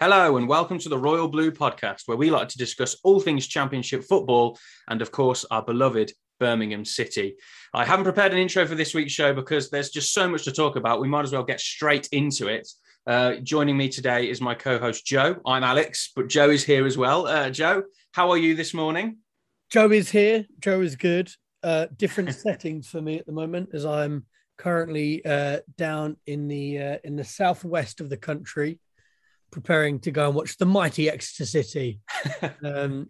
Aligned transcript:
Hello, 0.00 0.36
and 0.36 0.46
welcome 0.46 0.78
to 0.78 0.88
the 0.88 0.96
Royal 0.96 1.26
Blue 1.26 1.50
podcast, 1.50 2.02
where 2.06 2.16
we 2.16 2.30
like 2.30 2.46
to 2.50 2.56
discuss 2.56 2.94
all 3.02 3.18
things 3.18 3.48
Championship 3.48 4.04
football 4.04 4.56
and, 4.86 5.02
of 5.02 5.10
course, 5.10 5.44
our 5.50 5.60
beloved 5.60 6.12
Birmingham 6.38 6.84
City. 6.84 7.34
I 7.74 7.84
haven't 7.84 8.04
prepared 8.04 8.30
an 8.30 8.38
intro 8.38 8.64
for 8.64 8.76
this 8.76 8.94
week's 8.94 9.10
show 9.10 9.34
because 9.34 9.70
there's 9.70 9.90
just 9.90 10.12
so 10.12 10.28
much 10.28 10.44
to 10.44 10.52
talk 10.52 10.76
about. 10.76 11.00
We 11.00 11.08
might 11.08 11.24
as 11.24 11.32
well 11.32 11.42
get 11.42 11.58
straight 11.58 12.08
into 12.12 12.46
it. 12.46 12.68
Uh, 13.08 13.38
joining 13.42 13.76
me 13.76 13.88
today 13.88 14.30
is 14.30 14.40
my 14.40 14.54
co 14.54 14.78
host, 14.78 15.04
Joe. 15.04 15.40
I'm 15.44 15.64
Alex, 15.64 16.12
but 16.14 16.28
Joe 16.28 16.50
is 16.50 16.62
here 16.62 16.86
as 16.86 16.96
well. 16.96 17.26
Uh, 17.26 17.50
Joe, 17.50 17.82
how 18.12 18.30
are 18.30 18.38
you 18.38 18.54
this 18.54 18.72
morning? 18.72 19.16
Joe 19.68 19.90
is 19.90 20.12
here. 20.12 20.46
Joe 20.60 20.80
is 20.80 20.94
good. 20.94 21.28
Uh, 21.64 21.86
different 21.96 22.32
settings 22.36 22.86
for 22.86 23.02
me 23.02 23.18
at 23.18 23.26
the 23.26 23.32
moment 23.32 23.70
as 23.74 23.84
I'm 23.84 24.26
currently 24.58 25.24
uh, 25.24 25.58
down 25.76 26.18
in 26.24 26.46
the 26.46 26.78
uh, 26.78 26.98
in 27.02 27.16
the 27.16 27.24
southwest 27.24 28.00
of 28.00 28.10
the 28.10 28.16
country 28.16 28.78
preparing 29.50 30.00
to 30.00 30.10
go 30.10 30.26
and 30.26 30.34
watch 30.34 30.56
the 30.56 30.66
mighty 30.66 31.08
Exeter 31.10 31.46
City 31.46 32.00
um, 32.64 33.08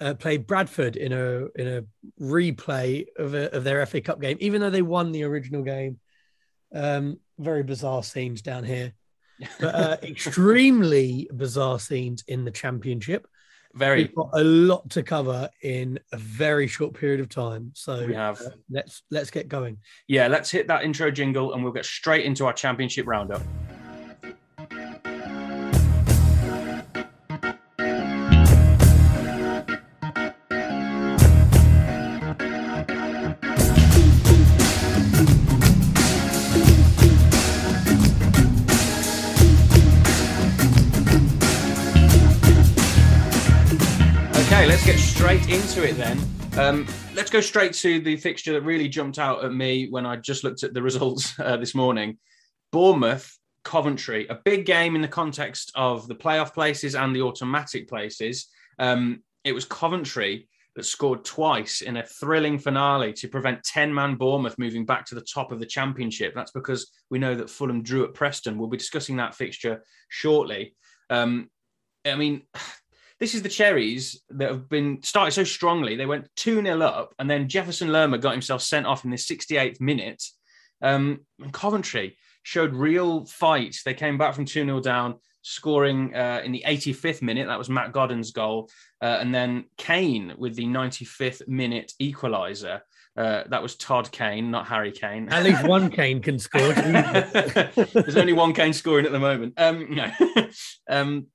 uh, 0.00 0.14
play 0.14 0.36
Bradford 0.36 0.96
in 0.96 1.12
a 1.12 1.46
in 1.56 1.68
a 1.68 1.84
replay 2.20 3.06
of, 3.16 3.34
a, 3.34 3.54
of 3.54 3.64
their 3.64 3.84
FA 3.86 4.00
Cup 4.00 4.20
game, 4.20 4.36
even 4.40 4.60
though 4.60 4.70
they 4.70 4.82
won 4.82 5.12
the 5.12 5.24
original 5.24 5.62
game. 5.62 5.98
Um, 6.74 7.18
very 7.38 7.62
bizarre 7.62 8.02
scenes 8.02 8.42
down 8.42 8.64
here, 8.64 8.92
but 9.60 9.74
uh, 9.74 9.96
extremely 10.02 11.28
bizarre 11.32 11.78
scenes 11.78 12.24
in 12.26 12.44
the 12.44 12.50
Championship. 12.50 13.26
Very, 13.74 14.04
We've 14.04 14.14
got 14.14 14.30
a 14.34 14.44
lot 14.44 14.88
to 14.90 15.02
cover 15.02 15.48
in 15.62 15.98
a 16.12 16.16
very 16.16 16.68
short 16.68 16.94
period 16.94 17.18
of 17.18 17.28
time. 17.28 17.72
So 17.74 18.06
we 18.06 18.14
have. 18.14 18.40
Uh, 18.40 18.50
let's 18.70 19.02
let's 19.10 19.30
get 19.30 19.48
going. 19.48 19.78
Yeah, 20.06 20.28
let's 20.28 20.50
hit 20.50 20.68
that 20.68 20.84
intro 20.84 21.10
jingle, 21.10 21.54
and 21.54 21.64
we'll 21.64 21.72
get 21.72 21.84
straight 21.84 22.24
into 22.24 22.46
our 22.46 22.52
Championship 22.52 23.06
roundup. 23.06 23.42
Straight 45.44 45.60
into 45.60 45.84
it 45.86 45.96
then. 45.96 46.18
Um, 46.58 46.86
let's 47.14 47.30
go 47.30 47.40
straight 47.40 47.74
to 47.74 48.00
the 48.00 48.16
fixture 48.16 48.52
that 48.54 48.62
really 48.62 48.88
jumped 48.88 49.18
out 49.18 49.44
at 49.44 49.52
me 49.52 49.88
when 49.90 50.06
I 50.06 50.16
just 50.16 50.42
looked 50.42 50.62
at 50.62 50.72
the 50.72 50.82
results 50.90 51.38
uh, 51.38 51.58
this 51.58 51.74
morning. 51.74 52.18
Bournemouth, 52.72 53.30
Coventry, 53.62 54.26
a 54.28 54.38
big 54.44 54.64
game 54.64 54.96
in 54.96 55.02
the 55.02 55.08
context 55.08 55.70
of 55.74 56.08
the 56.08 56.14
playoff 56.14 56.54
places 56.54 56.94
and 56.94 57.14
the 57.14 57.22
automatic 57.22 57.88
places. 57.88 58.48
Um, 58.78 59.22
it 59.44 59.52
was 59.52 59.66
Coventry 59.66 60.48
that 60.76 60.84
scored 60.84 61.24
twice 61.24 61.82
in 61.82 61.98
a 61.98 62.06
thrilling 62.06 62.58
finale 62.58 63.12
to 63.12 63.28
prevent 63.28 63.64
10 63.64 63.92
man 63.92 64.14
Bournemouth 64.14 64.58
moving 64.58 64.86
back 64.86 65.04
to 65.06 65.14
the 65.14 65.26
top 65.34 65.52
of 65.52 65.60
the 65.60 65.66
championship. 65.66 66.32
That's 66.34 66.52
because 66.52 66.90
we 67.10 67.18
know 67.18 67.34
that 67.34 67.50
Fulham 67.50 67.82
drew 67.82 68.04
at 68.04 68.14
Preston. 68.14 68.56
We'll 68.56 68.68
be 68.68 68.78
discussing 68.78 69.16
that 69.16 69.34
fixture 69.34 69.84
shortly. 70.08 70.74
Um, 71.10 71.50
I 72.06 72.14
mean, 72.16 72.42
this 73.24 73.34
is 73.34 73.40
the 73.40 73.48
Cherries 73.48 74.20
that 74.28 74.50
have 74.50 74.68
been 74.68 75.02
started 75.02 75.30
so 75.30 75.44
strongly. 75.44 75.96
They 75.96 76.04
went 76.04 76.28
2 76.36 76.60
0 76.60 76.82
up, 76.82 77.14
and 77.18 77.30
then 77.30 77.48
Jefferson 77.48 77.90
Lerma 77.90 78.18
got 78.18 78.32
himself 78.32 78.60
sent 78.60 78.84
off 78.84 79.02
in 79.02 79.10
the 79.10 79.16
68th 79.16 79.80
minute. 79.80 80.22
Um, 80.82 81.20
Coventry 81.50 82.18
showed 82.42 82.74
real 82.74 83.24
fight. 83.24 83.78
They 83.82 83.94
came 83.94 84.18
back 84.18 84.34
from 84.34 84.44
2 84.44 84.66
0 84.66 84.78
down, 84.80 85.14
scoring 85.40 86.14
uh, 86.14 86.42
in 86.44 86.52
the 86.52 86.64
85th 86.66 87.22
minute. 87.22 87.46
That 87.46 87.56
was 87.56 87.70
Matt 87.70 87.92
Godden's 87.92 88.30
goal. 88.30 88.68
Uh, 89.00 89.16
and 89.22 89.34
then 89.34 89.64
Kane 89.78 90.34
with 90.36 90.54
the 90.54 90.66
95th 90.66 91.48
minute 91.48 91.94
equaliser. 92.02 92.82
Uh, 93.16 93.44
that 93.48 93.62
was 93.62 93.74
Todd 93.76 94.12
Kane, 94.12 94.50
not 94.50 94.66
Harry 94.66 94.92
Kane. 94.92 95.30
At 95.30 95.44
least 95.44 95.66
one 95.66 95.88
Kane 95.90 96.20
can 96.20 96.38
score. 96.38 96.60
There's 96.74 98.18
only 98.18 98.34
one 98.34 98.52
Kane 98.52 98.74
scoring 98.74 99.06
at 99.06 99.12
the 99.12 99.18
moment. 99.18 99.54
Um, 99.56 99.94
no. 99.94 100.10
um, 100.90 101.28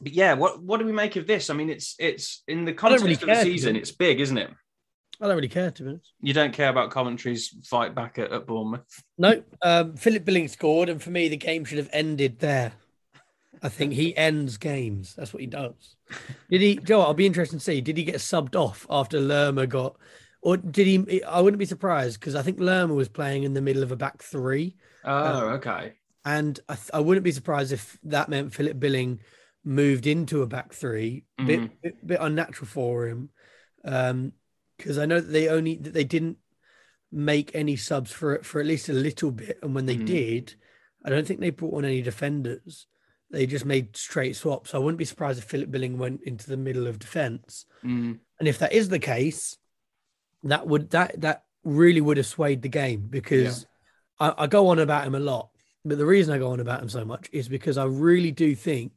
but 0.00 0.12
yeah, 0.12 0.34
what 0.34 0.62
what 0.62 0.78
do 0.78 0.86
we 0.86 0.92
make 0.92 1.16
of 1.16 1.26
this? 1.26 1.50
I 1.50 1.54
mean, 1.54 1.70
it's 1.70 1.94
it's 1.98 2.42
in 2.46 2.64
the 2.64 2.72
context 2.72 3.04
really 3.04 3.14
of 3.14 3.20
the 3.20 3.42
season, 3.42 3.76
it's 3.76 3.92
big, 3.92 4.20
isn't 4.20 4.38
it? 4.38 4.50
I 5.20 5.26
don't 5.26 5.34
really 5.34 5.48
care 5.48 5.70
to 5.70 5.82
be 5.82 5.88
honest. 5.88 6.12
You 6.20 6.32
don't 6.32 6.52
care 6.52 6.68
about 6.68 6.90
Coventry's 6.90 7.54
fight 7.64 7.94
back 7.94 8.18
at, 8.18 8.32
at 8.32 8.46
Bournemouth. 8.46 9.02
No, 9.16 9.42
um, 9.62 9.96
Philip 9.96 10.24
Billing 10.24 10.48
scored, 10.48 10.88
and 10.88 11.02
for 11.02 11.10
me, 11.10 11.28
the 11.28 11.36
game 11.36 11.64
should 11.64 11.78
have 11.78 11.90
ended 11.92 12.38
there. 12.38 12.72
I 13.60 13.68
think 13.68 13.94
he 13.94 14.16
ends 14.16 14.56
games. 14.58 15.14
That's 15.16 15.32
what 15.32 15.40
he 15.40 15.48
does. 15.48 15.96
Did 16.50 16.60
he, 16.60 16.76
Joe? 16.76 17.00
I'll 17.00 17.14
be 17.14 17.26
interested 17.26 17.56
to 17.56 17.64
see. 17.64 17.80
Did 17.80 17.96
he 17.96 18.04
get 18.04 18.16
subbed 18.16 18.54
off 18.54 18.86
after 18.88 19.20
Lerma 19.20 19.66
got, 19.66 19.96
or 20.40 20.56
did 20.56 20.86
he? 20.86 21.24
I 21.24 21.40
wouldn't 21.40 21.58
be 21.58 21.66
surprised 21.66 22.20
because 22.20 22.36
I 22.36 22.42
think 22.42 22.60
Lerma 22.60 22.94
was 22.94 23.08
playing 23.08 23.42
in 23.42 23.54
the 23.54 23.62
middle 23.62 23.82
of 23.82 23.90
a 23.90 23.96
back 23.96 24.22
three. 24.22 24.76
Oh, 25.04 25.48
okay. 25.50 25.94
and 26.24 26.60
I, 26.68 26.76
I 26.92 27.00
wouldn't 27.00 27.24
be 27.24 27.32
surprised 27.32 27.72
if 27.72 27.98
that 28.04 28.28
meant 28.28 28.52
Philip 28.52 28.78
Billing 28.78 29.20
moved 29.68 30.06
into 30.06 30.40
a 30.40 30.46
back 30.46 30.72
3 30.72 31.24
bit, 31.44 31.60
Mhm. 31.60 31.70
bit 31.82 32.06
bit 32.06 32.18
unnatural 32.22 32.66
for 32.66 33.06
him, 33.06 33.30
because 33.82 34.98
I 34.98 35.04
know 35.04 35.20
that 35.20 35.30
they 35.30 35.48
only 35.48 35.76
that 35.76 35.92
they 35.92 36.04
didn't 36.04 36.38
make 37.12 37.54
any 37.54 37.76
subs 37.76 38.10
for 38.10 38.42
for 38.42 38.60
at 38.60 38.66
least 38.66 38.88
a 38.88 38.94
little 38.94 39.30
bit, 39.30 39.58
and 39.62 39.74
when 39.74 39.86
they 39.86 39.98
Mhm. 39.98 40.06
did, 40.06 40.54
I 41.04 41.10
don't 41.10 41.26
think 41.26 41.40
they 41.40 41.50
brought 41.50 41.74
on 41.74 41.84
any 41.84 42.00
defenders. 42.02 42.86
They 43.30 43.46
just 43.46 43.66
made 43.66 43.94
straight 43.94 44.36
swaps. 44.36 44.74
I 44.74 44.78
wouldn't 44.78 44.98
be 44.98 45.04
surprised 45.04 45.38
if 45.38 45.44
Philip 45.44 45.70
Billing 45.70 45.98
went 45.98 46.22
into 46.22 46.48
the 46.48 46.56
middle 46.56 46.86
of 46.86 46.98
defense. 46.98 47.66
Mm, 47.84 48.20
And 48.38 48.48
if 48.48 48.58
that 48.60 48.72
is 48.72 48.88
the 48.88 48.98
case, 48.98 49.58
that 50.44 50.66
would 50.66 50.90
that 50.90 51.20
that 51.20 51.44
really 51.64 52.00
would 52.00 52.16
have 52.16 52.26
swayed 52.26 52.62
the 52.62 52.68
game 52.68 53.02
because 53.08 53.66
I, 54.18 54.44
I 54.44 54.46
go 54.46 54.68
on 54.68 54.78
about 54.78 55.06
him 55.06 55.14
a 55.14 55.20
lot. 55.20 55.50
But 55.84 55.98
the 55.98 56.06
reason 56.06 56.32
I 56.32 56.38
go 56.38 56.52
on 56.52 56.60
about 56.60 56.82
him 56.82 56.88
so 56.88 57.04
much 57.04 57.28
is 57.32 57.48
because 57.48 57.76
I 57.76 57.84
really 57.84 58.30
do 58.32 58.54
think 58.54 58.92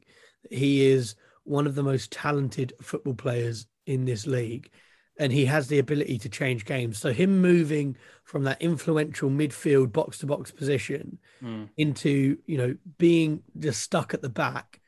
he 0.50 0.86
is 0.86 1.14
one 1.44 1.66
of 1.66 1.74
the 1.74 1.82
most 1.82 2.10
talented 2.12 2.72
football 2.80 3.14
players 3.14 3.66
in 3.86 4.04
this 4.04 4.26
league. 4.26 4.70
And 5.18 5.32
he 5.32 5.44
has 5.44 5.68
the 5.68 5.78
ability 5.78 6.18
to 6.18 6.28
change 6.28 6.64
games. 6.64 6.98
So 6.98 7.12
him 7.12 7.40
moving 7.40 7.96
from 8.24 8.44
that 8.44 8.62
influential 8.62 9.28
midfield 9.28 9.92
box 9.92 10.18
to 10.18 10.26
box 10.26 10.50
position 10.50 11.18
mm. 11.42 11.68
into, 11.76 12.38
you 12.46 12.56
know, 12.56 12.76
being 12.98 13.42
just 13.58 13.82
stuck 13.82 14.14
at 14.14 14.22
the 14.22 14.30
back 14.30 14.80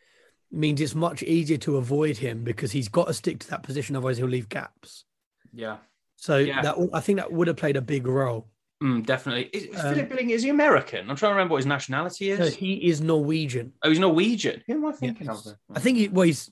means 0.50 0.80
it's 0.80 0.94
much 0.94 1.22
easier 1.22 1.58
to 1.58 1.76
avoid 1.76 2.16
him 2.16 2.42
because 2.42 2.72
he's 2.72 2.88
got 2.88 3.08
to 3.08 3.14
stick 3.14 3.40
to 3.40 3.50
that 3.50 3.62
position, 3.62 3.96
otherwise 3.96 4.16
he'll 4.16 4.26
leave 4.26 4.48
gaps. 4.48 5.04
Yeah, 5.52 5.78
So 6.16 6.38
Yeah. 6.38 6.62
that 6.62 6.76
I 6.92 7.00
think 7.00 7.18
that 7.18 7.32
would 7.32 7.48
have 7.48 7.56
played 7.56 7.76
a 7.76 7.82
big 7.82 8.06
role. 8.06 8.48
Mm, 8.82 9.04
definitely. 9.06 9.44
Is, 9.52 9.64
is 9.64 9.84
Um, 9.84 9.94
Philip 9.94 10.08
Billing 10.08 10.30
is 10.30 10.42
he 10.42 10.48
American? 10.50 11.08
I'm 11.10 11.16
trying 11.16 11.30
to 11.30 11.34
remember 11.34 11.52
what 11.52 11.58
his 11.58 11.66
nationality 11.66 12.30
is. 12.30 12.38
So 12.38 12.50
he 12.56 12.74
is 12.74 13.00
Norwegian. 13.00 13.72
oh, 13.82 13.88
he's 13.90 13.98
Norwegian. 13.98 14.62
Who 14.66 14.74
am 14.74 14.86
I 14.86 14.92
thinking 14.92 15.26
he's- 15.26 15.46
of? 15.46 15.54
I 15.74 15.80
think 15.80 15.98
he 15.98 16.08
well, 16.08 16.26
he's 16.26 16.50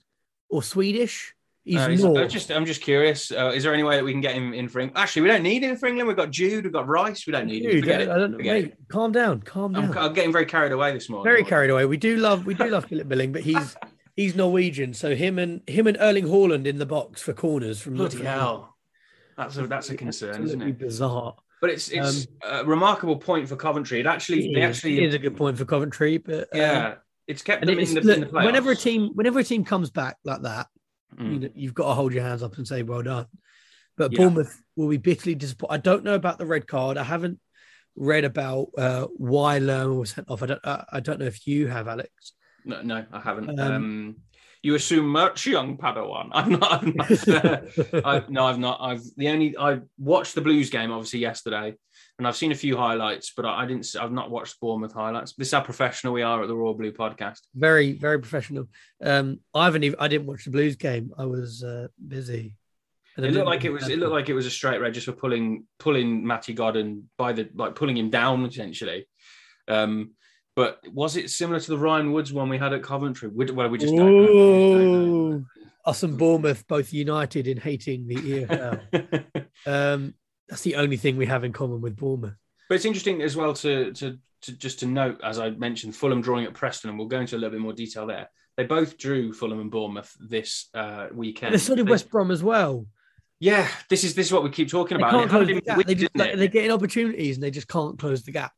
or 0.49 0.62
Swedish. 0.62 1.34
He's 1.65 1.77
Uh, 1.78 1.88
he's- 1.91 2.03
North. 2.03 2.19
I'm 2.19 2.28
just, 2.28 2.50
I'm 2.50 2.66
just 2.66 2.81
curious. 2.83 3.31
Uh, 3.31 3.53
is 3.55 3.62
there 3.62 3.72
any 3.72 3.84
way 3.84 3.94
that 3.97 4.05
we 4.05 4.10
can 4.10 4.21
get 4.21 4.34
him 4.34 4.53
in 4.53 4.69
for 4.69 4.81
England? 4.81 4.99
Actually, 4.99 5.22
we 5.22 5.28
don't 5.28 5.44
need 5.44 5.62
him 5.62 5.77
for 5.77 5.87
England. 5.87 6.09
We've 6.09 6.16
got 6.16 6.31
Jude, 6.31 6.65
we've 6.65 6.72
got 6.72 6.88
Rice. 6.88 7.25
We 7.27 7.33
don't 7.33 7.47
need 7.47 7.65
him. 7.65 7.81
Forget 7.81 8.00
I, 8.00 8.05
it. 8.05 8.09
I 8.10 8.19
don't 8.19 8.31
know. 8.33 8.37
Forget 8.39 8.54
Wait, 8.62 8.75
calm 8.89 9.12
down, 9.12 9.43
calm 9.43 9.77
I'm, 9.77 9.93
down. 9.93 9.99
I'm 9.99 10.12
getting 10.12 10.33
very 10.33 10.47
carried 10.47 10.72
away 10.72 10.93
this 10.93 11.09
morning. 11.09 11.25
Very 11.33 11.44
carried 11.44 11.71
away. 11.71 11.84
We 11.87 11.97
do 11.97 12.16
love 12.16 12.47
we 12.47 12.54
do 12.54 12.69
love 12.69 12.87
Philip 12.87 13.09
Billing, 13.09 13.31
but 13.33 13.43
he's 13.43 13.77
he's 14.16 14.34
Norwegian. 14.34 14.93
So 14.93 15.15
him 15.15 15.39
and 15.39 15.62
him 15.69 15.87
and 15.87 15.97
Erling 16.00 16.25
Haaland 16.27 16.66
in 16.66 16.78
the 16.78 16.87
box 16.87 17.22
for 17.22 17.33
corners 17.33 17.81
from 17.81 17.94
Bloody 17.94 18.25
hell. 18.25 18.77
That's 19.37 19.56
a 19.56 19.66
that's 19.69 19.89
a 19.91 19.97
concern, 19.97 20.31
isn't 20.31 20.43
Absolutely 20.62 20.71
it? 20.72 20.78
bizarre. 20.78 21.37
But 21.62 21.70
it's 21.70 21.90
it's 21.90 22.26
a 22.44 22.64
remarkable 22.64 23.16
point 23.16 23.48
for 23.48 23.54
Coventry. 23.54 24.00
It 24.00 24.06
actually 24.06 24.46
It 24.46 24.54
they 24.54 24.62
is, 24.62 24.76
actually 24.76 24.98
it 24.98 25.04
is 25.04 25.14
a 25.14 25.18
good 25.18 25.36
point 25.36 25.56
for 25.56 25.64
Coventry, 25.64 26.18
but 26.18 26.40
um, 26.52 26.60
yeah, 26.60 26.94
it's 27.28 27.40
kept 27.40 27.64
them 27.64 27.78
it's, 27.78 27.92
in 27.92 27.94
the, 27.94 28.00
look, 28.02 28.16
in 28.16 28.20
the 28.22 28.26
playoffs. 28.26 28.44
whenever 28.46 28.70
a 28.72 28.76
team 28.76 29.10
whenever 29.14 29.38
a 29.38 29.44
team 29.44 29.64
comes 29.64 29.88
back 29.88 30.16
like 30.24 30.42
that, 30.42 30.66
you 31.16 31.24
Mm. 31.24 31.41
know, 31.41 31.48
you've 31.54 31.74
got 31.74 31.86
to 31.86 31.94
hold 31.94 32.12
your 32.12 32.24
hands 32.24 32.42
up 32.42 32.56
and 32.59 32.66
say 32.66 32.82
well 32.82 33.03
done. 33.03 33.26
But 33.97 34.10
Yeah. 34.10 34.18
Bournemouth 34.18 34.60
will 34.74 34.88
be 34.88 34.97
bitterly 34.97 35.36
disappointed. 35.36 35.72
I 35.74 35.76
don't 35.76 36.03
know 36.03 36.14
about 36.14 36.38
the 36.38 36.47
red 36.47 36.66
card. 36.66 36.97
I 36.98 37.04
haven't 37.04 37.38
read 37.94 38.24
about 38.24 38.70
uh, 38.76 39.06
why 39.16 39.58
Lerma 39.58 39.94
was 39.94 40.10
sent 40.10 40.28
off. 40.30 40.42
I 40.42 40.47
don't. 40.47 40.60
I, 40.65 40.84
I 40.94 40.98
don't 41.00 41.20
know 41.20 41.26
if 41.26 41.47
you 41.47 41.68
have, 41.68 41.86
Alex. 41.86 42.32
No, 42.65 42.82
no, 42.82 43.06
I 43.12 43.20
haven't. 43.20 43.60
Um, 43.60 43.72
Um, 43.72 44.16
you 44.62 44.76
assume 44.76 45.09
much, 45.09 45.47
young 45.47 45.76
Padawan. 45.76 46.28
I'm 46.32 46.50
not. 46.50 46.82
I'm 46.82 46.94
not 46.97 47.28
uh, 47.28 47.60
I, 48.04 48.22
no, 48.28 48.47
I've 48.47 48.59
not. 48.59 48.78
I've 48.80 49.03
the 49.16 49.28
only 49.28 49.56
I 49.59 49.80
watched 49.98 50.34
the 50.34 50.41
Blues 50.41 50.70
game 50.70 50.92
obviously 50.92 51.18
yesterday, 51.18 51.74
and 52.18 52.28
I've 52.28 52.36
seen 52.36 52.53
a 52.53 52.56
few 52.56 52.76
highlights, 52.76 53.32
but 53.36 53.44
I, 53.44 53.62
I 53.62 53.66
didn't. 53.66 53.88
I've 54.00 54.12
not 54.12 54.30
watched 54.30 54.60
Bournemouth 54.60 54.92
highlights. 54.92 55.34
This 55.34 55.48
is 55.48 55.54
how 55.54 55.60
professional 55.60 56.12
we 56.12 56.22
are 56.22 56.42
at 56.42 56.48
the 56.48 56.56
Royal 56.56 56.74
Blue 56.74 56.92
podcast. 56.92 57.41
very, 57.54 57.92
very 57.92 58.20
professional. 58.20 58.68
Um, 59.03 59.41
I 59.53 59.64
haven't 59.64 59.84
even. 59.84 59.98
I 59.98 60.09
didn't 60.09 60.26
watch 60.26 60.44
the 60.44 60.53
Blues 60.53 60.76
game. 60.76 61.12
I 61.18 61.26
was 61.26 61.65
uh, 61.65 61.88
busy. 62.06 62.54
And 63.16 63.26
It 63.26 63.32
looked 63.32 63.47
like 63.47 63.65
it 63.65 63.70
was. 63.70 63.88
It 63.88 63.98
looked 63.98 64.12
like 64.12 64.28
it 64.28 64.34
was 64.34 64.47
a 64.47 64.50
straight 64.50 64.80
red 64.80 64.94
just 64.94 65.06
for 65.06 65.12
pulling 65.12 65.66
pulling 65.78 66.26
Matty 66.26 66.54
Godden 66.54 67.10
by 67.18 67.32
the 67.32 67.48
like 67.54 67.74
pulling 67.74 67.97
him 67.97 68.10
down 68.10 68.47
essentially. 68.47 69.06
Um, 69.68 70.12
But 70.54 70.81
was 70.93 71.16
it 71.16 71.31
similar 71.31 71.60
to 71.60 71.71
the 71.71 71.78
Ryan 71.78 72.13
Woods 72.13 72.33
one 72.33 72.49
we 72.49 72.59
had 72.59 72.72
at 72.72 72.83
Coventry? 72.83 73.28
We, 73.28 73.47
well, 73.47 73.69
we 73.69 73.78
just 73.78 73.95
don't 73.95 74.07
know. 74.07 74.21
We 74.21 74.27
just 74.27 74.37
don't 74.37 75.31
know. 75.31 75.45
Us 75.84 76.03
and 76.03 76.19
Bournemouth 76.19 76.66
both 76.69 76.93
united 76.93 77.49
in 77.49 77.57
hating 77.57 78.07
the 78.07 78.15
EFL. 78.15 79.25
um, 79.66 80.15
that's 80.49 80.63
the 80.63 80.77
only 80.77 80.97
thing 80.97 81.16
we 81.16 81.27
have 81.27 81.45
in 81.45 81.53
common 81.53 81.81
with 81.81 81.97
Bournemouth. 81.97 82.34
But 82.69 82.77
it's 82.77 82.84
interesting 82.84 83.22
as 83.22 83.37
well 83.37 83.54
to, 83.54 83.93
to 83.95 84.19
to 84.43 84.53
just 84.53 84.81
to 84.81 84.87
note, 84.87 85.21
as 85.22 85.39
I 85.39 85.51
mentioned, 85.51 85.97
Fulham 85.97 86.21
drawing 86.21 86.45
at 86.45 86.54
Preston, 86.54 86.91
and 86.91 86.99
we'll 86.99 87.09
go 87.09 87.21
into 87.21 87.37
a 87.37 87.39
little 87.39 87.53
bit 87.53 87.60
more 87.60 87.72
detail 87.72 88.07
there. 88.07 88.28
They 88.57 88.65
both 88.65 88.99
drew 88.99 89.33
Fulham 89.33 89.60
and 89.60 89.71
Bournemouth 89.71 90.15
this 90.21 90.69
uh, 90.75 91.09
weekend. 91.13 91.54
And 91.54 91.63
so 91.63 91.75
did 91.75 91.89
West 91.89 92.10
Brom 92.10 92.31
as 92.31 92.43
well. 92.43 92.87
Yeah, 93.41 93.66
this 93.89 94.04
is 94.04 94.15
this 94.15 94.27
is 94.27 94.33
what 94.33 94.45
we 94.45 94.51
keep 94.51 94.69
talking 94.69 94.99
They 94.99 95.03
about. 95.03 95.13
can't 95.13 95.31
close 95.31 95.47
the 95.47 95.60
gap. 95.60 95.84
They 95.84 95.95
just, 95.95 96.16
like, 96.16 96.37
they're 96.37 96.49
getting 96.49 96.71
opportunities 96.71 97.37
and 97.37 97.43
they 97.43 97.51
just 97.51 97.66
can't 97.66 97.99
close 97.99 98.22
the 98.22 98.33
gap. 98.33 98.53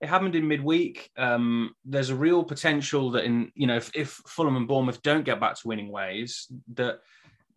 It 0.00 0.08
happened 0.08 0.34
in 0.34 0.48
midweek. 0.48 1.10
Um, 1.16 1.74
there's 1.84 2.10
a 2.10 2.16
real 2.16 2.42
potential 2.42 3.10
that 3.12 3.24
in 3.24 3.52
you 3.54 3.66
know 3.66 3.76
if, 3.76 3.90
if 3.94 4.10
Fulham 4.26 4.56
and 4.56 4.66
Bournemouth 4.66 5.02
don't 5.02 5.24
get 5.24 5.40
back 5.40 5.56
to 5.56 5.68
winning 5.68 5.90
ways, 5.90 6.46
that 6.74 7.00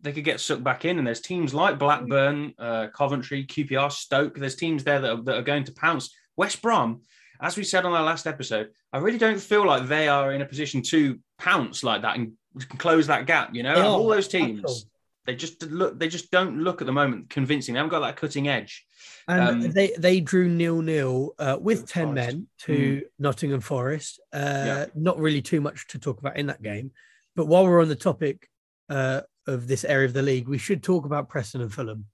they 0.02 0.12
could 0.12 0.24
get 0.24 0.40
sucked 0.40 0.62
back 0.62 0.84
in. 0.84 0.98
And 0.98 1.06
there's 1.06 1.22
teams 1.22 1.54
like 1.54 1.78
Blackburn, 1.78 2.52
uh, 2.58 2.88
Coventry, 2.94 3.46
QPR, 3.46 3.90
Stoke. 3.90 4.36
There's 4.36 4.56
teams 4.56 4.84
there 4.84 5.00
that 5.00 5.10
are, 5.10 5.22
that 5.22 5.36
are 5.36 5.42
going 5.42 5.64
to 5.64 5.72
pounce. 5.72 6.14
West 6.36 6.60
Brom, 6.60 7.00
as 7.40 7.56
we 7.56 7.64
said 7.64 7.86
on 7.86 7.92
our 7.92 8.04
last 8.04 8.26
episode, 8.26 8.70
I 8.92 8.98
really 8.98 9.18
don't 9.18 9.40
feel 9.40 9.66
like 9.66 9.88
they 9.88 10.08
are 10.08 10.32
in 10.32 10.42
a 10.42 10.46
position 10.46 10.82
to 10.82 11.18
pounce 11.38 11.82
like 11.82 12.02
that 12.02 12.16
and 12.16 12.32
close 12.76 13.06
that 13.06 13.26
gap. 13.26 13.54
You 13.54 13.62
know, 13.62 13.82
all 13.82 14.06
those 14.06 14.28
teams. 14.28 14.86
They 15.26 15.34
just 15.34 15.62
look. 15.62 15.98
They 15.98 16.08
just 16.08 16.30
don't 16.30 16.58
look 16.60 16.82
at 16.82 16.86
the 16.86 16.92
moment 16.92 17.30
convincing. 17.30 17.72
They 17.74 17.78
haven't 17.78 17.90
got 17.90 18.00
that 18.00 18.16
cutting 18.16 18.46
edge. 18.48 18.84
And 19.26 19.64
Um, 19.64 19.70
they, 19.72 19.92
they 19.98 20.20
drew 20.20 20.48
nil 20.48 20.82
nil 20.82 21.34
uh, 21.38 21.56
with 21.60 21.86
10 21.88 22.08
Forest. 22.08 22.14
men 22.14 22.46
to 22.60 23.02
Nottingham 23.18 23.60
Forest. 23.60 24.20
Uh, 24.32 24.38
Yeah. 24.66 24.86
Not 24.94 25.18
really 25.18 25.40
too 25.40 25.60
much 25.62 25.86
to 25.88 25.98
talk 25.98 26.18
about 26.18 26.36
in 26.36 26.46
that 26.48 26.62
game. 26.62 26.90
But 27.36 27.46
while 27.46 27.64
we're 27.64 27.80
on 27.80 27.88
the 27.88 27.96
topic 27.96 28.48
uh, 28.90 29.22
of 29.46 29.66
this 29.66 29.84
area 29.84 30.06
of 30.06 30.12
the 30.12 30.22
league, 30.22 30.46
we 30.46 30.58
should 30.58 30.82
talk 30.82 31.06
about 31.06 31.28
Preston 31.30 31.62
and 31.62 31.72
Fulham, 31.72 32.04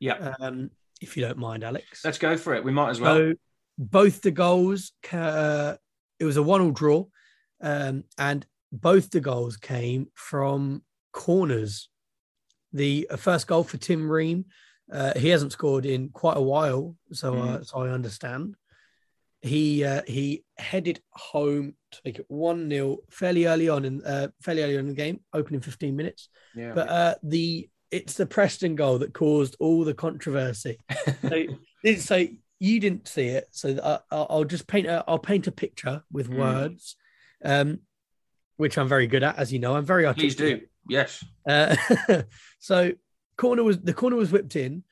Yeah, 0.00 0.34
um, 0.40 0.70
if 1.00 1.16
you 1.16 1.22
don't 1.24 1.38
mind, 1.38 1.62
Alex. 1.62 2.04
let's 2.04 2.18
go 2.18 2.36
for 2.36 2.54
it. 2.54 2.64
We 2.64 2.72
might 2.72 2.90
as 2.90 3.00
well. 3.00 3.14
So 3.16 3.32
both 3.78 4.20
the 4.20 4.30
goals, 4.32 4.92
ca- 5.04 5.76
it 6.18 6.24
was 6.24 6.36
a 6.36 6.42
one-all 6.42 6.72
draw, 6.72 7.06
um, 7.60 8.02
and 8.18 8.44
both 8.72 9.10
the 9.10 9.20
goals 9.20 9.56
came 9.56 10.08
from 10.14 10.82
corners. 11.12 11.88
The 12.72 13.06
uh, 13.10 13.16
first 13.16 13.46
goal 13.46 13.64
for 13.64 13.76
Tim 13.76 14.10
Ream, 14.10 14.44
uh, 14.92 15.12
he 15.18 15.28
hasn't 15.28 15.52
scored 15.52 15.84
in 15.86 16.08
quite 16.10 16.36
a 16.36 16.42
while, 16.42 16.96
so 17.12 17.34
uh, 17.34 17.62
so 17.62 17.78
I 17.82 17.88
understand. 17.90 18.56
He 19.40 19.84
uh, 19.84 20.02
he 20.06 20.44
headed 20.56 21.00
home 21.10 21.74
to 21.90 22.00
make 22.04 22.18
it 22.18 22.26
one 22.28 22.70
0 22.70 22.98
fairly 23.10 23.46
early 23.46 23.68
on 23.68 23.84
in 23.84 24.02
uh, 24.04 24.28
fairly 24.40 24.62
early 24.62 24.74
on 24.76 24.80
in 24.80 24.88
the 24.88 24.94
game, 24.94 25.20
opening 25.32 25.60
fifteen 25.60 25.96
minutes. 25.96 26.28
yeah, 26.54 26.72
But 26.74 26.88
uh, 26.88 27.14
the 27.22 27.68
it's 27.90 28.14
the 28.14 28.24
Preston 28.26 28.74
goal 28.76 28.98
that 28.98 29.12
caused 29.12 29.56
all 29.60 29.84
the 29.84 29.94
controversy. 29.94 30.78
so, 31.28 31.44
so 31.98 32.26
you 32.60 32.80
didn't 32.80 33.08
see 33.08 33.26
it, 33.26 33.48
so 33.50 33.76
I, 33.82 33.98
I'll 34.14 34.26
I'll 34.30 34.44
just 34.44 34.66
paint 34.68 34.86
a 34.86 35.04
I'll 35.08 35.18
paint 35.18 35.46
a 35.48 35.52
picture 35.52 36.04
with 36.12 36.30
Mm. 36.30 36.36
words, 36.38 36.96
um, 37.44 37.80
which 38.58 38.78
I'm 38.78 38.88
very 38.88 39.08
good 39.08 39.24
at, 39.24 39.36
as 39.38 39.52
you 39.52 39.58
know. 39.58 39.74
I'm 39.74 39.84
very 39.84 40.06
artistic. 40.06 40.38
please 40.38 40.60
do. 40.60 40.66
Yes. 40.88 41.24
Uh, 41.48 41.76
so 42.58 42.92
corner 43.36 43.62
was 43.62 43.78
the 43.80 43.94
corner 43.94 44.16
was 44.16 44.32
whipped 44.32 44.56
in, 44.56 44.84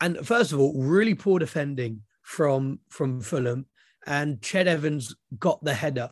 and 0.00 0.18
first 0.26 0.52
of 0.52 0.60
all, 0.60 0.74
really 0.82 1.14
poor 1.14 1.38
defending 1.38 2.02
from 2.22 2.80
from 2.88 3.20
Fulham, 3.20 3.66
and 4.06 4.40
Ched 4.40 4.66
Evans 4.66 5.14
got 5.38 5.62
the 5.64 5.74
header. 5.74 6.10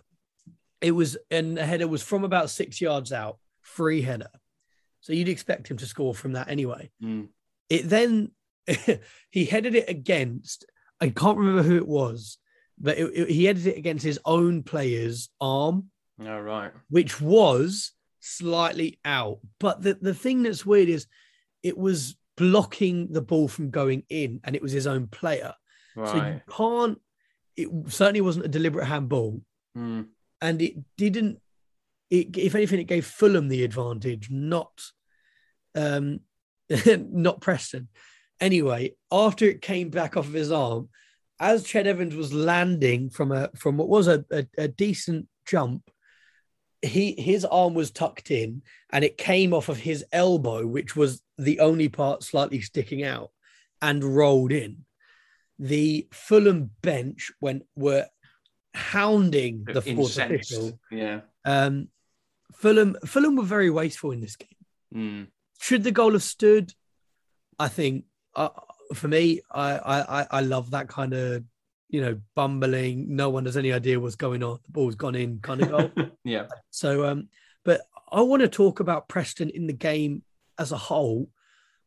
It 0.80 0.92
was 0.92 1.16
and 1.30 1.56
the 1.56 1.64
header 1.64 1.86
was 1.88 2.02
from 2.02 2.24
about 2.24 2.50
six 2.50 2.80
yards 2.80 3.12
out, 3.12 3.38
free 3.60 4.02
header. 4.02 4.30
So 5.00 5.12
you'd 5.12 5.28
expect 5.28 5.68
him 5.70 5.76
to 5.78 5.86
score 5.86 6.14
from 6.14 6.32
that 6.32 6.48
anyway. 6.48 6.90
Mm. 7.02 7.28
It 7.68 7.88
then 7.88 8.32
he 9.30 9.44
headed 9.44 9.74
it 9.74 9.88
against. 9.88 10.64
I 11.00 11.08
can't 11.10 11.38
remember 11.38 11.62
who 11.64 11.76
it 11.76 11.88
was, 11.88 12.38
but 12.78 12.98
it, 12.98 13.04
it- 13.14 13.30
he 13.30 13.44
headed 13.44 13.66
it 13.66 13.76
against 13.78 14.04
his 14.04 14.18
own 14.24 14.62
player's 14.62 15.28
arm 15.40 15.90
All 16.24 16.42
right. 16.42 16.70
which 16.90 17.20
was 17.20 17.92
slightly 18.22 18.98
out. 19.04 19.38
But 19.60 19.82
the, 19.82 19.94
the 20.00 20.14
thing 20.14 20.42
that's 20.42 20.64
weird 20.64 20.88
is 20.88 21.06
it 21.62 21.76
was 21.76 22.16
blocking 22.36 23.12
the 23.12 23.20
ball 23.20 23.48
from 23.48 23.70
going 23.70 24.04
in, 24.08 24.40
and 24.44 24.56
it 24.56 24.62
was 24.62 24.72
his 24.72 24.86
own 24.86 25.08
player. 25.08 25.52
So 25.94 26.16
you 26.16 26.40
can't, 26.50 26.98
it 27.56 27.68
certainly 27.88 28.22
wasn't 28.22 28.46
a 28.46 28.48
deliberate 28.48 28.86
handball, 28.86 29.42
Mm. 29.76 30.06
and 30.40 30.60
it 30.62 30.74
didn't, 30.98 31.40
it, 32.10 32.36
if 32.36 32.54
anything, 32.54 32.78
it 32.80 32.86
gave 32.86 33.06
Fulham 33.06 33.48
the 33.48 33.64
advantage, 33.64 34.30
not 34.30 34.82
um 35.74 36.20
not 36.86 37.40
Preston. 37.40 37.88
Anyway, 38.40 38.94
after 39.10 39.44
it 39.46 39.62
came 39.62 39.88
back 39.90 40.16
off 40.16 40.26
of 40.26 40.32
his 40.32 40.50
arm, 40.52 40.88
as 41.40 41.64
Ched 41.64 41.86
Evans 41.86 42.14
was 42.14 42.32
landing 42.32 43.08
from 43.10 43.32
a 43.32 43.48
from 43.56 43.76
what 43.76 43.88
was 43.88 44.08
a, 44.08 44.24
a, 44.30 44.46
a 44.58 44.68
decent 44.68 45.26
jump, 45.46 45.90
he 46.82 47.12
his 47.12 47.44
arm 47.44 47.74
was 47.74 47.90
tucked 47.90 48.30
in 48.30 48.62
and 48.90 49.04
it 49.04 49.16
came 49.16 49.54
off 49.54 49.68
of 49.68 49.78
his 49.78 50.04
elbow, 50.12 50.66
which 50.66 50.96
was 50.96 51.22
the 51.38 51.60
only 51.60 51.88
part 51.88 52.22
slightly 52.22 52.60
sticking 52.60 53.02
out, 53.04 53.30
and 53.80 54.02
rolled 54.04 54.52
in. 54.52 54.84
The 55.58 56.08
Fulham 56.12 56.70
bench 56.82 57.30
went 57.40 57.64
were 57.76 58.06
hounding 58.74 59.64
the 59.64 59.80
fourth 59.96 60.18
official. 60.18 60.78
Yeah. 60.90 61.20
Um, 61.44 61.88
Fulham 62.54 62.96
Fulham 63.04 63.36
were 63.36 63.44
very 63.44 63.70
wasteful 63.70 64.10
in 64.12 64.20
this 64.20 64.36
game. 64.36 64.48
Mm. 64.94 65.26
Should 65.60 65.84
the 65.84 65.92
goal 65.92 66.12
have 66.12 66.22
stood? 66.22 66.72
I 67.58 67.68
think 67.68 68.04
uh, 68.34 68.48
for 68.94 69.08
me, 69.08 69.40
I 69.50 69.78
I- 70.22 70.26
I 70.30 70.40
love 70.40 70.70
that 70.72 70.88
kind 70.88 71.12
of 71.14 71.44
you 71.92 72.00
know 72.00 72.18
bumbling. 72.34 73.14
No 73.14 73.30
one 73.30 73.44
has 73.44 73.56
any 73.56 73.72
idea 73.72 74.00
what's 74.00 74.16
going 74.16 74.42
on. 74.42 74.58
The 74.64 74.72
ball's 74.72 74.96
gone 74.96 75.14
in 75.14 75.38
kind 75.38 75.62
of 75.62 75.70
goal. 75.70 76.08
yeah. 76.24 76.46
so, 76.70 77.06
um, 77.06 77.28
but 77.64 77.82
I 78.10 78.22
want 78.22 78.42
to 78.42 78.48
talk 78.48 78.80
about 78.80 79.08
Preston 79.08 79.50
in 79.50 79.68
the 79.68 79.72
game 79.72 80.22
as 80.58 80.72
a 80.72 80.76
whole. 80.76 81.28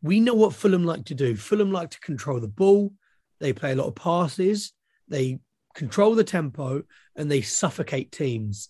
We 0.02 0.20
know 0.20 0.36
what 0.36 0.54
Fulham 0.54 0.86
like 0.86 1.06
to 1.06 1.16
do. 1.16 1.36
Fulham 1.36 1.72
like 1.72 1.90
to 1.90 2.00
control 2.00 2.40
the 2.40 2.48
ball. 2.48 2.94
They 3.40 3.52
play 3.52 3.74
a 3.74 3.76
lot 3.76 3.88
of 3.88 3.96
passes. 3.96 4.72
They 5.08 5.40
control 5.74 6.16
the 6.16 6.24
tempo 6.24 6.84
and 7.16 7.30
they 7.30 7.42
suffocate 7.42 8.12
teams. 8.12 8.70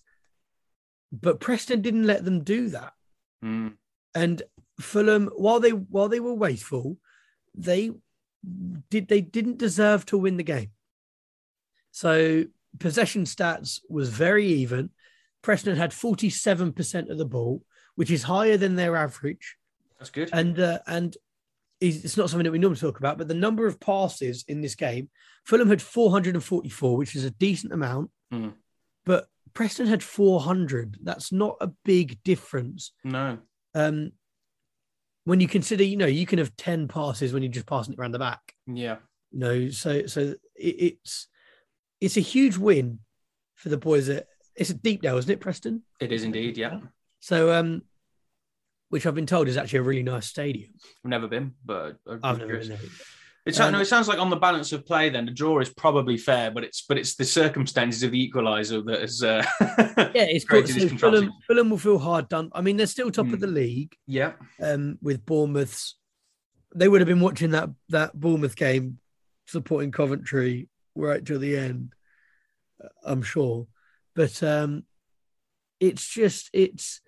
But 1.12 1.40
Preston 1.40 1.82
didn't 1.82 2.06
let 2.06 2.24
them 2.24 2.42
do 2.42 2.70
that. 2.70 2.94
Mm. 3.44 3.74
And 4.14 4.42
Fulham, 4.80 5.30
while 5.36 5.60
they 5.60 5.70
while 5.70 6.08
they 6.08 6.20
were 6.20 6.34
wasteful, 6.34 6.96
they 7.54 7.90
did 8.90 9.08
they 9.08 9.20
didn't 9.20 9.58
deserve 9.58 10.06
to 10.06 10.18
win 10.18 10.38
the 10.38 10.42
game. 10.42 10.70
So 11.96 12.44
possession 12.78 13.24
stats 13.24 13.80
was 13.88 14.10
very 14.10 14.44
even. 14.44 14.90
Preston 15.40 15.76
had 15.76 15.92
47% 15.92 17.08
of 17.08 17.16
the 17.16 17.24
ball, 17.24 17.62
which 17.94 18.10
is 18.10 18.22
higher 18.22 18.58
than 18.58 18.76
their 18.76 18.96
average. 18.96 19.56
That's 19.98 20.10
good. 20.10 20.28
And 20.30 20.60
uh, 20.60 20.80
and 20.86 21.16
it's 21.80 22.18
not 22.18 22.28
something 22.28 22.44
that 22.44 22.50
we 22.50 22.58
normally 22.58 22.78
talk 22.78 22.98
about, 22.98 23.16
but 23.16 23.28
the 23.28 23.34
number 23.34 23.66
of 23.66 23.80
passes 23.80 24.44
in 24.46 24.60
this 24.60 24.74
game, 24.74 25.08
Fulham 25.46 25.70
had 25.70 25.80
444, 25.80 26.98
which 26.98 27.16
is 27.16 27.24
a 27.24 27.30
decent 27.30 27.72
amount. 27.72 28.10
Mm. 28.30 28.52
But 29.06 29.28
Preston 29.54 29.86
had 29.86 30.02
400. 30.02 30.98
That's 31.02 31.32
not 31.32 31.56
a 31.62 31.68
big 31.82 32.22
difference 32.24 32.92
no. 33.04 33.38
um, 33.74 34.12
when 35.24 35.40
you 35.40 35.48
consider, 35.48 35.82
you 35.82 35.96
know, 35.96 36.04
you 36.04 36.26
can 36.26 36.40
have 36.40 36.54
10 36.58 36.88
passes 36.88 37.32
when 37.32 37.42
you're 37.42 37.52
just 37.52 37.66
passing 37.66 37.94
it 37.94 37.98
around 37.98 38.12
the 38.12 38.18
back, 38.18 38.52
Yeah. 38.66 38.96
you 39.30 39.38
know, 39.38 39.68
so, 39.70 40.06
so 40.06 40.34
it, 40.56 40.98
it's, 41.00 41.28
it's 42.00 42.16
a 42.16 42.20
huge 42.20 42.56
win 42.56 43.00
for 43.54 43.68
the 43.68 43.76
boys 43.78 44.08
at, 44.08 44.26
it's 44.54 44.70
deep 44.70 45.02
Deepdale, 45.02 45.18
isn't 45.18 45.30
it, 45.30 45.40
Preston? 45.40 45.82
It 46.00 46.12
is 46.12 46.24
indeed. 46.24 46.56
Yeah. 46.56 46.80
So, 47.20 47.52
um, 47.52 47.82
which 48.88 49.06
I've 49.06 49.14
been 49.14 49.26
told 49.26 49.48
is 49.48 49.56
actually 49.56 49.80
a 49.80 49.82
really 49.82 50.02
nice 50.02 50.26
stadium. 50.26 50.70
I've 51.04 51.10
never 51.10 51.26
been, 51.28 51.52
but 51.64 51.96
I'd 52.08 52.20
be 52.22 52.28
I've 52.28 52.38
never 52.38 52.58
been 52.58 52.68
there. 52.68 52.78
It 53.44 53.54
sounds, 53.54 53.68
Um, 53.68 53.72
no, 53.74 53.80
it 53.80 53.84
sounds 53.86 54.08
like 54.08 54.18
on 54.18 54.28
the 54.30 54.36
balance 54.36 54.72
of 54.72 54.84
play, 54.84 55.08
then 55.08 55.24
the 55.26 55.30
draw 55.30 55.60
is 55.60 55.68
probably 55.70 56.16
fair, 56.16 56.50
but 56.50 56.64
it's 56.64 56.82
but 56.88 56.98
it's 56.98 57.14
the 57.14 57.24
circumstances 57.24 58.02
of 58.02 58.10
the 58.10 58.28
equaliser 58.30 58.84
that 58.86 59.00
has. 59.02 59.22
Uh, 59.22 59.44
Yeah, 60.14 60.26
it's 60.28 60.44
Created 60.48 60.74
good. 60.74 60.90
this 60.90 61.00
So. 61.00 61.10
Fulham, 61.10 61.32
Fulham 61.46 61.70
will 61.70 61.78
feel 61.78 61.98
hard 61.98 62.28
done. 62.28 62.50
I 62.52 62.60
mean, 62.60 62.76
they're 62.76 62.86
still 62.86 63.10
top 63.10 63.26
Hmm. 63.26 63.34
of 63.34 63.40
the 63.40 63.46
league 63.46 63.94
yeah, 64.06 64.32
um, 64.62 64.98
with 65.00 65.24
Bournemouth's. 65.24 65.94
They 66.74 66.88
would 66.88 67.00
have 67.00 67.08
been 67.08 67.20
watching 67.20 67.50
that 67.52 67.70
that 67.90 68.18
Bournemouth 68.18 68.56
game, 68.56 68.98
supporting 69.46 69.92
Coventry 69.92 70.68
right 70.96 71.24
till 71.24 71.38
the 71.38 71.56
end. 71.56 71.94
I'm 73.04 73.22
sure, 73.22 73.66
but 74.14 74.42
um, 74.42 74.84
it's 75.80 76.06
just 76.08 76.50
it's 76.52 77.00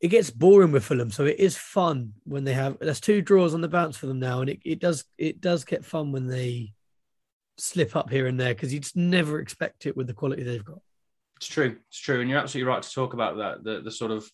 it 0.00 0.08
gets 0.08 0.30
boring 0.30 0.72
with 0.72 0.84
Fulham. 0.84 1.10
So 1.10 1.24
it 1.24 1.38
is 1.38 1.56
fun 1.56 2.14
when 2.24 2.44
they 2.44 2.54
have. 2.54 2.78
There's 2.80 3.00
two 3.00 3.22
draws 3.22 3.54
on 3.54 3.60
the 3.60 3.68
bounce 3.68 3.96
for 3.96 4.06
them 4.06 4.20
now, 4.20 4.40
and 4.40 4.50
it, 4.50 4.60
it 4.64 4.78
does 4.80 5.04
it 5.16 5.40
does 5.40 5.64
get 5.64 5.84
fun 5.84 6.12
when 6.12 6.26
they 6.26 6.72
slip 7.56 7.96
up 7.96 8.08
here 8.08 8.26
and 8.26 8.38
there 8.38 8.54
because 8.54 8.72
you 8.72 8.80
just 8.80 8.96
never 8.96 9.40
expect 9.40 9.86
it 9.86 9.96
with 9.96 10.06
the 10.06 10.14
quality 10.14 10.44
they've 10.44 10.64
got. 10.64 10.80
It's 11.36 11.48
true. 11.48 11.76
It's 11.88 12.00
true, 12.00 12.20
and 12.20 12.30
you're 12.30 12.38
absolutely 12.38 12.68
right 12.68 12.82
to 12.82 12.92
talk 12.92 13.14
about 13.14 13.38
that. 13.38 13.64
The 13.64 13.80
the 13.82 13.90
sort 13.90 14.12
of 14.12 14.28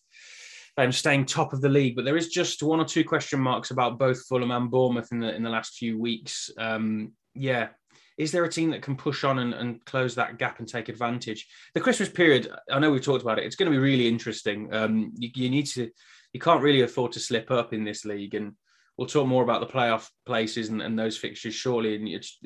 um, 0.77 0.91
staying 0.91 1.25
top 1.25 1.53
of 1.53 1.61
the 1.61 1.69
league, 1.69 1.95
but 1.95 2.05
there 2.05 2.17
is 2.17 2.29
just 2.29 2.61
one 2.61 2.79
or 2.79 2.85
two 2.85 3.03
question 3.03 3.39
marks 3.39 3.71
about 3.71 3.97
both 3.97 4.25
Fulham 4.27 4.51
and 4.51 4.69
Bournemouth 4.69 5.11
in 5.11 5.19
the 5.19 5.33
in 5.33 5.43
the 5.43 5.49
last 5.49 5.77
few 5.77 5.99
weeks. 5.99 6.51
Um, 6.57 7.13
yeah, 7.33 7.69
is 8.17 8.31
there 8.31 8.45
a 8.45 8.49
team 8.49 8.71
that 8.71 8.81
can 8.81 8.95
push 8.95 9.23
on 9.23 9.39
and, 9.39 9.53
and, 9.53 9.83
close 9.85 10.15
that 10.15 10.37
gap 10.37 10.59
and 10.59 10.67
take 10.67 10.87
advantage? 10.87 11.47
The 11.73 11.81
Christmas 11.81 12.09
period, 12.09 12.49
I 12.71 12.79
know 12.79 12.91
we've 12.91 13.03
talked 13.03 13.23
about 13.23 13.39
it. 13.39 13.45
It's 13.45 13.57
going 13.57 13.71
to 13.71 13.77
be 13.77 13.83
really 13.83 14.07
interesting. 14.07 14.73
Um, 14.73 15.11
you, 15.17 15.29
you, 15.35 15.49
need 15.49 15.65
to, 15.67 15.89
you 16.31 16.39
can't 16.39 16.61
really 16.61 16.81
afford 16.81 17.11
to 17.13 17.19
slip 17.19 17.51
up 17.51 17.73
in 17.73 17.83
this 17.83 18.05
league, 18.05 18.35
and 18.35 18.53
we'll 18.97 19.07
talk 19.07 19.27
more 19.27 19.43
about 19.43 19.59
the 19.59 19.67
playoff 19.67 20.09
places 20.25 20.69
and, 20.69 20.81
and 20.81 20.97
those 20.97 21.17
fixtures 21.17 21.55
shortly. 21.55 21.95
And 21.95 22.07
it's 22.07 22.39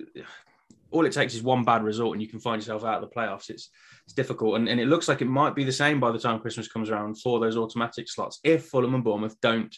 all 0.92 1.06
it 1.06 1.12
takes 1.12 1.36
is 1.36 1.44
one 1.44 1.64
bad 1.64 1.84
result, 1.84 2.14
and 2.14 2.22
you 2.22 2.28
can 2.28 2.40
find 2.40 2.62
yourself 2.62 2.84
out 2.84 3.02
of 3.04 3.10
the 3.10 3.16
playoffs. 3.16 3.50
It's 3.50 3.70
it's 4.06 4.14
difficult, 4.14 4.56
and, 4.56 4.68
and 4.68 4.80
it 4.80 4.88
looks 4.88 5.08
like 5.08 5.22
it 5.22 5.26
might 5.26 5.56
be 5.56 5.64
the 5.64 5.72
same 5.72 6.00
by 6.00 6.12
the 6.12 6.20
time 6.20 6.40
Christmas 6.40 6.68
comes 6.68 6.90
around 6.90 7.22
for 7.22 7.40
those 7.40 7.58
automatic 7.58 8.10
slots 8.10 8.40
if 8.44 8.66
Fulham 8.66 8.96
and 8.96 9.04
Bournemouth 9.04 9.40
don't 9.42 9.76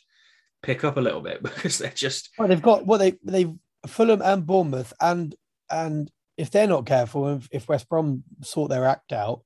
pick 0.63 0.83
up 0.83 0.97
a 0.97 1.01
little 1.01 1.21
bit 1.21 1.43
because 1.43 1.79
they're 1.79 1.91
just. 1.91 2.29
Well, 2.37 2.47
they've 2.47 2.61
got 2.61 2.85
what 2.85 2.87
well, 2.87 2.99
they 2.99 3.17
they've 3.23 3.53
Fulham 3.87 4.21
and 4.21 4.45
Bournemouth 4.45 4.93
and 5.01 5.35
and 5.71 6.11
if 6.37 6.49
they're 6.49 6.67
not 6.67 6.85
careful, 6.85 7.35
if, 7.35 7.49
if 7.51 7.67
West 7.67 7.87
Brom 7.89 8.23
sort 8.41 8.69
their 8.69 8.85
act 8.85 9.11
out, 9.13 9.41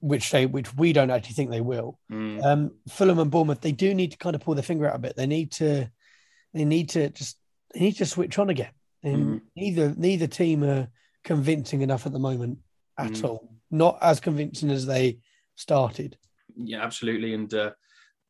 which 0.00 0.30
they 0.30 0.46
which 0.46 0.74
we 0.74 0.92
don't 0.92 1.10
actually 1.10 1.34
think 1.34 1.50
they 1.50 1.60
will, 1.60 1.98
mm. 2.10 2.44
um, 2.44 2.72
Fulham 2.88 3.18
and 3.18 3.30
Bournemouth, 3.30 3.60
they 3.60 3.72
do 3.72 3.94
need 3.94 4.12
to 4.12 4.18
kind 4.18 4.34
of 4.34 4.42
pull 4.42 4.54
their 4.54 4.62
finger 4.62 4.88
out 4.88 4.96
a 4.96 5.00
bit. 5.00 5.16
They 5.16 5.26
need 5.26 5.52
to 5.52 5.90
they 6.52 6.64
need 6.64 6.90
to 6.90 7.10
just 7.10 7.38
they 7.72 7.80
need 7.80 7.96
to 7.96 8.06
switch 8.06 8.38
on 8.38 8.50
again. 8.50 8.72
And 9.02 9.26
mm. 9.26 9.40
neither 9.54 9.94
neither 9.96 10.26
team 10.26 10.64
are 10.64 10.88
convincing 11.24 11.82
enough 11.82 12.06
at 12.06 12.12
the 12.12 12.18
moment 12.18 12.58
at 12.98 13.12
mm. 13.12 13.24
all. 13.24 13.52
Not 13.70 13.98
as 14.00 14.20
convincing 14.20 14.70
as 14.70 14.86
they 14.86 15.18
started. 15.56 16.16
Yeah, 16.56 16.82
absolutely. 16.82 17.34
And 17.34 17.52
uh, 17.52 17.72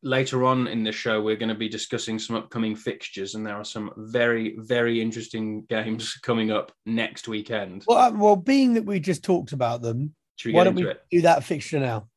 later 0.03 0.43
on 0.45 0.67
in 0.67 0.83
the 0.83 0.91
show, 0.91 1.21
we're 1.21 1.35
going 1.35 1.49
to 1.49 1.55
be 1.55 1.69
discussing 1.69 2.19
some 2.19 2.35
upcoming 2.35 2.75
fixtures, 2.75 3.35
and 3.35 3.45
there 3.45 3.55
are 3.55 3.65
some 3.65 3.91
very, 3.97 4.55
very 4.57 5.01
interesting 5.01 5.63
games 5.69 6.13
coming 6.23 6.51
up 6.51 6.71
next 6.85 7.27
weekend. 7.27 7.83
Well, 7.87 7.97
uh, 7.97 8.11
well, 8.11 8.35
being 8.35 8.73
that 8.75 8.85
we 8.85 8.99
just 8.99 9.23
talked 9.23 9.53
about 9.53 9.81
them, 9.81 10.15
why 10.45 10.63
don't 10.63 10.75
we 10.75 10.87
it? 10.87 11.01
do 11.11 11.21
that 11.21 11.43
fixture 11.43 11.79
now? 11.79 12.07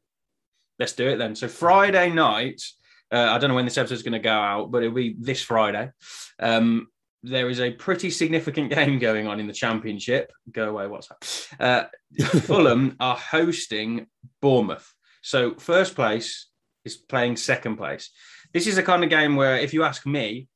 Let's 0.79 0.93
do 0.93 1.09
it 1.09 1.17
then. 1.17 1.35
So 1.35 1.49
Friday 1.49 2.11
night, 2.11 2.63
uh, 3.13 3.29
I 3.31 3.39
don't 3.39 3.49
know 3.49 3.57
when 3.57 3.65
this 3.65 3.79
episode 3.79 3.95
is 3.95 4.03
going 4.03 4.13
to 4.13 4.19
go 4.19 4.33
out, 4.33 4.71
but 4.71 4.83
it'll 4.83 4.95
be 4.95 5.17
this 5.19 5.43
Friday. 5.43 5.91
Um, 6.39 6.89
there 7.23 7.51
is 7.51 7.61
a 7.61 7.71
pretty 7.71 8.11
significant 8.11 8.71
game 8.75 8.99
going 8.99 9.27
on 9.27 9.41
in 9.41 9.47
the 9.47 9.53
championship. 9.53 10.33
Go 10.51 10.71
away, 10.71 10.87
what's 10.87 11.09
that? 11.09 11.91
Uh, 12.21 12.25
Fulham 12.41 12.97
are 13.01 13.17
hosting 13.17 14.07
Bournemouth. 14.41 14.93
So 15.23 15.55
first 15.55 15.95
place 15.95 16.50
is 16.85 16.97
playing 16.97 17.37
second 17.37 17.77
place. 17.77 18.11
This 18.53 18.67
is 18.67 18.79
a 18.79 18.83
kind 18.83 19.05
of 19.05 19.11
game 19.11 19.37
where, 19.37 19.57
if 19.57 19.75
you 19.75 19.85
ask 19.85 20.07
me, 20.07 20.49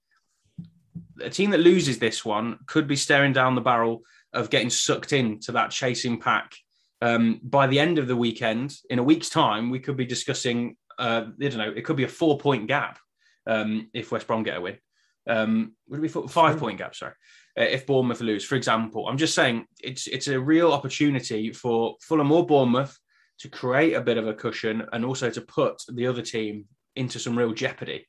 a 1.20 1.30
team 1.30 1.50
that 1.50 1.60
loses 1.60 1.98
this 1.98 2.24
one 2.24 2.58
could 2.66 2.86
be 2.86 2.96
staring 2.96 3.32
down 3.32 3.54
the 3.54 3.60
barrel 3.60 4.02
of 4.32 4.50
getting 4.50 4.70
sucked 4.70 5.12
into 5.12 5.52
that 5.52 5.70
chasing 5.70 6.20
pack. 6.20 6.54
Um, 7.00 7.40
by 7.42 7.66
the 7.66 7.78
end 7.78 7.98
of 7.98 8.08
the 8.08 8.16
weekend, 8.16 8.76
in 8.90 8.98
a 8.98 9.02
week's 9.02 9.30
time, 9.30 9.70
we 9.70 9.78
could 9.78 9.96
be 9.96 10.06
discussing. 10.06 10.76
Uh, 10.98 11.26
I 11.40 11.48
don't 11.48 11.58
know. 11.58 11.72
It 11.74 11.84
could 11.84 11.96
be 11.96 12.04
a 12.04 12.08
four-point 12.08 12.68
gap 12.68 12.98
um, 13.46 13.90
if 13.92 14.10
West 14.10 14.26
Brom 14.26 14.42
get 14.42 14.56
a 14.56 14.60
win. 14.60 14.78
Um, 15.26 15.74
would 15.88 16.02
be 16.02 16.08
five-point 16.08 16.78
gap? 16.78 16.94
Sorry, 16.94 17.14
uh, 17.58 17.62
if 17.62 17.86
Bournemouth 17.86 18.20
lose, 18.20 18.44
for 18.44 18.56
example. 18.56 19.08
I'm 19.08 19.18
just 19.18 19.34
saying 19.34 19.66
it's 19.82 20.06
it's 20.06 20.28
a 20.28 20.40
real 20.40 20.72
opportunity 20.72 21.52
for 21.52 21.96
Fulham 22.00 22.32
or 22.32 22.46
Bournemouth 22.46 22.98
to 23.40 23.48
create 23.48 23.94
a 23.94 24.00
bit 24.00 24.16
of 24.16 24.26
a 24.26 24.34
cushion 24.34 24.86
and 24.92 25.04
also 25.04 25.30
to 25.30 25.40
put 25.40 25.82
the 25.92 26.06
other 26.06 26.22
team 26.22 26.66
into 26.96 27.18
some 27.18 27.36
real 27.36 27.52
jeopardy. 27.52 28.06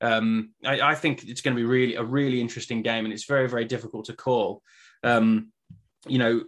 Um, 0.00 0.50
I, 0.64 0.80
I, 0.80 0.94
think 0.94 1.24
it's 1.24 1.40
going 1.40 1.56
to 1.56 1.60
be 1.60 1.66
really 1.66 1.96
a 1.96 2.04
really 2.04 2.40
interesting 2.40 2.82
game, 2.82 3.04
and 3.04 3.12
it's 3.12 3.24
very 3.24 3.48
very 3.48 3.64
difficult 3.64 4.04
to 4.06 4.12
call. 4.12 4.62
Um, 5.02 5.48
you 6.06 6.18
know, 6.18 6.44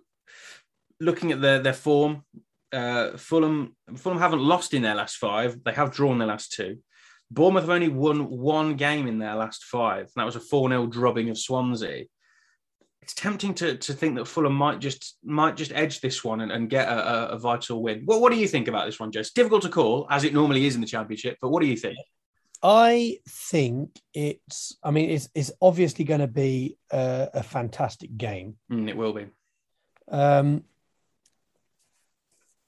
looking 1.01 1.33
at 1.33 1.41
their 1.41 1.59
their 1.59 1.73
form, 1.73 2.25
uh, 2.73 3.17
Fulham 3.17 3.75
Fulham 3.97 4.21
haven't 4.21 4.41
lost 4.41 4.73
in 4.73 4.83
their 4.83 4.95
last 4.95 5.17
five. 5.17 5.65
They 5.65 5.73
have 5.73 5.93
drawn 5.93 6.19
their 6.19 6.29
last 6.29 6.53
two. 6.53 6.79
Bournemouth 7.31 7.63
have 7.63 7.71
only 7.71 7.89
won 7.89 8.29
one 8.29 8.75
game 8.75 9.07
in 9.07 9.19
their 9.19 9.37
last 9.37 9.65
five. 9.65 10.03
And 10.03 10.13
that 10.17 10.27
was 10.27 10.37
a 10.37 10.41
4 10.41 10.69
0 10.69 10.87
drubbing 10.87 11.31
of 11.31 11.39
Swansea 11.39 12.07
it's 13.03 13.15
tempting 13.15 13.55
to 13.55 13.77
to 13.77 13.93
think 13.93 14.17
that 14.17 14.27
Fulham 14.27 14.55
might 14.55 14.79
just 14.79 15.17
might 15.25 15.57
just 15.57 15.73
edge 15.73 16.01
this 16.01 16.23
one 16.23 16.43
and, 16.43 16.53
and 16.53 16.69
get 16.69 16.89
a, 16.89 16.93
a, 16.93 17.27
a, 17.29 17.39
vital 17.39 17.83
win. 17.83 18.03
What 18.05 18.21
what 18.21 18.33
do 18.33 18.39
you 18.39 18.47
think 18.47 18.69
about 18.69 18.87
this 18.87 19.01
one, 19.01 19.11
Joe? 19.11 19.21
It's 19.21 19.33
difficult 19.33 19.63
to 19.63 19.69
call 19.69 20.07
as 20.11 20.25
it 20.25 20.35
normally 20.35 20.67
is 20.67 20.75
in 20.75 20.81
the 20.81 20.87
championship, 20.87 21.39
but 21.41 21.49
what 21.49 21.63
do 21.63 21.69
you 21.69 21.77
think? 21.77 21.97
I 22.63 23.19
think 23.27 23.99
it's. 24.13 24.77
I 24.83 24.91
mean, 24.91 25.11
it's 25.11 25.29
it's 25.35 25.53
obviously 25.63 26.05
going 26.05 26.21
to 26.21 26.29
be 26.29 26.77
a, 26.93 27.29
a, 27.35 27.43
fantastic 27.43 28.17
game. 28.17 28.57
Mm, 28.71 28.89
it 28.89 28.97
will 28.97 29.15
be. 29.15 29.27
Um, 30.09 30.65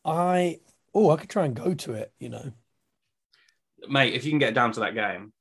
I 0.04 0.60
oh, 0.94 1.10
I 1.10 1.16
could 1.16 1.28
try 1.28 1.44
and 1.44 1.54
go 1.54 1.74
to 1.74 1.92
it. 1.92 2.10
You 2.18 2.30
know, 2.30 2.52
mate, 3.86 4.14
if 4.14 4.24
you 4.24 4.30
can 4.30 4.38
get 4.38 4.54
down 4.54 4.72
to 4.72 4.80
that 4.80 4.94
game, 4.94 5.32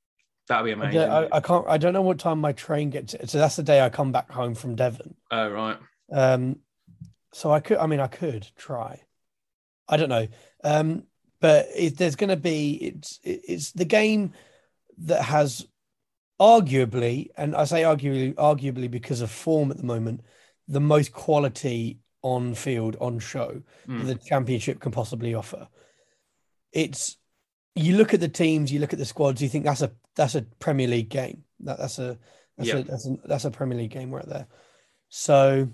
That'd 0.51 0.65
be 0.65 0.71
amazing. 0.73 1.09
I, 1.09 1.29
I, 1.31 1.39
can't. 1.39 1.65
I 1.65 1.77
don't 1.77 1.93
know 1.93 2.01
what 2.01 2.19
time 2.19 2.41
my 2.41 2.51
train 2.51 2.89
gets. 2.89 3.15
So 3.31 3.37
that's 3.37 3.55
the 3.55 3.63
day 3.63 3.79
I 3.79 3.87
come 3.87 4.11
back 4.11 4.29
home 4.29 4.53
from 4.53 4.75
Devon. 4.75 5.15
Oh 5.31 5.49
right. 5.49 5.77
Um, 6.11 6.57
so 7.31 7.51
I 7.51 7.61
could. 7.61 7.77
I 7.77 7.87
mean, 7.87 8.01
I 8.01 8.07
could 8.07 8.45
try. 8.57 8.99
I 9.87 9.95
don't 9.95 10.09
know. 10.09 10.27
Um, 10.61 11.03
but 11.39 11.67
if 11.73 11.95
there's 11.95 12.17
going 12.17 12.31
to 12.31 12.35
be, 12.35 12.73
it's 12.73 13.21
it's 13.23 13.71
the 13.71 13.85
game 13.85 14.33
that 14.97 15.21
has 15.21 15.65
arguably, 16.37 17.29
and 17.37 17.55
I 17.55 17.63
say 17.63 17.83
arguably, 17.83 18.33
arguably 18.33 18.91
because 18.91 19.21
of 19.21 19.31
form 19.31 19.71
at 19.71 19.77
the 19.77 19.85
moment, 19.85 20.19
the 20.67 20.81
most 20.81 21.13
quality 21.13 21.99
on 22.23 22.55
field 22.55 22.97
on 22.99 23.19
show 23.19 23.61
mm. 23.87 24.05
the 24.05 24.15
championship 24.15 24.81
can 24.81 24.91
possibly 24.91 25.33
offer. 25.33 25.69
It's 26.73 27.15
you 27.73 27.95
look 27.95 28.13
at 28.13 28.19
the 28.19 28.27
teams, 28.27 28.69
you 28.69 28.81
look 28.81 28.91
at 28.91 28.99
the 28.99 29.05
squads, 29.05 29.41
you 29.41 29.47
think 29.47 29.63
that's 29.63 29.81
a 29.81 29.93
that's 30.15 30.35
a 30.35 30.43
Premier 30.59 30.87
League 30.87 31.09
game. 31.09 31.43
That, 31.61 31.77
that's 31.77 31.99
a 31.99 32.17
that's 32.57 32.69
yep. 32.69 32.79
a 32.79 32.83
that's 32.83 33.07
a 33.07 33.15
that's 33.25 33.45
a 33.45 33.51
Premier 33.51 33.77
League 33.77 33.91
game 33.91 34.11
right 34.11 34.27
there. 34.27 34.47
So, 35.09 35.69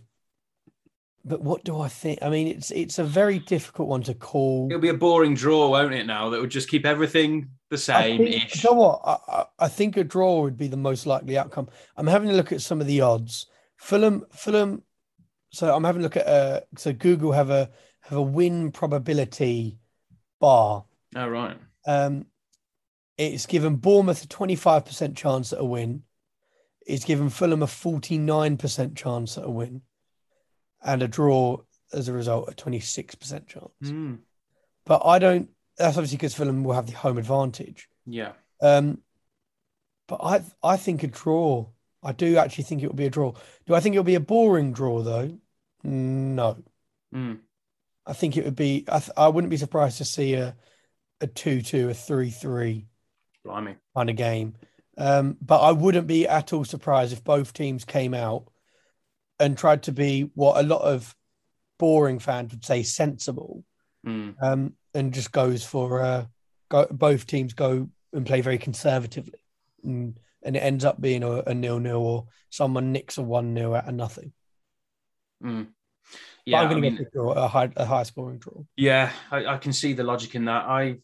but 1.25 1.41
what 1.41 1.63
do 1.63 1.79
I 1.79 1.87
think? 1.87 2.19
I 2.21 2.29
mean, 2.29 2.47
it's 2.47 2.71
it's 2.71 2.99
a 2.99 3.03
very 3.03 3.39
difficult 3.39 3.87
one 3.87 4.03
to 4.03 4.13
call. 4.13 4.67
It'll 4.69 4.81
be 4.81 4.89
a 4.89 4.93
boring 4.93 5.35
draw, 5.35 5.69
won't 5.69 5.93
it? 5.93 6.05
Now 6.05 6.29
that 6.29 6.41
would 6.41 6.49
just 6.49 6.69
keep 6.69 6.85
everything 6.85 7.49
the 7.69 7.77
same. 7.77 8.21
Ish. 8.21 8.63
You 8.63 8.71
know 8.71 8.77
what? 8.77 9.01
I, 9.05 9.45
I 9.59 9.67
think 9.67 9.97
a 9.97 10.03
draw 10.03 10.41
would 10.41 10.57
be 10.57 10.67
the 10.67 10.77
most 10.77 11.05
likely 11.05 11.37
outcome. 11.37 11.69
I'm 11.95 12.07
having 12.07 12.29
a 12.29 12.33
look 12.33 12.51
at 12.51 12.61
some 12.61 12.81
of 12.81 12.87
the 12.87 13.01
odds. 13.01 13.47
Fulham, 13.77 14.25
Fulham. 14.31 14.83
So 15.51 15.73
I'm 15.73 15.83
having 15.83 16.01
a 16.01 16.03
look 16.03 16.17
at 16.17 16.27
uh. 16.27 16.61
So 16.77 16.93
Google 16.93 17.31
have 17.31 17.49
a 17.49 17.69
have 18.01 18.17
a 18.17 18.21
win 18.21 18.71
probability 18.71 19.77
bar. 20.39 20.85
Oh 21.15 21.27
right. 21.27 21.57
Um, 21.85 22.25
it's 23.17 23.45
given 23.45 23.75
Bournemouth 23.75 24.23
a 24.23 24.27
25% 24.27 25.15
chance 25.15 25.53
at 25.53 25.59
a 25.59 25.65
win. 25.65 26.03
It's 26.85 27.05
given 27.05 27.29
Fulham 27.29 27.63
a 27.63 27.67
49% 27.67 28.95
chance 28.95 29.37
at 29.37 29.43
a 29.45 29.49
win. 29.49 29.81
And 30.83 31.01
a 31.01 31.07
draw 31.07 31.57
as 31.91 32.07
a 32.07 32.13
result, 32.13 32.49
a 32.49 32.55
26% 32.55 33.47
chance. 33.47 33.71
Mm. 33.83 34.19
But 34.85 35.01
I 35.05 35.19
don't, 35.19 35.49
that's 35.77 35.97
obviously 35.97 36.17
because 36.17 36.35
Fulham 36.35 36.63
will 36.63 36.73
have 36.73 36.87
the 36.87 36.93
home 36.93 37.17
advantage. 37.17 37.89
Yeah. 38.05 38.33
Um, 38.61 38.99
but 40.07 40.19
I 40.23 40.41
I 40.63 40.77
think 40.77 41.03
a 41.03 41.07
draw. 41.07 41.67
I 42.01 42.13
do 42.13 42.37
actually 42.37 42.63
think 42.63 42.81
it 42.81 42.87
will 42.87 42.95
be 42.95 43.05
a 43.05 43.09
draw. 43.09 43.33
Do 43.65 43.75
I 43.75 43.79
think 43.79 43.93
it'll 43.93 44.03
be 44.03 44.15
a 44.15 44.19
boring 44.19 44.71
draw 44.71 45.01
though? 45.01 45.37
No. 45.83 46.57
Mm. 47.13 47.39
I 48.05 48.13
think 48.13 48.37
it 48.37 48.45
would 48.45 48.55
be. 48.55 48.85
I, 48.87 48.99
th- 48.99 49.11
I 49.17 49.27
wouldn't 49.27 49.51
be 49.51 49.57
surprised 49.57 49.97
to 49.97 50.05
see 50.05 50.35
a 50.35 50.55
a 51.19 51.27
two-two, 51.27 51.89
a 51.89 51.93
three-three 51.93 52.85
Blimey. 53.47 53.75
kind 53.95 54.09
of 54.09 54.15
game. 54.15 54.55
Um, 54.97 55.37
but 55.41 55.59
I 55.59 55.71
wouldn't 55.71 56.07
be 56.07 56.27
at 56.27 56.53
all 56.53 56.65
surprised 56.65 57.13
if 57.13 57.23
both 57.23 57.53
teams 57.53 57.85
came 57.85 58.13
out 58.13 58.47
and 59.39 59.57
tried 59.57 59.83
to 59.83 59.91
be 59.91 60.31
what 60.33 60.63
a 60.63 60.67
lot 60.67 60.81
of 60.81 61.15
boring 61.77 62.19
fans 62.19 62.51
would 62.51 62.65
say 62.65 62.83
sensible, 62.83 63.63
mm. 64.05 64.35
um, 64.41 64.73
and 64.93 65.13
just 65.13 65.31
goes 65.31 65.63
for 65.63 66.01
uh, 66.01 66.25
go, 66.69 66.87
both 66.89 67.27
teams 67.27 67.53
go 67.53 67.89
and 68.13 68.25
play 68.25 68.41
very 68.41 68.57
conservatively, 68.57 69.39
and, 69.83 70.19
and 70.41 70.55
it 70.55 70.59
ends 70.59 70.83
up 70.83 70.99
being 70.99 71.23
a, 71.23 71.43
a 71.45 71.53
nil-nil 71.53 72.01
or 72.01 72.25
someone 72.49 72.91
nicks 72.91 73.17
a 73.17 73.21
one-nil 73.21 73.75
out 73.75 73.87
of 73.87 73.93
nothing. 73.93 74.33
Mm. 75.43 75.67
Yeah, 76.45 76.61
I'm 76.61 76.69
going 76.69 76.81
to 76.81 77.03
get 77.03 77.11
a 77.15 77.47
high, 77.47 77.69
a 77.75 77.85
high 77.85 78.03
scoring 78.03 78.39
draw. 78.39 78.63
Yeah, 78.77 79.11
I, 79.29 79.45
I, 79.45 79.57
can 79.57 79.73
see 79.73 79.91
the 79.91 80.03
logic 80.03 80.33
in 80.33 80.45
that. 80.45 80.63
I 80.65 80.99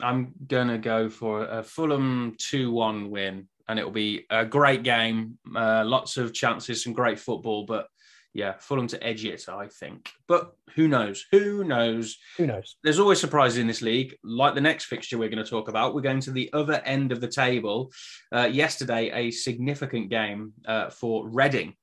I'm 0.00 0.32
going 0.46 0.68
to 0.68 0.78
go 0.78 1.08
for 1.08 1.44
a 1.44 1.62
Fulham 1.62 2.34
2 2.38 2.70
1 2.70 3.10
win, 3.10 3.48
and 3.68 3.78
it'll 3.78 3.90
be 3.90 4.26
a 4.30 4.44
great 4.44 4.82
game. 4.82 5.38
Uh, 5.54 5.84
lots 5.84 6.16
of 6.16 6.34
chances, 6.34 6.82
some 6.82 6.92
great 6.92 7.18
football, 7.18 7.64
but 7.64 7.88
yeah, 8.34 8.54
Fulham 8.58 8.88
to 8.88 9.02
edge 9.02 9.24
it, 9.24 9.48
I 9.48 9.68
think. 9.68 10.10
But 10.26 10.56
who 10.74 10.88
knows? 10.88 11.24
Who 11.30 11.62
knows? 11.62 12.18
Who 12.36 12.48
knows? 12.48 12.76
There's 12.82 12.98
always 12.98 13.20
surprises 13.20 13.58
in 13.58 13.68
this 13.68 13.80
league. 13.80 14.16
Like 14.24 14.56
the 14.56 14.60
next 14.60 14.86
fixture 14.86 15.16
we're 15.16 15.28
going 15.28 15.44
to 15.44 15.48
talk 15.48 15.68
about, 15.68 15.94
we're 15.94 16.00
going 16.00 16.20
to 16.20 16.32
the 16.32 16.50
other 16.52 16.82
end 16.84 17.12
of 17.12 17.20
the 17.20 17.28
table. 17.28 17.92
Uh, 18.34 18.48
yesterday, 18.50 19.10
a 19.14 19.30
significant 19.30 20.10
game 20.10 20.52
uh, 20.66 20.90
for 20.90 21.28
Reading. 21.28 21.74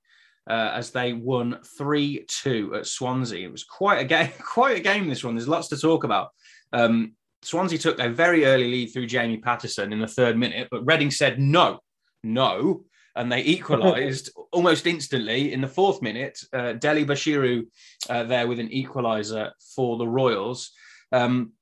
Uh, 0.49 0.71
as 0.73 0.89
they 0.89 1.13
won 1.13 1.59
3-2 1.79 2.75
at 2.75 2.87
Swansea. 2.87 3.47
It 3.47 3.51
was 3.51 3.63
quite 3.63 3.99
a 3.99 4.03
game, 4.03 4.31
quite 4.43 4.75
a 4.75 4.81
game 4.81 5.07
this 5.07 5.23
one. 5.23 5.35
There's 5.35 5.47
lots 5.47 5.67
to 5.67 5.77
talk 5.77 6.03
about. 6.03 6.31
Um, 6.73 7.13
Swansea 7.43 7.77
took 7.77 7.99
a 7.99 8.09
very 8.09 8.45
early 8.45 8.69
lead 8.69 8.87
through 8.87 9.07
Jamie 9.07 9.37
Paterson 9.37 9.91
in 9.91 9.99
the 9.99 10.07
third 10.07 10.37
minute, 10.37 10.67
but 10.69 10.85
Reading 10.85 11.11
said 11.11 11.39
no, 11.39 11.79
no, 12.23 12.83
and 13.15 13.31
they 13.31 13.43
equalised 13.43 14.29
almost 14.51 14.85
instantly 14.85 15.51
in 15.51 15.61
the 15.61 15.67
fourth 15.67 16.01
minute. 16.01 16.39
Uh, 16.53 16.73
Dele 16.73 17.05
Bashiru 17.05 17.65
uh, 18.09 18.23
there 18.23 18.47
with 18.47 18.59
an 18.59 18.69
equaliser 18.69 19.51
for 19.75 19.97
the 19.97 20.07
Royals. 20.07 20.71
Um, 21.11 21.53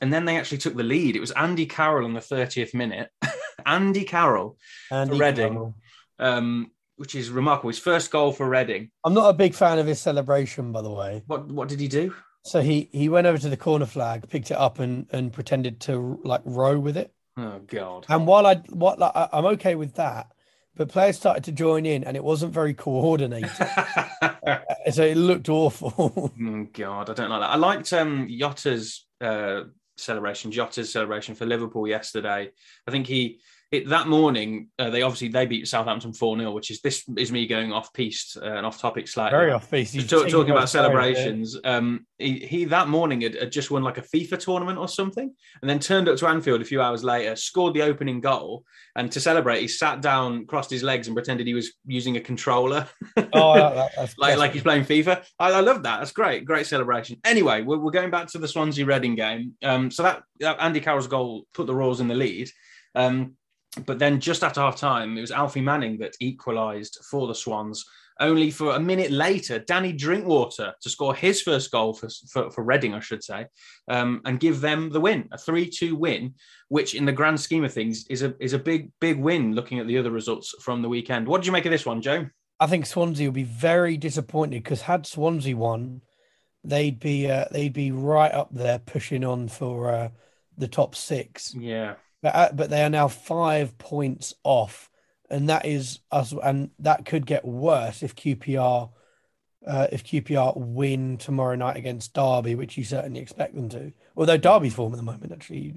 and 0.00 0.12
then 0.12 0.24
they 0.24 0.36
actually 0.36 0.58
took 0.58 0.76
the 0.76 0.82
lead. 0.82 1.16
It 1.16 1.20
was 1.20 1.30
Andy 1.32 1.66
Carroll 1.66 2.06
in 2.06 2.12
the 2.12 2.20
30th 2.20 2.74
minute. 2.74 3.10
Andy 3.66 4.04
Carroll 4.04 4.56
Andy 4.90 5.16
for 5.16 5.24
Reading, 5.24 5.52
Carroll. 5.52 5.74
um, 6.18 6.70
which 6.96 7.14
is 7.14 7.30
remarkable. 7.30 7.70
His 7.70 7.78
first 7.78 8.10
goal 8.10 8.32
for 8.32 8.48
Reading. 8.48 8.90
I'm 9.04 9.14
not 9.14 9.28
a 9.28 9.34
big 9.34 9.54
fan 9.54 9.78
of 9.78 9.86
his 9.86 10.00
celebration, 10.00 10.72
by 10.72 10.82
the 10.82 10.90
way. 10.90 11.22
What 11.26 11.50
what 11.50 11.68
did 11.68 11.80
he 11.80 11.88
do? 11.88 12.14
So 12.48 12.60
he 12.62 12.88
he 12.92 13.08
went 13.08 13.26
over 13.26 13.38
to 13.38 13.48
the 13.48 13.56
corner 13.56 13.86
flag, 13.86 14.28
picked 14.28 14.50
it 14.50 14.56
up, 14.56 14.78
and 14.78 15.06
and 15.10 15.32
pretended 15.32 15.80
to 15.80 16.20
like 16.24 16.40
row 16.44 16.78
with 16.78 16.96
it. 16.96 17.12
Oh 17.36 17.60
God! 17.66 18.06
And 18.08 18.26
while 18.26 18.46
I 18.46 18.56
what 18.70 18.98
like, 18.98 19.12
I'm 19.14 19.46
okay 19.46 19.74
with 19.74 19.94
that, 19.94 20.32
but 20.74 20.88
players 20.88 21.16
started 21.16 21.44
to 21.44 21.52
join 21.52 21.84
in, 21.86 22.04
and 22.04 22.16
it 22.16 22.24
wasn't 22.24 22.52
very 22.52 22.72
coordinated. 22.74 23.50
so 24.90 25.02
it 25.02 25.16
looked 25.16 25.48
awful. 25.48 26.32
Oh 26.40 26.66
God, 26.72 27.10
I 27.10 27.14
don't 27.14 27.30
like 27.30 27.40
that. 27.40 27.50
I 27.50 27.56
liked 27.56 27.92
um 27.92 28.28
Jota's 28.28 29.06
uh, 29.20 29.64
celebration, 29.96 30.50
Jota's 30.50 30.92
celebration 30.92 31.34
for 31.34 31.46
Liverpool 31.46 31.86
yesterday. 31.86 32.50
I 32.86 32.90
think 32.90 33.06
he 33.06 33.40
it, 33.70 33.88
that 33.88 34.08
morning 34.08 34.68
uh, 34.78 34.88
they 34.88 35.02
obviously 35.02 35.28
they 35.28 35.44
beat 35.44 35.68
Southampton 35.68 36.14
four 36.14 36.38
0 36.38 36.52
which 36.52 36.70
is 36.70 36.80
this 36.80 37.04
is 37.18 37.30
me 37.30 37.46
going 37.46 37.70
off 37.72 37.92
piste 37.92 38.38
uh, 38.40 38.54
and 38.54 38.64
off 38.64 38.80
topic 38.80 39.06
slightly. 39.06 39.36
very 39.36 39.52
off 39.52 39.70
piece. 39.70 39.92
Talk- 40.06 40.28
talking 40.28 40.52
about 40.52 40.70
celebrations, 40.70 41.58
um, 41.64 42.06
he, 42.18 42.38
he 42.38 42.64
that 42.66 42.88
morning 42.88 43.20
had, 43.20 43.34
had 43.34 43.52
just 43.52 43.70
won 43.70 43.82
like 43.82 43.98
a 43.98 44.02
FIFA 44.02 44.38
tournament 44.38 44.78
or 44.78 44.88
something, 44.88 45.34
and 45.60 45.68
then 45.68 45.78
turned 45.78 46.08
up 46.08 46.16
to 46.18 46.26
Anfield 46.26 46.62
a 46.62 46.64
few 46.64 46.80
hours 46.80 47.04
later, 47.04 47.36
scored 47.36 47.74
the 47.74 47.82
opening 47.82 48.20
goal, 48.20 48.64
and 48.96 49.12
to 49.12 49.20
celebrate, 49.20 49.60
he 49.60 49.68
sat 49.68 50.00
down, 50.00 50.46
crossed 50.46 50.70
his 50.70 50.82
legs, 50.82 51.06
and 51.06 51.14
pretended 51.14 51.46
he 51.46 51.54
was 51.54 51.72
using 51.86 52.16
a 52.16 52.20
controller. 52.20 52.88
Oh, 53.34 53.54
that, 53.54 54.14
like 54.18 54.38
like 54.38 54.52
he's 54.52 54.62
playing 54.62 54.84
FIFA. 54.84 55.24
I, 55.38 55.52
I 55.52 55.60
love 55.60 55.82
that. 55.82 55.98
That's 55.98 56.12
great. 56.12 56.46
Great 56.46 56.66
celebration. 56.66 57.20
Anyway, 57.24 57.62
we're, 57.62 57.78
we're 57.78 57.90
going 57.90 58.10
back 58.10 58.28
to 58.28 58.38
the 58.38 58.48
Swansea 58.48 58.86
Reading 58.86 59.14
game. 59.14 59.54
Um, 59.62 59.90
so 59.90 60.04
that, 60.04 60.22
that 60.40 60.56
Andy 60.58 60.80
Carroll's 60.80 61.06
goal 61.06 61.44
put 61.52 61.66
the 61.66 61.74
Royals 61.74 62.00
in 62.00 62.08
the 62.08 62.14
lead. 62.14 62.50
Um, 62.94 63.34
but 63.86 63.98
then 63.98 64.20
just 64.20 64.42
after 64.42 64.60
half 64.60 64.76
time, 64.76 65.16
it 65.16 65.20
was 65.20 65.30
Alfie 65.30 65.60
Manning 65.60 65.98
that 65.98 66.16
equalised 66.20 66.98
for 67.08 67.26
the 67.26 67.34
Swans. 67.34 67.84
Only 68.20 68.50
for 68.50 68.74
a 68.74 68.80
minute 68.80 69.12
later, 69.12 69.60
Danny 69.60 69.92
Drinkwater 69.92 70.74
to 70.80 70.90
score 70.90 71.14
his 71.14 71.40
first 71.40 71.70
goal 71.70 71.94
for, 71.94 72.08
for, 72.28 72.50
for 72.50 72.64
Reading, 72.64 72.92
I 72.92 72.98
should 72.98 73.22
say, 73.22 73.46
um, 73.88 74.22
and 74.24 74.40
give 74.40 74.60
them 74.60 74.90
the 74.90 75.00
win, 75.00 75.28
a 75.30 75.38
3 75.38 75.70
2 75.70 75.94
win, 75.94 76.34
which 76.68 76.96
in 76.96 77.04
the 77.04 77.12
grand 77.12 77.38
scheme 77.38 77.62
of 77.62 77.72
things 77.72 78.06
is 78.08 78.22
a, 78.22 78.34
is 78.40 78.54
a 78.54 78.58
big, 78.58 78.90
big 79.00 79.20
win 79.20 79.54
looking 79.54 79.78
at 79.78 79.86
the 79.86 79.98
other 79.98 80.10
results 80.10 80.52
from 80.62 80.82
the 80.82 80.88
weekend. 80.88 81.28
What 81.28 81.38
did 81.38 81.46
you 81.46 81.52
make 81.52 81.66
of 81.66 81.70
this 81.70 81.86
one, 81.86 82.02
Joe? 82.02 82.26
I 82.58 82.66
think 82.66 82.86
Swansea 82.86 83.28
will 83.28 83.32
be 83.32 83.44
very 83.44 83.96
disappointed 83.96 84.64
because 84.64 84.82
had 84.82 85.06
Swansea 85.06 85.56
won, 85.56 86.02
they'd 86.64 86.98
be 86.98 87.30
uh, 87.30 87.44
they'd 87.52 87.72
be 87.72 87.92
right 87.92 88.32
up 88.32 88.48
there 88.50 88.80
pushing 88.80 89.24
on 89.24 89.46
for 89.46 89.92
uh, 89.92 90.08
the 90.56 90.66
top 90.66 90.96
six. 90.96 91.54
Yeah. 91.54 91.94
But 92.22 92.34
uh, 92.34 92.50
but 92.52 92.70
they 92.70 92.82
are 92.82 92.90
now 92.90 93.08
five 93.08 93.78
points 93.78 94.34
off, 94.42 94.90
and 95.30 95.48
that 95.48 95.64
is 95.66 96.00
us, 96.10 96.34
and 96.42 96.70
that 96.80 97.04
could 97.04 97.26
get 97.26 97.44
worse 97.44 98.02
if 98.02 98.16
QPR 98.16 98.90
uh, 99.66 99.86
if 99.92 100.04
QPR 100.04 100.56
win 100.56 101.16
tomorrow 101.18 101.54
night 101.54 101.76
against 101.76 102.14
Derby, 102.14 102.54
which 102.54 102.76
you 102.76 102.84
certainly 102.84 103.20
expect 103.20 103.54
them 103.54 103.68
to. 103.70 103.92
Although 104.16 104.36
Derby's 104.36 104.74
form 104.74 104.92
at 104.92 104.96
the 104.96 105.04
moment 105.04 105.32
actually. 105.32 105.74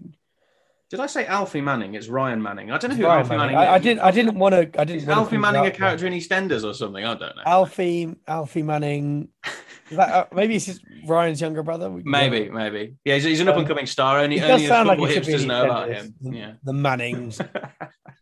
Did 0.89 0.99
I 0.99 1.05
say 1.07 1.25
Alfie 1.25 1.61
Manning? 1.61 1.95
It's 1.95 2.09
Ryan 2.09 2.41
Manning. 2.41 2.69
I 2.69 2.77
don't 2.77 2.91
know 2.91 2.97
who 2.97 3.05
Ryan 3.05 3.19
Alfie 3.19 3.37
Manning. 3.37 3.55
Manning, 3.55 3.69
I, 3.71 3.75
I 3.75 3.79
didn't 3.79 3.99
I 4.01 4.11
didn't 4.11 4.37
want 4.37 4.53
to 4.73 4.81
I 4.81 4.83
didn't 4.83 5.07
Alfie 5.07 5.37
Manning 5.37 5.61
a 5.61 5.63
there. 5.65 5.71
character 5.71 6.05
in 6.05 6.13
EastEnders 6.13 6.65
or 6.65 6.73
something? 6.73 7.05
I 7.05 7.15
don't 7.15 7.35
know. 7.35 7.43
Alfie 7.45 8.15
Alfie 8.27 8.63
Manning. 8.63 9.29
That, 9.91 10.09
uh, 10.09 10.25
maybe 10.33 10.55
it's 10.55 10.65
just 10.65 10.81
Ryan's 11.05 11.41
younger 11.41 11.63
brother. 11.63 11.87
Can 11.89 11.97
go- 11.97 12.03
Maybe, 12.09 12.49
maybe. 12.49 12.95
Yeah, 13.05 13.15
he's, 13.15 13.23
he's 13.23 13.39
an 13.41 13.49
up 13.49 13.57
and 13.57 13.67
coming 13.67 13.85
star. 13.85 14.19
Only, 14.19 14.37
It 14.37 14.43
only 14.49 14.67
sound 14.67 14.87
like 14.87 14.97
football 14.99 15.17
it 15.17 15.25
should 15.25 15.27
be 15.27 15.33
hipsters 15.43 15.45
know 15.47 15.65
about 15.65 15.89
him. 15.89 16.15
The, 16.21 16.31
Yeah. 16.37 16.53
the 16.63 16.73
Mannings. 16.73 17.39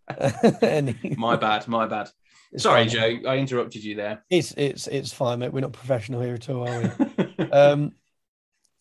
My 1.17 1.35
bad, 1.35 1.67
my 1.67 1.85
bad. 1.85 2.09
It's 2.51 2.63
Sorry, 2.63 2.81
fine. 2.87 2.89
Joe. 2.89 3.29
I 3.29 3.37
interrupted 3.37 3.83
you 3.83 3.95
there. 3.95 4.23
It's 4.29 4.53
it's 4.57 4.87
it's 4.87 5.13
fine, 5.13 5.39
mate. 5.39 5.53
We're 5.53 5.59
not 5.61 5.71
professional 5.73 6.21
here 6.21 6.33
at 6.33 6.49
all, 6.49 6.67
are 6.67 6.95
we? 7.37 7.45
um. 7.51 7.91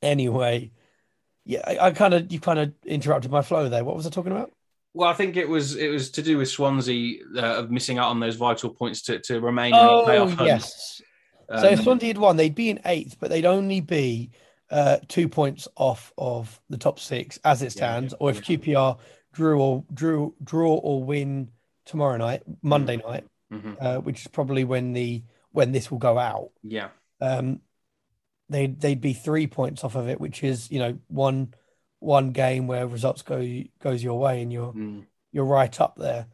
Anyway, 0.01 0.71
yeah, 1.45 1.61
I, 1.67 1.79
I 1.89 1.91
kind 1.91 2.15
of 2.15 2.33
you 2.33 2.41
kind 2.41 2.59
of 2.59 2.73
interrupted 2.87 3.31
my 3.31 3.43
flow 3.43 3.69
there. 3.69 3.85
What 3.85 3.97
was 3.97 4.07
I 4.07 4.11
talking 4.11 4.33
about? 4.33 4.53
well, 4.95 5.09
I 5.09 5.13
think 5.13 5.37
it 5.37 5.49
was 5.49 5.77
it 5.77 5.89
was 5.89 6.11
to 6.13 6.23
do 6.23 6.39
with 6.39 6.49
Swansea 6.49 7.19
uh, 7.37 7.41
of 7.59 7.71
missing 7.71 7.99
out 7.99 8.09
on 8.09 8.21
those 8.21 8.37
vital 8.37 8.71
points 8.71 9.03
to, 9.03 9.19
to 9.21 9.39
remain 9.41 9.73
Oh 9.75 10.01
in 10.01 10.07
the 10.07 10.13
playoff 10.13 10.35
hunt. 10.37 10.47
yes. 10.49 11.03
So 11.51 11.67
if 11.67 11.79
Um, 11.79 11.85
Swansea 11.85 12.09
had 12.09 12.19
won, 12.19 12.37
they'd 12.37 12.55
be 12.55 12.71
in 12.71 12.81
eighth, 12.85 13.17
but 13.19 13.31
they'd 13.31 13.47
only 13.47 13.81
be 13.81 14.31
uh, 14.71 14.99
two 15.09 15.29
points 15.29 15.67
off 15.77 16.13
of 16.19 16.61
the 16.69 16.77
top 16.77 16.99
six 17.01 17.39
as 17.45 17.63
it 17.63 17.73
stands. 17.73 18.13
yeah, 18.13 18.17
or 18.21 18.31
if 18.31 18.43
QPR 18.43 18.99
drew 19.33 19.61
or 19.61 19.85
drew 19.93 20.35
draw 20.43 20.75
or 20.75 21.03
win 21.03 21.51
tomorrow 21.87 22.17
night, 22.19 22.43
Monday 22.63 22.97
night, 22.97 23.25
mhm. 23.53 23.77
uh, 23.81 24.01
which 24.01 24.21
is 24.23 24.27
probably 24.27 24.65
when 24.65 24.93
the 24.93 25.23
when 25.53 25.73
this 25.73 25.91
will 25.91 25.99
go 25.99 26.19
out. 26.19 26.51
Yeah, 26.63 26.89
um, 27.21 27.61
they'd 28.51 28.79
they'd 28.79 29.01
be 29.01 29.15
three 29.15 29.47
points 29.47 29.85
off 29.85 29.95
of 29.95 30.09
it, 30.09 30.21
which 30.21 30.45
is 30.45 30.71
you 30.71 30.81
know 30.81 30.99
one 31.09 31.55
one 32.01 32.31
game 32.31 32.67
where 32.67 32.87
results 32.87 33.23
go 33.23 33.39
goes 33.81 34.03
your 34.03 34.21
way 34.21 34.43
and 34.43 34.53
you're 34.53 34.73
Mm, 34.73 35.07
you're 35.33 35.47
right 35.47 35.81
up 35.81 35.97
there. 35.97 36.27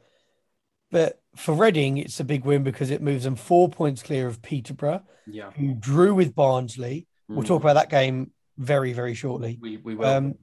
But 0.90 1.20
for 1.36 1.54
Reading, 1.54 1.98
it's 1.98 2.20
a 2.20 2.24
big 2.24 2.44
win 2.44 2.62
because 2.62 2.90
it 2.90 3.02
moves 3.02 3.24
them 3.24 3.36
four 3.36 3.68
points 3.68 4.02
clear 4.02 4.26
of 4.26 4.40
Peterborough, 4.42 5.02
yeah. 5.26 5.50
who 5.52 5.74
drew 5.74 6.14
with 6.14 6.34
Barnsley. 6.34 7.06
We'll 7.28 7.42
Mm. 7.42 7.46
talk 7.46 7.62
about 7.62 7.74
that 7.74 7.90
game 7.90 8.30
very 8.58 8.92
very 8.92 9.14
shortly. 9.14 9.58
We 9.60 9.78
we 9.78 9.94
will. 9.94 10.06
Um, 10.06 10.34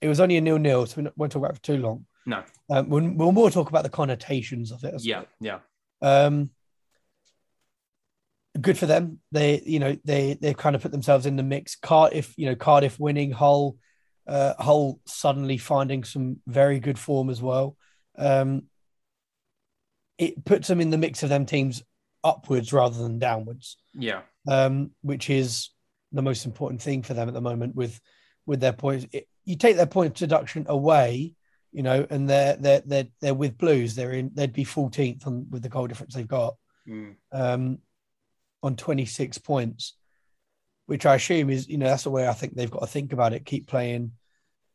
it 0.00 0.08
was 0.08 0.20
only 0.20 0.36
a 0.36 0.40
nil 0.40 0.58
nil, 0.58 0.86
so 0.86 1.00
we 1.02 1.08
won't 1.16 1.32
talk 1.32 1.40
about 1.40 1.52
it 1.52 1.56
for 1.56 1.62
too 1.62 1.78
long. 1.78 2.06
no. 2.26 2.42
Um, 2.68 2.88
we'll, 2.88 3.08
we'll 3.14 3.32
more 3.32 3.50
talk 3.50 3.68
about 3.70 3.82
the 3.84 3.88
connotations 3.90 4.72
of 4.72 4.84
it. 4.84 4.94
Yeah, 4.98 5.22
yeah. 5.40 5.60
Um, 6.02 6.50
good 8.60 8.76
for 8.78 8.86
them. 8.86 9.20
They, 9.32 9.62
you 9.64 9.78
know, 9.78 9.96
they 10.04 10.34
they've 10.40 10.56
kind 10.56 10.76
of 10.76 10.82
put 10.82 10.92
themselves 10.92 11.26
in 11.26 11.36
the 11.36 11.42
mix. 11.42 11.76
Cardiff, 11.76 12.34
you 12.36 12.46
know, 12.46 12.54
Cardiff 12.56 12.98
winning, 12.98 13.30
Hull, 13.32 13.76
uh, 14.26 14.54
Hull 14.58 15.00
suddenly 15.06 15.58
finding 15.58 16.04
some 16.04 16.38
very 16.46 16.80
good 16.80 16.98
form 16.98 17.30
as 17.30 17.40
well. 17.40 17.76
Um, 18.18 18.64
it 20.18 20.44
puts 20.44 20.68
them 20.68 20.80
in 20.80 20.90
the 20.90 20.98
mix 20.98 21.22
of 21.22 21.28
them 21.28 21.46
teams 21.46 21.82
upwards 22.24 22.72
rather 22.72 22.98
than 23.02 23.18
downwards, 23.18 23.76
Yeah. 23.94 24.22
um, 24.48 24.90
which 25.02 25.28
is 25.30 25.70
the 26.12 26.22
most 26.22 26.46
important 26.46 26.80
thing 26.80 27.02
for 27.02 27.14
them 27.14 27.28
at 27.28 27.34
the 27.34 27.40
moment 27.40 27.74
with 27.74 28.00
with 28.46 28.60
their 28.60 28.72
points. 28.72 29.06
It, 29.12 29.28
you 29.44 29.56
take 29.56 29.76
their 29.76 29.86
point 29.86 30.14
deduction 30.14 30.66
away, 30.68 31.34
you 31.72 31.82
know, 31.82 32.06
and 32.08 32.28
they're 32.30 32.56
they're 32.56 32.82
they're 32.86 33.06
they're 33.20 33.34
with 33.34 33.58
Blues. 33.58 33.94
They're 33.94 34.12
in. 34.12 34.30
They'd 34.34 34.52
be 34.52 34.64
14th 34.64 35.26
on 35.26 35.46
with 35.50 35.62
the 35.62 35.68
goal 35.68 35.86
difference 35.86 36.14
they've 36.14 36.26
got 36.26 36.54
Mm. 36.88 37.16
um, 37.32 37.78
on 38.62 38.76
26 38.76 39.38
points, 39.38 39.96
which 40.86 41.04
I 41.04 41.16
assume 41.16 41.50
is, 41.50 41.68
you 41.68 41.78
know, 41.78 41.86
that's 41.86 42.04
the 42.04 42.10
way 42.10 42.28
I 42.28 42.32
think 42.32 42.54
they've 42.54 42.70
got 42.70 42.80
to 42.80 42.86
think 42.86 43.12
about 43.12 43.32
it. 43.32 43.44
Keep 43.44 43.66
playing, 43.66 44.12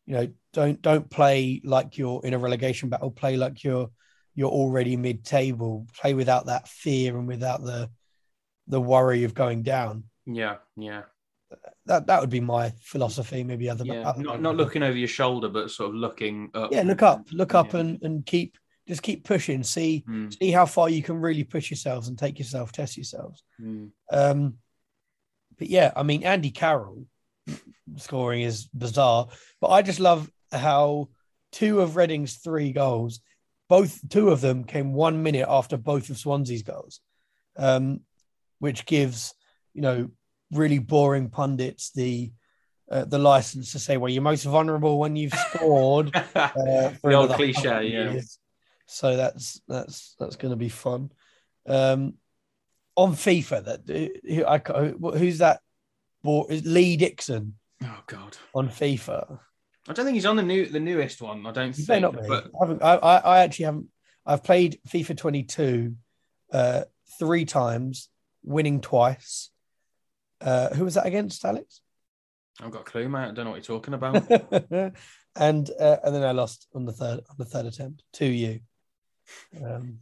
you 0.05 0.15
know, 0.15 0.27
don't 0.51 0.81
don't 0.81 1.09
play 1.09 1.61
like 1.63 1.97
you're 1.97 2.19
in 2.25 2.33
a 2.33 2.37
relegation 2.37 2.89
battle. 2.89 3.11
Play 3.11 3.37
like 3.37 3.63
you're 3.63 3.89
you're 4.35 4.49
already 4.49 4.95
mid-table. 4.97 5.87
Play 5.99 6.13
without 6.13 6.45
that 6.47 6.67
fear 6.67 7.17
and 7.17 7.27
without 7.27 7.63
the 7.63 7.89
the 8.67 8.81
worry 8.81 9.23
of 9.23 9.33
going 9.33 9.63
down. 9.63 10.05
Yeah, 10.25 10.57
yeah. 10.77 11.03
That 11.85 12.07
that 12.07 12.21
would 12.21 12.29
be 12.29 12.39
my 12.39 12.71
philosophy. 12.81 13.43
Maybe 13.43 13.69
other, 13.69 13.83
Yeah. 13.85 14.07
other 14.09 14.21
Not 14.23 14.41
not 14.41 14.55
looking 14.55 14.83
over 14.83 14.97
your 14.97 15.07
shoulder, 15.07 15.49
but 15.49 15.71
sort 15.71 15.89
of 15.89 15.95
looking 15.95 16.49
up. 16.53 16.71
Yeah, 16.71 16.83
look 16.83 17.01
up, 17.01 17.27
look 17.31 17.53
up, 17.53 17.73
Yeah. 17.73 17.79
and 17.81 18.01
and 18.03 18.25
keep 18.25 18.57
just 18.87 19.01
keep 19.03 19.23
pushing. 19.25 19.63
See 19.63 20.03
Mm, 20.07 20.33
see 20.37 20.51
how 20.51 20.65
far 20.65 20.89
you 20.89 21.03
can 21.03 21.17
really 21.19 21.43
push 21.43 21.69
yourselves 21.69 22.07
and 22.07 22.17
take 22.17 22.39
yourself, 22.39 22.71
test 22.71 22.95
yourselves. 22.97 23.43
mm. 23.59 23.91
Um, 24.11 24.57
but 25.57 25.69
yeah, 25.69 25.91
I 25.95 26.03
mean, 26.03 26.23
Andy 26.23 26.51
Carroll 26.51 27.05
scoring 27.97 28.41
is 28.43 28.67
bizarre, 28.67 29.27
but 29.59 29.69
I 29.69 29.81
just 29.81 29.99
love 29.99 30.31
how 30.51 31.09
two 31.51 31.81
of 31.81 31.95
Reading's 31.97 32.35
three 32.35 32.71
goals, 32.71 33.19
both 33.71 34.09
two 34.09 34.31
of 34.31 34.41
them 34.41 34.65
came 34.65 34.91
one 34.91 35.23
minute 35.23 35.45
after 35.47 35.77
both 35.77 36.09
of 36.09 36.17
Swansea's 36.17 36.61
goals. 36.61 36.99
Um, 37.55 38.01
which 38.59 38.85
gives 38.85 39.33
you 39.73 39.81
know 39.81 40.09
really 40.51 40.79
boring 40.79 41.29
pundits 41.29 41.91
the 41.91 42.33
uh, 42.91 43.05
the 43.05 43.17
license 43.17 43.71
to 43.71 43.79
say, 43.79 43.95
well, 43.95 44.09
you're 44.09 44.21
most 44.21 44.43
vulnerable 44.43 44.99
when 44.99 45.15
you've 45.15 45.33
scored. 45.33 46.13
Uh, 46.35 46.91
the 47.01 47.13
old 47.13 47.31
cliche, 47.31 47.69
yeah. 47.69 48.11
years. 48.11 48.37
So 48.87 49.15
that's 49.15 49.61
that's 49.69 50.15
that's 50.19 50.35
going 50.35 50.51
to 50.51 50.57
be 50.57 50.69
fun. 50.69 51.11
Um, 51.65 52.15
on 52.97 53.13
FIFA, 53.13 53.63
that 53.65 54.19
who, 54.27 54.45
I, 54.45 55.17
who's 55.17 55.37
that? 55.37 55.61
Lee 56.23 56.97
Dixon 56.97 57.55
Oh 57.83 58.03
God, 58.07 58.37
on 58.53 58.69
FIFA. 58.69 59.39
I 59.87 59.93
don't 59.93 60.05
think 60.05 60.15
he's 60.15 60.25
on 60.25 60.35
the 60.35 60.43
new 60.43 60.65
the 60.65 60.79
newest 60.79 61.21
one. 61.21 61.45
I 61.45 61.51
don't 61.51 61.75
He 61.75 61.83
think. 61.83 62.01
not 62.01 62.13
be. 62.13 62.27
But 62.27 62.45
I, 62.45 62.57
haven't, 62.59 62.83
I, 62.83 62.95
I, 62.95 63.17
I 63.17 63.39
actually 63.39 63.65
haven't. 63.65 63.87
I've 64.25 64.43
played 64.43 64.79
FIFA 64.87 65.17
22 65.17 65.95
uh, 66.53 66.83
three 67.17 67.45
times, 67.45 68.09
winning 68.43 68.81
twice. 68.81 69.49
Uh, 70.39 70.69
who 70.69 70.85
was 70.85 70.93
that 70.93 71.07
against, 71.07 71.43
Alex? 71.45 71.81
I've 72.61 72.71
got 72.71 72.81
a 72.81 72.85
clue, 72.85 73.09
mate. 73.09 73.19
I 73.19 73.31
don't 73.31 73.45
know 73.45 73.51
what 73.51 73.67
you're 73.67 73.79
talking 73.79 73.93
about. 73.93 74.29
and 75.35 75.69
uh, 75.79 75.97
and 76.03 76.15
then 76.15 76.23
I 76.23 76.31
lost 76.31 76.67
on 76.75 76.85
the 76.85 76.91
third 76.91 77.21
on 77.29 77.35
the 77.37 77.45
third 77.45 77.65
attempt 77.65 78.03
to 78.13 78.25
you. 78.25 78.59
Um, 79.63 79.99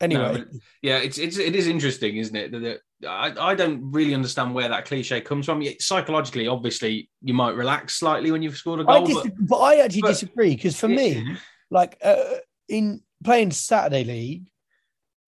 anyway, 0.00 0.44
yeah, 0.82 0.98
it's 0.98 1.18
it's 1.18 1.38
it 1.38 1.54
is 1.56 1.66
interesting, 1.66 2.16
isn't 2.16 2.36
it? 2.36 2.52
That, 2.52 2.60
that- 2.60 2.80
I, 3.08 3.32
I 3.50 3.54
don't 3.54 3.92
really 3.92 4.12
understand 4.12 4.52
where 4.54 4.68
that 4.68 4.84
cliche 4.84 5.20
comes 5.20 5.46
from. 5.46 5.62
Psychologically, 5.78 6.48
obviously, 6.48 7.08
you 7.22 7.32
might 7.32 7.54
relax 7.54 7.94
slightly 7.94 8.32
when 8.32 8.42
you've 8.42 8.56
scored 8.56 8.80
a 8.80 8.84
goal. 8.84 9.06
dis- 9.06 9.14
but 9.22 9.32
but, 9.38 9.56
I 9.58 9.76
actually 9.76 10.00
but- 10.02 10.08
disagree 10.08 10.56
because 10.56 10.76
for 10.78 10.88
me, 10.88 11.36
like 11.70 11.96
uh, 12.02 12.16
in 12.68 13.00
playing 13.22 13.52
Saturday 13.52 14.02
League, 14.02 14.50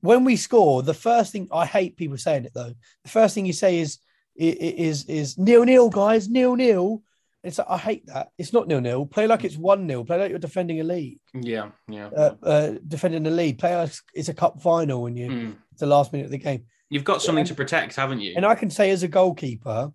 when 0.00 0.24
we 0.24 0.34
score, 0.34 0.82
the 0.82 0.94
first 0.94 1.30
thing 1.30 1.46
I 1.52 1.64
hate 1.64 1.96
people 1.96 2.16
saying 2.16 2.44
it 2.44 2.52
though. 2.54 2.72
The 3.04 3.10
first 3.10 3.36
thing 3.36 3.46
you 3.46 3.52
say 3.52 3.78
is 3.78 3.98
i- 4.40 4.44
i- 4.44 4.74
is 4.78 5.04
is 5.04 5.38
nil 5.38 5.62
nil, 5.64 5.90
guys, 5.90 6.28
nil 6.28 6.56
nil. 6.56 7.02
It's 7.42 7.58
like, 7.58 7.66
I 7.70 7.78
hate 7.78 8.06
that. 8.06 8.28
It's 8.36 8.52
not 8.52 8.68
nil 8.68 8.80
nil. 8.80 9.06
Play 9.06 9.26
like 9.26 9.44
it's 9.44 9.56
one 9.56 9.86
nil. 9.86 10.04
Play 10.04 10.18
like 10.18 10.30
you're 10.30 10.38
defending 10.38 10.80
a 10.80 10.84
league, 10.84 11.20
yeah, 11.32 11.70
yeah. 11.88 12.06
uh, 12.08 12.34
uh, 12.42 12.74
defending 12.86 13.26
a 13.26 13.30
lead. 13.30 13.58
Play 13.58 13.74
like 13.76 13.92
it's 14.14 14.28
a 14.28 14.34
cup 14.34 14.60
final 14.60 15.02
when 15.02 15.16
you 15.16 15.28
Mm. 15.30 15.56
it's 15.72 15.80
the 15.80 15.86
last 15.86 16.12
minute 16.12 16.26
of 16.26 16.30
the 16.30 16.38
game. 16.38 16.66
You've 16.90 17.04
got 17.04 17.22
something 17.22 17.46
to 17.46 17.54
protect, 17.54 17.96
haven't 17.96 18.20
you? 18.20 18.34
And 18.36 18.44
I 18.44 18.54
can 18.54 18.68
say 18.68 18.90
as 18.90 19.02
a 19.02 19.08
goalkeeper, 19.08 19.92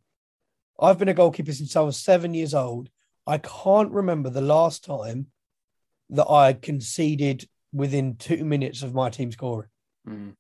I've 0.80 0.98
been 0.98 1.10
a 1.10 1.14
goalkeeper 1.14 1.52
since 1.54 1.76
I 1.76 1.82
was 1.82 1.98
seven 1.98 2.34
years 2.34 2.54
old. 2.54 2.90
I 3.28 3.38
can't 3.38 3.92
remember 3.92 4.30
the 4.30 4.42
last 4.42 4.84
time 4.86 5.28
that 6.10 6.30
I 6.30 6.54
conceded 6.54 7.48
within 7.74 8.16
two 8.16 8.44
minutes 8.46 8.82
of 8.82 8.94
my 8.94 9.10
team 9.10 9.32
scoring. 9.32 9.70
Mm. 10.08 10.36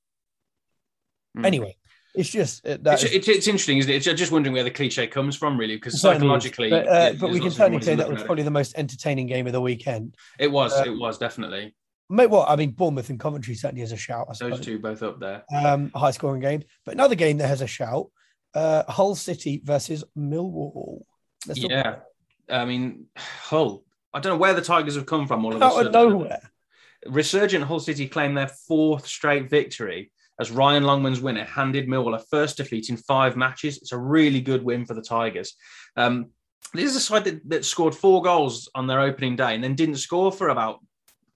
Mm. 1.37 1.45
Anyway, 1.45 1.75
it's 2.17 2.30
just 2.30 2.65
uh, 2.65 2.78
that 2.82 2.93
It's, 2.95 3.04
is- 3.04 3.13
it's, 3.13 3.28
it's 3.28 3.47
interesting, 3.47 3.78
isn't 3.78 3.91
it? 3.91 3.95
It's 3.95 4.19
just 4.19 4.32
wondering 4.32 4.54
where 4.54 4.63
the 4.63 4.71
cliche 4.71 5.08
comes 5.08 5.36
from, 5.36 5.58
really, 5.58 5.75
because 5.75 5.99
psychologically, 5.99 6.69
but, 6.69 6.88
uh, 6.88 7.13
but 7.19 7.32
we 7.32 7.39
can 7.39 7.51
certainly 7.51 7.82
say 7.84 7.95
that 7.95 8.10
was 8.10 8.23
probably 8.23 8.43
the 8.43 8.51
most 8.51 8.78
entertaining 8.78 9.28
game 9.28 9.47
of 9.47 9.54
the 9.54 9.62
weekend. 9.62 10.15
it. 10.39 10.45
It 10.45 10.51
was, 10.51 10.73
uh, 10.73 10.84
it 10.86 10.97
was 10.97 11.17
definitely 11.17 11.75
Mate, 12.10 12.30
well, 12.30 12.45
I 12.47 12.56
mean, 12.56 12.71
Bournemouth 12.71 13.10
and 13.10 13.19
Coventry 13.19 13.56
certainly 13.56 13.82
has 13.82 13.91
a 13.91 13.97
shout. 13.97 14.28
I 14.30 14.34
those 14.34 14.38
suppose. 14.38 14.60
two 14.62 14.80
both 14.80 15.01
up 15.01 15.19
there. 15.19 15.43
Um, 15.54 15.91
high 15.95 16.12
scoring 16.12 16.41
game, 16.41 16.63
but 16.86 16.93
another 16.93 17.15
game 17.15 17.38
that 17.38 17.47
has 17.47 17.62
a 17.62 17.67
shout: 17.67 18.12
uh, 18.54 18.84
Hull 18.88 19.15
City 19.15 19.60
versus 19.63 20.04
Millwall. 20.15 21.01
Let's 21.47 21.60
Yeah, 21.60 21.97
I 22.47 22.65
mean, 22.65 23.06
Hull. 23.17 23.84
I 24.13 24.19
don't 24.19 24.34
know 24.34 24.38
where 24.38 24.54
the 24.54 24.62
Tigers 24.62 24.95
have 24.95 25.08
come 25.08 25.28
from. 25.28 25.43
All 25.45 25.56
of 25.56 25.62
a 25.62 25.65
out 25.65 25.73
sudden, 25.73 25.88
of 25.88 25.93
nowhere. 25.93 26.51
Resurgent 27.08 27.65
Hull 27.65 27.80
City 27.80 28.08
claim 28.08 28.36
their 28.36 28.47
fourth 28.47 29.08
straight 29.08 29.49
victory 29.49 30.12
as 30.39 30.52
Ryan 30.52 30.84
Longman's 30.84 31.21
winner 31.21 31.45
handed 31.45 31.88
Millwall 31.88 32.15
a 32.15 32.19
first 32.19 32.58
defeat 32.58 32.89
in 32.89 32.98
five 32.98 33.36
matches. 33.38 33.78
It's 33.78 33.91
a 33.91 33.98
really 33.98 34.41
good 34.41 34.63
win 34.63 34.86
for 34.86 34.93
the 34.93 35.02
Tigers. 35.02 35.56
Um, 35.95 36.28
this 36.74 36.89
is 36.89 36.95
a 36.95 37.00
side 37.00 37.24
that, 37.26 37.50
that 37.50 37.65
scored 37.65 37.95
four 37.95 38.21
goals 38.21 38.69
on 38.76 38.88
their 38.88 39.00
opening 39.00 39.36
day 39.36 39.56
and 39.56 39.63
then 39.63 39.76
didn't 39.76 39.95
score 39.95 40.32
for 40.32 40.50
about 40.50 40.80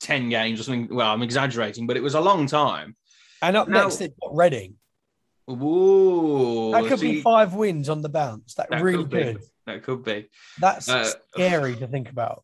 10 0.02 0.30
games 0.30 0.60
or 0.60 0.64
something. 0.64 0.94
Well, 0.94 1.12
I'm 1.14 1.22
exaggerating, 1.24 1.88
but 1.88 1.96
it 1.98 2.04
was 2.04 2.16
a 2.16 2.22
long 2.22 2.46
time. 2.48 2.96
And 3.42 3.56
up 3.56 3.68
Now- 3.70 3.84
next, 3.84 3.98
they've 3.98 4.12
got 4.22 4.36
Reading. 4.36 4.76
Ooh, 5.50 6.72
That 6.74 6.86
could 6.86 7.00
see, 7.00 7.14
be 7.14 7.22
five 7.22 7.54
wins 7.54 7.90
on 7.90 8.02
the 8.02 8.10
bounce. 8.10 8.54
That, 8.56 8.70
that 8.70 8.82
really 8.84 9.04
could 9.04 9.10
be. 9.10 9.38
That 9.66 9.84
could 9.84 10.04
be. 10.04 10.30
That's 10.60 10.90
Uh, 10.90 11.10
scary 11.34 11.76
to 11.78 11.88
think 11.88 12.10
about. 12.10 12.44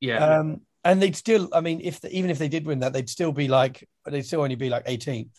Yeah. 0.00 0.38
Um, 0.38 0.62
and 0.84 1.00
they'd 1.00 1.16
still, 1.16 1.48
I 1.52 1.60
mean, 1.60 1.80
if 1.82 2.00
the, 2.00 2.10
even 2.16 2.30
if 2.30 2.38
they 2.38 2.48
did 2.48 2.66
win 2.66 2.80
that, 2.80 2.92
they'd 2.92 3.08
still 3.10 3.32
be 3.32 3.48
like, 3.48 3.86
they'd 4.06 4.22
still 4.22 4.40
only 4.40 4.54
be 4.54 4.70
like 4.70 4.86
18th. 4.86 5.30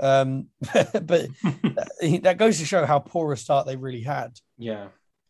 Um, 0.00 0.48
but 0.72 1.02
that, 1.02 2.20
that 2.24 2.38
goes 2.38 2.58
to 2.58 2.64
show 2.64 2.84
how 2.84 2.98
poor 2.98 3.32
a 3.32 3.36
start 3.36 3.66
they 3.66 3.76
really 3.76 4.02
had. 4.02 4.38
yeah. 4.58 4.88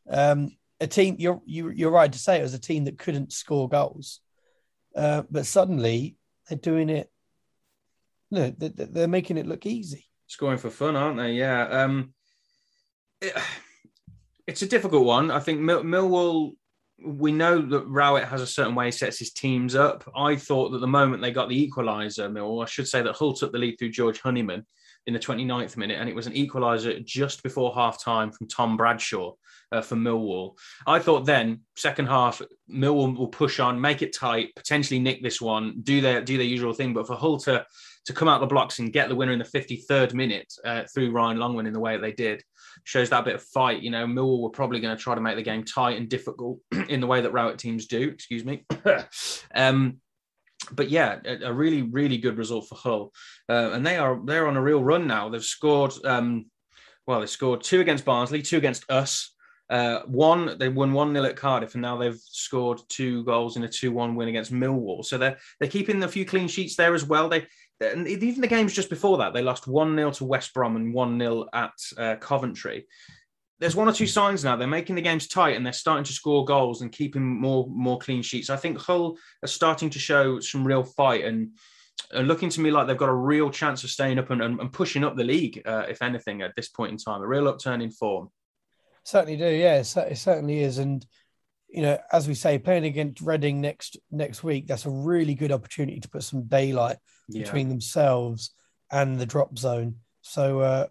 Um, 0.09 0.50
a 0.81 0.87
team, 0.87 1.16
you're 1.18 1.40
you, 1.46 1.70
you're 1.70 1.90
right 1.90 2.12
to 2.12 2.18
say 2.18 2.38
it 2.38 2.42
was 2.42 2.53
a 2.53 2.59
team 2.59 2.85
that 2.85 2.98
couldn't 2.98 3.33
score 3.33 3.68
goals, 3.68 4.20
uh, 4.96 5.22
but 5.31 5.46
suddenly 5.46 6.16
they're 6.48 6.59
doing 6.59 6.90
it. 6.90 7.11
No, 8.31 8.50
they- 8.50 8.68
they- 8.68 8.85
they're 8.85 9.09
making 9.09 9.38
it 9.38 9.46
look 9.46 9.64
easy. 9.66 10.07
scoring 10.27 10.59
for 10.59 10.70
fun, 10.70 10.96
aren't 10.96 11.16
they? 11.16 11.33
Yeah. 11.33 11.62
Um, 11.68 12.12
it- 13.20 13.35
it's 14.46 14.62
a 14.62 14.66
difficult 14.66 15.05
one. 15.07 15.31
I 15.31 15.40
think 15.40 15.61
Mill- 15.61 15.85
Millwall. 15.85 16.53
We 17.05 17.33
know 17.33 17.61
that 17.61 17.87
Rowett 17.87 18.29
has 18.29 18.40
a 18.40 18.47
certain 18.47 18.75
way 18.75 18.87
he 18.87 18.90
sets 18.90 19.19
his 19.19 19.33
teams 19.33 19.75
up. 19.75 20.11
I 20.17 20.37
thought 20.37 20.71
that 20.71 20.79
the 20.79 20.87
moment 20.87 21.23
they 21.23 21.31
got 21.31 21.49
the 21.49 21.69
equaliser, 21.69 22.31
Millwall, 22.31 22.62
I 22.62 22.67
should 22.67 22.88
say 22.88 23.03
that 23.03 23.14
Hull 23.14 23.35
took 23.35 23.53
the 23.53 23.59
lead 23.59 23.77
through 23.79 23.90
George 23.90 24.21
Honeyman 24.21 24.64
in 25.07 25.12
the 25.12 25.21
29th 25.21 25.77
minute, 25.77 25.99
and 26.01 26.09
it 26.09 26.14
was 26.14 26.27
an 26.27 26.33
equaliser 26.33 27.05
just 27.05 27.43
before 27.43 27.75
half 27.75 28.03
time 28.03 28.33
from 28.33 28.49
Tom 28.49 28.77
Bradshaw 28.77 29.33
uh, 29.71 29.83
for 29.83 29.97
Millwall. 29.97 30.57
I 30.87 30.99
thought 30.99 31.27
then, 31.27 31.61
second 31.77 32.07
half, 32.07 32.40
Millwall 32.71 33.17
will 33.17 33.29
push 33.29 33.61
on, 33.61 33.81
make 33.81 34.01
it 34.01 34.17
tight, 34.17 34.55
potentially 34.57 35.01
nick 35.01 35.23
this 35.23 35.40
one, 35.40 35.81
do 35.83 36.01
their 36.01 36.23
do 36.23 36.38
their 36.38 36.47
usual 36.47 36.73
thing. 36.73 36.95
But 36.95 37.07
for 37.07 37.17
Hull 37.17 37.38
to 37.40 37.67
to 38.07 38.12
come 38.12 38.29
out 38.29 38.40
the 38.40 38.47
blocks 38.47 38.79
and 38.79 38.93
get 38.93 39.09
the 39.09 39.14
winner 39.14 39.33
in 39.33 39.38
the 39.38 39.45
53rd 39.45 40.12
minute 40.14 40.53
uh, 40.64 40.85
through 40.93 41.11
Ryan 41.11 41.38
Longman 41.38 41.67
in 41.67 41.73
the 41.73 41.81
way 41.81 41.97
that 41.97 42.03
they 42.03 42.12
did 42.12 42.43
shows 42.83 43.11
that 43.11 43.25
bit 43.25 43.37
of 43.37 43.43
fight. 43.43 43.83
You 43.83 43.91
know, 43.91 44.07
Millwall 44.07 44.43
were 44.43 44.51
probably 44.51 44.81
going 44.81 44.97
to 44.97 45.03
try 45.03 45.15
to 45.15 45.21
make 45.21 45.37
the 45.37 45.43
game 45.43 45.65
tight 45.65 45.97
and 45.97 46.09
difficult 46.09 46.59
in 46.89 47.01
the 47.01 47.07
way 47.07 47.21
that 47.21 47.33
Rowett 47.33 47.59
teams 47.59 47.87
do. 47.87 48.09
Excuse 48.09 48.45
me. 48.45 48.65
um, 49.55 49.99
but 50.73 50.91
yeah, 50.91 51.19
a, 51.25 51.49
a 51.49 51.53
really, 51.53 51.83
really 51.83 52.19
good 52.19 52.39
result 52.39 52.69
for 52.69 52.77
Hull, 52.77 53.13
uh, 53.49 53.71
and 53.73 53.87
they 53.87 53.97
are 53.97 54.21
they're 54.25 54.49
on 54.49 54.57
a 54.57 54.63
real 54.63 54.83
run 54.83 55.07
now. 55.07 55.29
They've 55.29 55.45
scored, 55.45 55.93
um, 56.05 56.47
well, 57.07 57.21
they 57.21 57.27
scored 57.27 57.63
two 57.63 57.81
against 57.81 58.05
Barnsley, 58.05 58.43
two 58.43 58.57
against 58.57 58.91
us. 58.91 59.35
Uh, 59.71 60.01
one, 60.07 60.59
they 60.59 60.69
won 60.69 60.93
one 60.93 61.13
0 61.13 61.25
at 61.25 61.37
Cardiff, 61.37 61.75
and 61.75 61.83
now 61.83 61.97
they've 61.97 62.21
scored 62.21 62.81
two 62.89 63.25
goals 63.25 63.57
in 63.57 63.65
a 63.65 63.69
two-one 63.69 64.15
win 64.15 64.29
against 64.29 64.53
Millwall. 64.53 65.05
So 65.05 65.17
they're 65.17 65.39
they're 65.59 65.71
keeping 65.71 66.03
a 66.03 66.09
few 66.09 66.25
clean 66.25 66.49
sheets 66.49 66.77
there 66.77 66.95
as 66.95 67.05
well. 67.05 67.29
They 67.29 67.47
and 67.81 68.07
even 68.07 68.41
the 68.41 68.47
games 68.47 68.73
just 68.73 68.91
before 68.91 69.19
that, 69.19 69.33
they 69.33 69.43
lost 69.43 69.67
one 69.67 69.97
0 69.97 70.11
to 70.13 70.25
West 70.25 70.55
Brom 70.55 70.77
and 70.77 70.95
one 70.95 71.19
0 71.19 71.47
at 71.53 71.73
uh, 71.99 72.17
Coventry. 72.17 72.87
There's 73.61 73.77
one 73.77 73.89
or 73.89 73.93
two 73.93 74.07
signs 74.07 74.45
now. 74.45 74.57
They're 74.57 74.69
making 74.69 74.97
the 74.97 75.03
games 75.03 75.29
tight 75.29 75.57
and 75.57 75.65
they're 75.65 75.73
starting 75.73 76.05
to 76.05 76.13
score 76.13 76.45
goals 76.45 76.83
and 76.83 76.93
keeping 76.93 77.25
more 77.25 77.67
more 77.69 77.99
clean 77.99 78.23
sheets. 78.23 78.51
I 78.51 78.57
think 78.57 78.79
Hull 78.79 79.17
are 79.43 79.49
starting 79.49 79.91
to 79.91 79.99
show 79.99 80.41
some 80.41 80.67
real 80.67 80.83
fight 80.83 81.25
and 81.25 81.51
are 82.15 82.23
looking 82.23 82.51
to 82.51 82.61
me 82.61 82.71
like 82.71 82.87
they've 82.87 82.97
got 82.97 83.09
a 83.09 83.15
real 83.15 83.51
chance 83.51 83.85
of 83.85 83.91
staying 83.91 84.19
up 84.19 84.31
and, 84.31 84.43
and, 84.43 84.61
and 84.61 84.73
pushing 84.73 85.05
up 85.05 85.17
the 85.17 85.25
league, 85.25 85.63
uh, 85.65 85.85
if 85.89 86.03
anything, 86.03 86.43
at 86.43 86.55
this 86.57 86.69
point 86.69 86.93
in 86.93 86.99
time. 86.99 87.23
A 87.23 87.27
real 87.27 87.49
upturn 87.49 87.81
in 87.81 87.91
form. 87.91 88.31
Certainly 89.05 89.37
do, 89.37 89.49
yeah. 89.49 89.77
It 89.77 90.17
certainly 90.17 90.61
is, 90.61 90.79
and 90.79 91.05
you 91.69 91.83
know, 91.83 91.99
as 92.13 92.29
we 92.29 92.35
say, 92.35 92.59
playing 92.59 92.85
against 92.85 93.21
Reading 93.21 93.61
next 93.61 93.99
next 94.11 94.43
week, 94.45 94.67
that's 94.67 94.87
a 94.87 94.91
really 94.91 95.35
good 95.35 95.53
opportunity 95.53 96.01
to 96.01 96.09
put 96.09 96.23
some 96.23 96.45
daylight 96.45 96.97
Yeah. 97.29 97.43
between 97.45 97.69
themselves 97.69 98.51
and 98.91 99.19
the 99.19 99.27
drop 99.27 99.59
zone. 99.59 99.97
So 100.23 100.61
uh, 100.61 100.87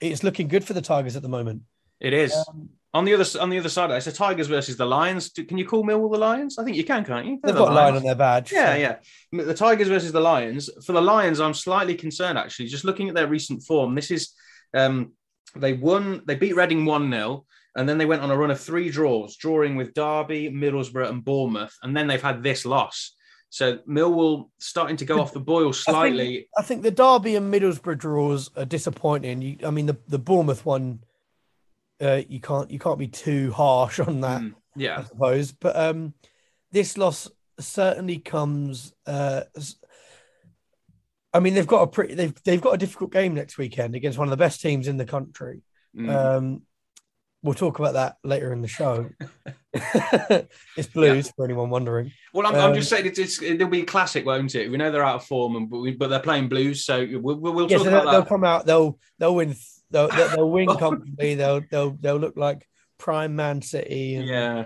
it's 0.00 0.22
looking 0.24 0.48
good 0.48 0.64
for 0.64 0.72
the 0.72 0.82
Tigers 0.82 1.16
at 1.16 1.22
the 1.22 1.28
moment. 1.28 1.62
It 2.00 2.12
is. 2.12 2.34
Um, 2.48 2.68
on 2.94 3.04
the 3.04 3.12
other 3.12 3.24
on 3.40 3.50
the 3.50 3.58
other 3.58 3.68
side, 3.68 3.90
it's 3.90 4.06
the 4.06 4.12
Tigers 4.12 4.46
versus 4.46 4.76
the 4.78 4.86
Lions. 4.86 5.30
Do- 5.30 5.44
Can 5.44 5.58
you 5.58 5.66
call 5.66 5.84
Millwall 5.84 6.10
the 6.10 6.18
Lions? 6.18 6.58
I 6.58 6.64
think 6.64 6.76
you 6.78 6.84
can, 6.84 7.04
can't 7.04 7.26
you? 7.26 7.38
They're 7.42 7.52
they've 7.52 7.58
the 7.58 7.64
got 7.66 7.72
a 7.72 7.74
line 7.74 7.94
on 7.96 8.02
their 8.02 8.14
badge. 8.14 8.52
Yeah, 8.52 8.72
so- 8.72 8.78
yeah. 8.78 9.44
The 9.44 9.54
Tigers 9.54 9.88
versus 9.88 10.12
the 10.12 10.20
Lions. 10.20 10.70
For 10.84 10.92
the 10.92 11.02
Lions, 11.02 11.40
I'm 11.40 11.52
slightly 11.54 11.94
concerned 11.94 12.38
actually. 12.38 12.68
Just 12.68 12.84
looking 12.84 13.08
at 13.08 13.14
their 13.14 13.26
recent 13.26 13.62
form, 13.64 13.94
this 13.94 14.10
is 14.10 14.32
um, 14.72 15.12
they 15.54 15.74
won. 15.74 16.22
They 16.26 16.36
beat 16.36 16.56
Reading 16.56 16.86
one 16.86 17.10
0 17.10 17.44
and 17.76 17.86
then 17.86 17.98
they 17.98 18.06
went 18.06 18.22
on 18.22 18.30
a 18.30 18.36
run 18.36 18.50
of 18.50 18.58
three 18.58 18.88
draws, 18.88 19.36
drawing 19.36 19.76
with 19.76 19.92
Derby, 19.92 20.50
Middlesbrough, 20.50 21.10
and 21.10 21.22
Bournemouth, 21.22 21.76
and 21.82 21.94
then 21.94 22.06
they've 22.06 22.22
had 22.22 22.42
this 22.42 22.64
loss. 22.64 23.14
So 23.56 23.78
Millwall 23.88 24.50
starting 24.58 24.98
to 24.98 25.06
go 25.06 25.18
off 25.18 25.32
the 25.32 25.40
boil 25.40 25.72
slightly. 25.72 26.46
I 26.58 26.62
think 26.62 26.82
the 26.82 26.90
Derby 26.90 27.36
and 27.36 27.50
Middlesbrough 27.50 27.96
draws 27.96 28.50
are 28.54 28.66
disappointing. 28.66 29.40
You, 29.40 29.56
I 29.64 29.70
mean, 29.70 29.86
the, 29.86 29.96
the 30.08 30.18
Bournemouth 30.18 30.66
one, 30.66 31.02
uh, 31.98 32.20
you 32.28 32.38
can't 32.38 32.70
you 32.70 32.78
can't 32.78 32.98
be 32.98 33.08
too 33.08 33.52
harsh 33.52 33.98
on 33.98 34.20
that. 34.20 34.42
Mm, 34.42 34.52
I 34.52 34.58
yeah, 34.76 35.04
suppose. 35.04 35.52
But 35.52 35.74
um, 35.74 36.12
this 36.70 36.98
loss 36.98 37.30
certainly 37.58 38.18
comes. 38.18 38.92
Uh, 39.06 39.44
I 41.32 41.40
mean, 41.40 41.54
they've 41.54 41.66
got 41.66 41.80
a 41.80 41.86
pretty 41.86 42.12
they've 42.12 42.34
they've 42.44 42.60
got 42.60 42.74
a 42.74 42.78
difficult 42.78 43.10
game 43.10 43.32
next 43.32 43.56
weekend 43.56 43.94
against 43.94 44.18
one 44.18 44.28
of 44.28 44.32
the 44.32 44.36
best 44.36 44.60
teams 44.60 44.86
in 44.86 44.98
the 44.98 45.06
country. 45.06 45.62
Mm. 45.96 46.14
Um, 46.14 46.62
we'll 47.46 47.54
talk 47.54 47.78
about 47.78 47.94
that 47.94 48.16
later 48.22 48.52
in 48.52 48.60
the 48.60 48.68
show. 48.68 49.08
it's 49.72 50.88
blues 50.88 51.30
for 51.34 51.44
anyone 51.44 51.70
wondering. 51.70 52.12
well, 52.34 52.46
I'm, 52.46 52.54
I'm 52.54 52.70
um, 52.70 52.74
just 52.74 52.90
saying 52.90 53.06
it's, 53.06 53.18
it's 53.18 53.40
it'll 53.40 53.68
be 53.68 53.82
a 53.82 53.86
classic, 53.86 54.26
won't 54.26 54.54
it? 54.54 54.70
We 54.70 54.76
know 54.76 54.90
they're 54.90 55.04
out 55.04 55.16
of 55.16 55.24
form, 55.24 55.56
and 55.56 55.70
but, 55.70 55.78
we, 55.78 55.92
but 55.92 56.10
they're 56.10 56.20
playing 56.20 56.48
blues, 56.48 56.84
so 56.84 57.06
we'll, 57.10 57.36
we'll, 57.36 57.70
Yeah, 57.70 57.78
talk 57.78 57.86
so 57.86 57.90
they'll, 57.90 58.02
about 58.02 58.10
they'll 58.10 58.24
come 58.24 58.44
out. 58.44 58.66
They'll 58.66 58.98
they'll 59.18 59.34
win. 59.34 59.54
They'll, 59.90 60.08
they'll, 60.08 60.28
they'll 60.28 60.50
win 60.50 60.68
comfortably. 60.78 61.34
They'll 61.36 61.62
they'll 61.70 61.92
they'll 61.92 62.16
look 62.16 62.36
like 62.36 62.68
prime 62.98 63.36
Man 63.36 63.62
City. 63.62 64.16
And 64.16 64.26
Yeah, 64.26 64.64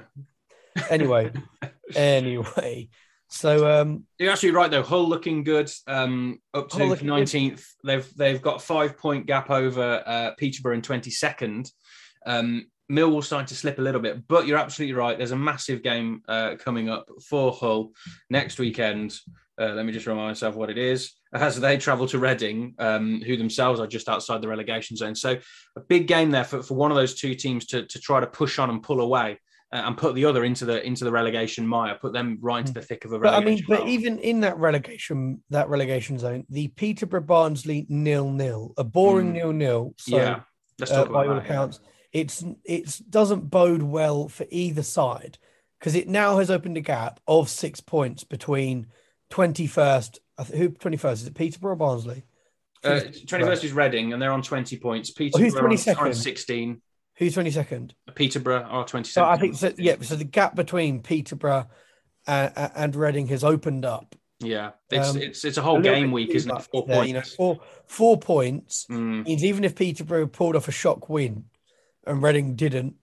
Anyway, 0.88 1.32
anyway. 1.94 2.88
So 3.28 3.80
um, 3.80 4.06
You're 4.18 4.32
actually 4.32 4.50
right 4.50 4.70
though. 4.70 4.82
Hull 4.82 5.08
looking 5.08 5.44
good. 5.44 5.70
Um, 5.86 6.40
up 6.52 6.68
to 6.70 7.04
nineteenth. 7.04 7.64
They've 7.84 8.08
they've 8.16 8.42
got 8.42 8.62
five 8.62 8.98
point 8.98 9.26
gap 9.26 9.50
over 9.50 10.02
uh, 10.04 10.32
Peterborough 10.36 10.74
in 10.74 10.82
twenty 10.82 11.10
second. 11.10 11.70
Um, 12.26 12.66
Millwall 12.90 13.22
starting 13.22 13.46
to 13.46 13.54
slip 13.54 13.78
a 13.78 13.82
little 13.82 14.00
bit, 14.00 14.26
but 14.26 14.46
you're 14.46 14.58
absolutely 14.58 14.94
right. 14.94 15.16
There's 15.16 15.30
a 15.30 15.36
massive 15.36 15.82
game 15.82 16.22
uh, 16.26 16.56
coming 16.58 16.88
up 16.88 17.08
for 17.28 17.52
Hull 17.52 17.92
next 18.28 18.58
weekend. 18.58 19.16
Uh, 19.60 19.74
let 19.74 19.86
me 19.86 19.92
just 19.92 20.06
remind 20.06 20.28
myself 20.28 20.56
what 20.56 20.70
it 20.70 20.78
is. 20.78 21.12
As 21.32 21.60
they 21.60 21.76
travel 21.76 22.08
to 22.08 22.18
Reading, 22.18 22.74
um, 22.78 23.20
who 23.24 23.36
themselves 23.36 23.78
are 23.78 23.86
just 23.86 24.08
outside 24.08 24.42
the 24.42 24.48
relegation 24.48 24.96
zone. 24.96 25.14
So 25.14 25.38
a 25.76 25.80
big 25.80 26.08
game 26.08 26.30
there 26.32 26.44
for, 26.44 26.62
for 26.62 26.74
one 26.74 26.90
of 26.90 26.96
those 26.96 27.14
two 27.14 27.34
teams 27.36 27.66
to, 27.66 27.86
to 27.86 27.98
try 28.00 28.18
to 28.18 28.26
push 28.26 28.58
on 28.58 28.70
and 28.70 28.82
pull 28.82 29.00
away 29.00 29.38
uh, 29.72 29.82
and 29.84 29.96
put 29.96 30.16
the 30.16 30.24
other 30.24 30.44
into 30.44 30.64
the 30.64 30.84
into 30.84 31.04
the 31.04 31.12
relegation 31.12 31.64
mire, 31.66 31.96
put 32.00 32.12
them 32.12 32.38
right 32.40 32.60
into 32.60 32.72
the 32.72 32.82
thick 32.82 33.04
of 33.04 33.12
a 33.12 33.18
but 33.20 33.34
I 33.34 33.44
mean, 33.44 33.62
but 33.68 33.86
even 33.86 34.18
in 34.18 34.40
that 34.40 34.58
relegation 34.58 35.42
that 35.50 35.68
relegation 35.68 36.18
zone, 36.18 36.44
the 36.48 36.68
Peterborough 36.68 37.20
Barnsley 37.20 37.86
nil 37.88 38.30
nil, 38.30 38.74
a 38.78 38.82
boring 38.82 39.28
Mm. 39.28 39.34
nil 39.34 39.52
nil. 39.52 39.94
So 39.98 40.16
yeah, 40.16 40.40
let's 40.80 40.90
uh, 40.90 41.04
talk 41.04 41.12
by 41.12 41.24
about 41.26 41.34
all 41.34 41.40
that. 41.40 41.48
yeah. 41.48 41.88
It's 42.12 42.44
it's 42.64 42.98
doesn't 42.98 43.50
bode 43.50 43.82
well 43.82 44.28
for 44.28 44.46
either 44.50 44.82
side 44.82 45.38
because 45.78 45.94
it 45.94 46.08
now 46.08 46.38
has 46.38 46.50
opened 46.50 46.76
a 46.76 46.80
gap 46.80 47.20
of 47.26 47.48
six 47.48 47.80
points 47.80 48.24
between 48.24 48.86
twenty 49.28 49.66
first. 49.66 50.20
Who 50.54 50.70
twenty 50.70 50.96
first 50.96 51.22
is 51.22 51.28
it? 51.28 51.34
Peterborough 51.34 51.72
or 51.72 51.76
Barnsley? 51.76 52.24
Uh, 52.82 53.00
21st 53.02 53.64
is 53.64 53.72
Reading, 53.74 54.14
and 54.14 54.22
they're 54.22 54.32
on 54.32 54.40
20 54.40 54.78
points. 54.78 55.10
Peterborough 55.10 55.68
who's 55.68 55.84
22nd? 55.84 55.98
on 55.98 56.14
16. 56.14 56.80
Who's 57.18 57.34
twenty 57.34 57.50
second? 57.50 57.94
Peterborough 58.14 58.62
are 58.62 58.86
27. 58.86 59.10
So 59.10 59.30
I 59.30 59.36
think 59.36 59.54
so, 59.54 59.74
yeah. 59.76 59.96
So 60.00 60.16
the 60.16 60.24
gap 60.24 60.54
between 60.56 61.02
Peterborough 61.02 61.68
and, 62.26 62.52
and 62.56 62.96
Reading 62.96 63.26
has 63.28 63.44
opened 63.44 63.84
up. 63.84 64.14
Yeah, 64.38 64.70
it's 64.90 65.10
Um, 65.10 65.18
it's 65.18 65.44
it's 65.44 65.58
a 65.58 65.60
A 65.60 65.64
whole 65.64 65.78
little 65.78 65.94
game 65.94 66.10
week, 66.10 66.30
isn't 66.30 66.50
it? 66.50 66.62
Four 66.72 66.86
there, 66.86 66.96
points. 66.96 67.08
You 67.08 67.14
know, 67.14 67.22
four 67.36 67.60
four 67.86 68.18
points 68.18 68.86
Mm, 68.90 69.26
means 69.26 69.44
even 69.44 69.64
if 69.64 69.74
Peterborough 69.74 70.26
pulled 70.26 70.56
off 70.56 70.66
a 70.66 70.72
shock 70.72 71.10
win 71.10 71.44
and 72.06 72.22
Reading 72.22 72.56
didn't, 72.56 72.96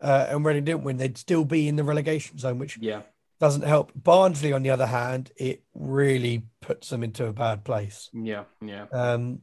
uh, 0.00 0.26
and 0.28 0.44
Reading 0.44 0.64
didn't 0.64 0.84
win, 0.84 0.96
they'd 0.96 1.18
still 1.18 1.44
be 1.44 1.68
in 1.68 1.76
the 1.76 1.84
relegation 1.84 2.38
zone, 2.38 2.58
which 2.58 2.78
yeah, 2.78 3.02
doesn't 3.40 3.64
help. 3.64 3.92
Barnsley, 3.94 4.52
on 4.52 4.62
the 4.62 4.70
other 4.70 4.86
hand, 4.86 5.32
it 5.36 5.62
really 5.74 6.44
puts 6.60 6.88
them 6.88 7.02
into 7.02 7.26
a 7.26 7.32
bad 7.32 7.64
place. 7.64 8.10
yeah, 8.12 8.44
yeah. 8.60 8.86
Um, 8.92 9.40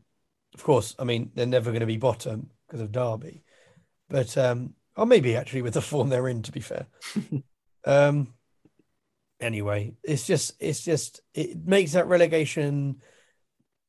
of 0.54 0.64
course, 0.64 0.96
I 1.00 1.04
mean 1.04 1.32
they're 1.34 1.46
never 1.46 1.72
going 1.72 1.82
to 1.82 1.86
be 1.86 1.98
bottom 1.98 2.50
because 2.68 2.82
of 2.82 2.92
Derby, 2.92 3.44
but 4.10 4.38
um, 4.38 4.74
or 4.96 5.06
maybe 5.06 5.36
actually 5.36 5.62
with 5.62 5.74
the 5.74 5.82
form 5.82 6.10
they're 6.10 6.28
in, 6.28 6.42
to 6.44 6.52
be 6.52 6.60
fair. 6.60 6.88
um, 7.86 8.34
anyway, 9.40 9.94
it's 10.04 10.28
just 10.28 10.54
it's 10.60 10.84
just 10.84 11.22
it 11.34 11.66
makes 11.66 11.94
that 11.94 12.08
relegation, 12.08 13.02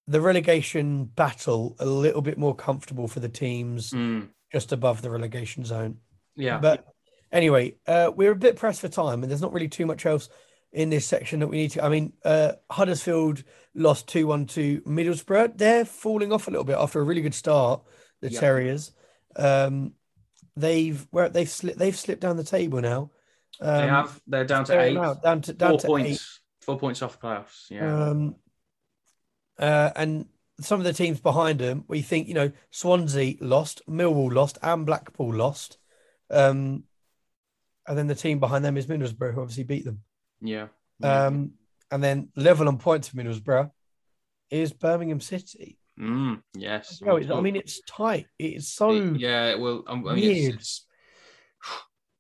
the 0.07 0.20
relegation 0.20 1.05
battle, 1.05 1.77
a 1.79 1.87
little 1.87 2.22
bit 2.22 2.38
more 2.38 2.55
comfortable 2.55 3.09
for 3.09 3.20
the 3.20 3.29
teams 3.29 3.90
Mm, 3.90 4.29
just 4.53 4.73
above 4.73 5.03
the 5.03 5.11
relegation 5.11 5.65
zone. 5.65 5.99
yeah. 6.37 6.59
But 6.59 6.87
anyway, 7.33 7.77
uh, 7.87 8.11
we're 8.15 8.33
a 8.33 8.37
bit 8.37 8.57
pressed 8.57 8.81
for 8.83 8.88
time, 8.88 9.23
and 9.23 9.31
there's 9.31 9.41
not 9.43 9.53
really 9.53 9.69
too 9.69 9.87
much 9.87 10.07
else 10.07 10.29
in 10.73 10.91
this 10.91 11.07
section 11.07 11.41
that 11.41 11.49
we 11.49 11.57
need 11.57 11.71
to. 11.73 11.85
I 11.85 11.88
mean, 11.88 12.12
uh, 12.25 12.53
Huddersfield 12.71 13.43
lost 13.75 14.09
2 14.09 14.27
1 14.27 14.47
to 14.47 14.81
Middlesbrough. 14.83 15.59
They're 15.59 15.85
falling 15.85 16.33
off 16.33 16.49
a 16.49 16.51
little 16.51 16.65
bit 16.65 16.77
after 16.79 17.01
a 17.01 17.05
really 17.05 17.23
good 17.23 17.35
start, 17.35 17.83
the 18.21 18.31
Yep. 18.31 18.41
Terriers. 18.41 18.93
Um, 19.37 19.93
they've 20.57 21.07
where 21.11 21.31
they've 21.31 21.49
slipped 21.49 21.79
they've 21.79 21.97
slipped 21.97 22.21
down 22.21 22.37
the 22.37 22.45
table 22.45 22.81
now. 22.81 23.11
Um, 23.61 23.81
they 23.81 23.87
have. 23.88 24.21
They're 24.27 24.45
down 24.45 24.65
to 24.67 24.81
eight. 24.81 24.95
now 24.95 25.15
down 25.15 25.41
to 25.43 25.53
down 25.53 25.71
Four 25.71 25.79
to 25.79 25.87
points. 25.87 26.41
Four 26.61 26.79
points 26.79 27.03
off 27.03 27.19
the 27.19 27.27
playoffs. 27.27 27.71
Yeah. 27.71 28.09
Um, 28.09 28.37
uh, 29.59 29.91
and 29.97 30.27
some 30.64 30.81
of 30.81 30.85
the 30.85 30.92
teams 30.92 31.20
behind 31.20 31.59
them, 31.59 31.85
we 31.88 32.03
think, 32.03 32.29
you 32.29 32.35
know, 32.35 32.53
Swansea 32.70 33.37
lost, 33.40 33.83
Millwall 33.88 34.33
lost, 34.33 34.59
and 34.62 34.87
Blackpool 34.87 35.35
lost. 35.35 35.79
Um, 36.31 36.85
and 37.87 37.98
then 37.98 38.07
the 38.07 38.14
team 38.14 38.38
behind 38.38 38.64
them 38.64 38.77
is 38.77 38.87
Middlesbrough, 38.87 39.35
who 39.35 39.40
obviously 39.40 39.64
beat 39.64 39.85
them. 39.85 40.03
yeah. 40.40 40.68
Um, 41.03 41.53
and 41.90 42.03
then 42.03 42.29
level 42.37 42.68
on 42.68 42.79
points 42.79 43.09
for 43.09 43.16
Middlesbrough 43.16 43.70
is 44.51 44.72
Birmingham 44.72 45.20
City. 45.20 45.79
Mm, 46.01 46.42
yes. 46.55 47.03
Know, 47.03 47.18
I 47.18 47.40
mean, 47.40 47.57
it's 47.57 47.81
tight. 47.87 48.27
It's 48.38 48.68
so 48.68 48.92
yeah. 48.92 49.57
Well, 49.57 49.85
I 49.87 49.94
mean, 49.94 50.05
weird. 50.05 50.55
it's, 50.55 50.57
it's, 50.57 50.87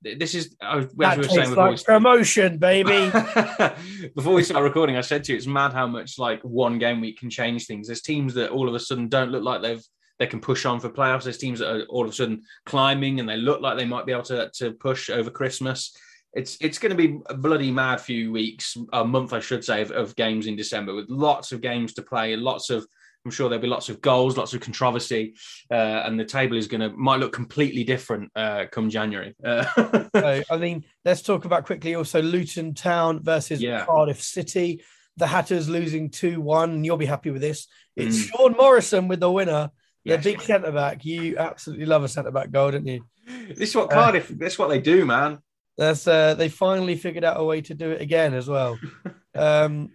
this 0.02 0.34
is 0.34 0.56
as 0.60 0.86
we 0.94 1.06
were 1.06 1.22
saying 1.24 1.50
before. 1.50 1.70
like 1.70 1.84
promotion, 1.84 2.58
baby. 2.58 3.10
Before 4.14 4.34
we 4.34 4.42
start 4.42 4.64
recording, 4.64 4.96
I 4.96 5.00
said 5.00 5.24
to 5.24 5.32
you, 5.32 5.38
it's 5.38 5.46
mad 5.46 5.72
how 5.72 5.86
much 5.86 6.18
like 6.18 6.42
one 6.42 6.78
game 6.78 7.00
week 7.00 7.18
can 7.18 7.30
change 7.30 7.66
things. 7.66 7.86
There's 7.86 8.02
teams 8.02 8.34
that 8.34 8.50
all 8.50 8.68
of 8.68 8.74
a 8.74 8.80
sudden 8.80 9.08
don't 9.08 9.30
look 9.30 9.44
like 9.44 9.62
they've 9.62 9.82
they 10.18 10.26
can 10.26 10.40
push 10.40 10.64
on 10.66 10.78
for 10.78 10.88
playoffs. 10.88 11.24
There's 11.24 11.38
teams 11.38 11.58
that 11.58 11.74
are 11.74 11.84
all 11.86 12.04
of 12.04 12.10
a 12.10 12.14
sudden 12.14 12.42
climbing 12.66 13.20
and 13.20 13.28
they 13.28 13.36
look 13.36 13.60
like 13.60 13.76
they 13.76 13.84
might 13.84 14.06
be 14.06 14.12
able 14.12 14.22
to, 14.24 14.50
to 14.54 14.72
push 14.72 15.10
over 15.10 15.30
Christmas. 15.30 15.96
It's 16.34 16.56
it's 16.60 16.78
going 16.78 16.96
to 16.96 16.96
be 16.96 17.18
a 17.26 17.34
bloody 17.34 17.70
mad 17.70 18.00
few 18.00 18.32
weeks, 18.32 18.76
a 18.92 19.04
month, 19.04 19.32
I 19.32 19.40
should 19.40 19.64
say, 19.64 19.82
of, 19.82 19.90
of 19.90 20.16
games 20.16 20.46
in 20.46 20.56
December 20.56 20.94
with 20.94 21.10
lots 21.10 21.52
of 21.52 21.60
games 21.60 21.94
to 21.94 22.02
play 22.02 22.32
and 22.32 22.42
lots 22.42 22.70
of. 22.70 22.86
I'm 23.24 23.30
sure 23.30 23.48
there'll 23.48 23.62
be 23.62 23.68
lots 23.68 23.88
of 23.88 24.00
goals, 24.00 24.36
lots 24.36 24.52
of 24.52 24.60
controversy, 24.60 25.34
uh, 25.70 25.74
and 25.74 26.18
the 26.18 26.24
table 26.24 26.56
is 26.56 26.66
going 26.66 26.80
to 26.80 26.90
might 26.90 27.20
look 27.20 27.32
completely 27.32 27.84
different 27.84 28.30
uh, 28.34 28.64
come 28.70 28.90
January. 28.90 29.34
Uh, 29.44 29.64
so, 30.16 30.42
I 30.50 30.56
mean, 30.56 30.84
let's 31.04 31.22
talk 31.22 31.44
about 31.44 31.64
quickly 31.64 31.94
also 31.94 32.20
Luton 32.20 32.74
Town 32.74 33.22
versus 33.22 33.60
Yeah. 33.62 33.84
Cardiff 33.84 34.20
City. 34.20 34.82
The 35.18 35.26
Hatters 35.26 35.68
losing 35.68 36.08
2 36.10 36.40
1, 36.40 36.70
and 36.70 36.86
you'll 36.86 36.96
be 36.96 37.06
happy 37.06 37.30
with 37.30 37.42
this. 37.42 37.68
It's 37.94 38.16
Mm. 38.16 38.30
Sean 38.30 38.52
Morrison 38.56 39.08
with 39.08 39.20
the 39.20 39.30
winner, 39.30 39.70
the 40.04 40.12
Yes. 40.12 40.24
big 40.24 40.40
centre 40.40 40.72
back. 40.72 41.04
You 41.04 41.36
absolutely 41.36 41.86
love 41.86 42.02
a 42.02 42.08
centre 42.08 42.30
back 42.30 42.50
goal, 42.50 42.70
don't 42.72 42.86
you? 42.86 43.04
This 43.48 43.68
is 43.68 43.76
what 43.76 43.90
Cardiff. 43.90 44.28
this 44.28 44.54
is 44.54 44.58
what 44.58 44.68
they 44.68 44.80
do, 44.80 45.04
man. 45.04 45.38
That's 45.78 46.08
uh, 46.08 46.34
they 46.34 46.48
finally 46.48 46.96
figured 46.96 47.24
out 47.24 47.38
a 47.38 47.44
way 47.44 47.60
to 47.60 47.74
do 47.74 47.90
it 47.90 48.00
again 48.00 48.34
as 48.34 48.48
well. 48.48 48.78
um, 49.36 49.90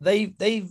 they 0.00 0.26
they've 0.26 0.70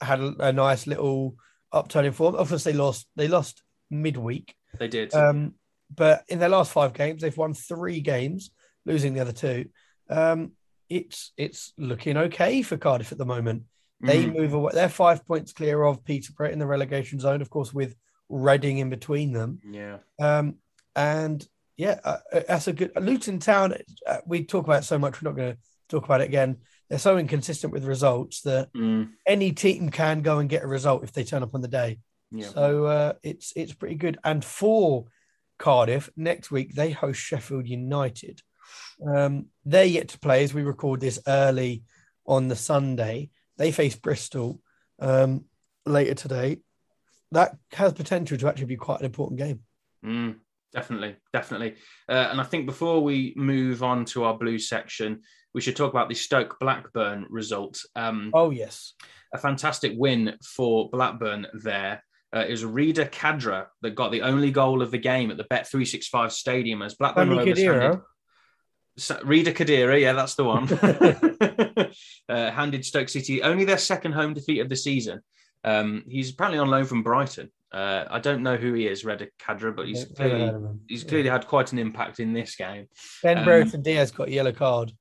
had 0.00 0.20
a, 0.20 0.34
a 0.48 0.52
nice 0.52 0.86
little 0.86 1.34
upturn 1.72 2.04
in 2.04 2.12
form. 2.12 2.34
Of 2.34 2.48
course, 2.48 2.64
they 2.64 2.72
lost 2.72 3.06
they 3.16 3.28
lost 3.28 3.62
midweek, 3.90 4.54
They 4.78 4.88
did. 4.88 5.12
um, 5.14 5.54
but 5.94 6.24
in 6.28 6.38
their 6.38 6.48
last 6.48 6.72
five 6.72 6.92
games, 6.92 7.22
they've 7.22 7.36
won 7.36 7.54
three 7.54 8.00
games, 8.00 8.50
losing 8.86 9.14
the 9.14 9.20
other 9.20 9.32
two. 9.32 9.66
Um, 10.08 10.52
it's 10.88 11.32
it's 11.36 11.72
looking 11.78 12.16
okay 12.16 12.62
for 12.62 12.76
Cardiff 12.76 13.12
at 13.12 13.18
the 13.18 13.24
moment. 13.26 13.64
They 14.00 14.24
Mm. 14.24 14.36
move 14.36 14.52
away. 14.54 14.72
They're 14.74 14.88
five 14.88 15.26
points 15.26 15.52
clear 15.52 15.82
of 15.82 16.04
Peterborough 16.04 16.50
in 16.50 16.58
the 16.58 16.66
relegation 16.66 17.20
zone, 17.20 17.42
of 17.42 17.50
course, 17.50 17.72
with 17.74 17.94
Reading 18.32 18.78
in 18.78 18.90
between 18.90 19.32
them. 19.32 19.58
yeah. 19.68 19.98
Um, 20.20 20.56
and 20.94 21.44
yeah, 21.76 21.98
uh, 22.04 22.18
uh, 22.32 22.40
that's 22.46 22.68
a 22.68 22.72
good 22.72 22.92
Luton 23.00 23.40
Town. 23.40 23.74
Uh, 24.06 24.18
we 24.24 24.44
talk 24.44 24.64
about 24.64 24.84
so 24.84 24.98
much. 24.98 25.20
We're 25.20 25.30
not 25.30 25.36
going 25.36 25.52
to 25.54 25.58
talk 25.88 26.04
about 26.04 26.20
it 26.20 26.28
again. 26.28 26.58
They're 26.90 26.98
so 26.98 27.16
inconsistent 27.16 27.72
with 27.72 27.84
results 27.84 28.42
that 28.42 28.72
Mm. 28.72 29.12
any 29.26 29.52
team 29.52 29.90
can 29.90 30.20
go 30.20 30.38
and 30.40 30.50
get 30.50 30.64
a 30.64 30.66
result 30.66 31.04
if 31.04 31.12
they 31.12 31.24
turn 31.24 31.42
up 31.42 31.54
on 31.54 31.62
the 31.62 31.68
day. 31.68 32.00
Yeah. 32.32 32.48
So 32.48 32.84
uh, 32.86 33.12
it's 33.22 33.52
it's 33.56 33.72
pretty 33.72 33.94
good. 33.94 34.18
And 34.24 34.44
for 34.44 35.06
Cardiff 35.58 36.10
next 36.16 36.50
week, 36.50 36.74
they 36.74 36.90
host 36.90 37.20
Sheffield 37.20 37.66
United. 37.66 38.42
Um, 39.04 39.46
they're 39.64 39.84
yet 39.84 40.08
to 40.08 40.18
play 40.18 40.44
as 40.44 40.52
we 40.52 40.62
record 40.62 41.00
this 41.00 41.18
early 41.26 41.82
on 42.26 42.48
the 42.48 42.56
Sunday. 42.56 43.30
They 43.56 43.72
face 43.72 43.96
Bristol 43.96 44.60
um, 45.00 45.44
later 45.86 46.14
today. 46.14 46.58
That 47.32 47.56
has 47.72 47.92
potential 47.92 48.36
to 48.38 48.48
actually 48.48 48.66
be 48.66 48.76
quite 48.76 49.00
an 49.00 49.06
important 49.06 49.38
game. 49.38 49.60
Mm, 50.04 50.36
definitely, 50.72 51.16
definitely. 51.32 51.74
Uh, 52.08 52.28
and 52.30 52.40
I 52.40 52.44
think 52.44 52.66
before 52.66 53.00
we 53.02 53.32
move 53.36 53.82
on 53.82 54.04
to 54.06 54.24
our 54.24 54.36
blue 54.36 54.58
section, 54.58 55.22
we 55.54 55.60
should 55.60 55.76
talk 55.76 55.92
about 55.92 56.08
the 56.08 56.14
Stoke 56.14 56.58
Blackburn 56.60 57.26
result. 57.28 57.80
Um, 57.96 58.30
Oh 58.34 58.50
yes. 58.50 58.94
A 59.32 59.38
fantastic 59.38 59.92
win 59.96 60.36
for 60.44 60.90
Blackburn 60.90 61.46
there. 61.62 62.02
Uh, 62.34 62.44
it 62.46 62.50
was 62.50 62.64
Reda 62.64 63.06
Khadra 63.06 63.66
that 63.82 63.94
got 63.94 64.12
the 64.12 64.22
only 64.22 64.50
goal 64.50 64.82
of 64.82 64.90
the 64.90 64.98
game 64.98 65.30
at 65.30 65.36
the 65.36 65.44
Bet365 65.44 66.30
Stadium 66.30 66.82
as 66.82 66.94
Blackburn 66.94 67.30
Rovers 67.30 67.58
handed, 67.58 68.00
Rida 68.98 69.54
Kadira, 69.54 70.00
yeah, 70.00 70.12
that's 70.12 70.34
the 70.34 70.44
one. 70.44 70.68
uh, 72.28 72.50
handed 72.50 72.84
Stoke 72.84 73.08
City 73.08 73.42
only 73.42 73.64
their 73.64 73.78
second 73.78 74.12
home 74.12 74.34
defeat 74.34 74.60
of 74.60 74.68
the 74.68 74.76
season. 74.76 75.20
Um, 75.64 76.04
he's 76.08 76.30
apparently 76.32 76.58
on 76.58 76.68
loan 76.68 76.84
from 76.84 77.02
Brighton. 77.02 77.50
Uh, 77.72 78.04
I 78.10 78.18
don't 78.18 78.42
know 78.42 78.56
who 78.56 78.72
he 78.74 78.86
is, 78.86 79.04
Reda 79.04 79.28
Khadra, 79.40 79.74
but 79.74 79.86
he's 79.86 80.04
clearly 80.04 80.52
he's 80.88 81.04
clearly 81.04 81.28
had 81.28 81.46
quite 81.46 81.72
an 81.72 81.78
impact 81.78 82.18
in 82.18 82.32
this 82.32 82.56
game. 82.56 82.86
Ben 83.22 83.38
Um, 83.38 83.44
Brereton 83.44 83.82
Diaz 83.82 84.10
got 84.10 84.28
a 84.28 84.32
yellow 84.32 84.52
card. 84.52 84.92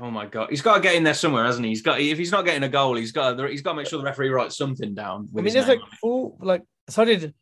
Oh 0.00 0.10
my 0.10 0.26
god, 0.26 0.48
he's 0.50 0.62
got 0.62 0.76
to 0.76 0.80
get 0.80 0.94
in 0.94 1.04
there 1.04 1.14
somewhere, 1.14 1.44
hasn't 1.44 1.64
he? 1.64 1.70
He's 1.70 1.82
got 1.82 2.00
if 2.00 2.16
he's 2.16 2.32
not 2.32 2.44
getting 2.44 2.62
a 2.62 2.68
goal, 2.68 2.96
he's 2.96 3.12
got 3.12 3.36
to, 3.36 3.46
he's 3.46 3.62
got 3.62 3.72
to 3.72 3.76
make 3.76 3.86
sure 3.86 3.98
the 3.98 4.04
referee 4.04 4.30
writes 4.30 4.56
something 4.56 4.94
down. 4.94 5.28
I 5.36 5.40
mean, 5.42 5.52
there's 5.52 5.68
like 5.68 5.80
four, 6.00 6.34
like 6.40 6.62
so 6.88 7.04
did 7.04 7.34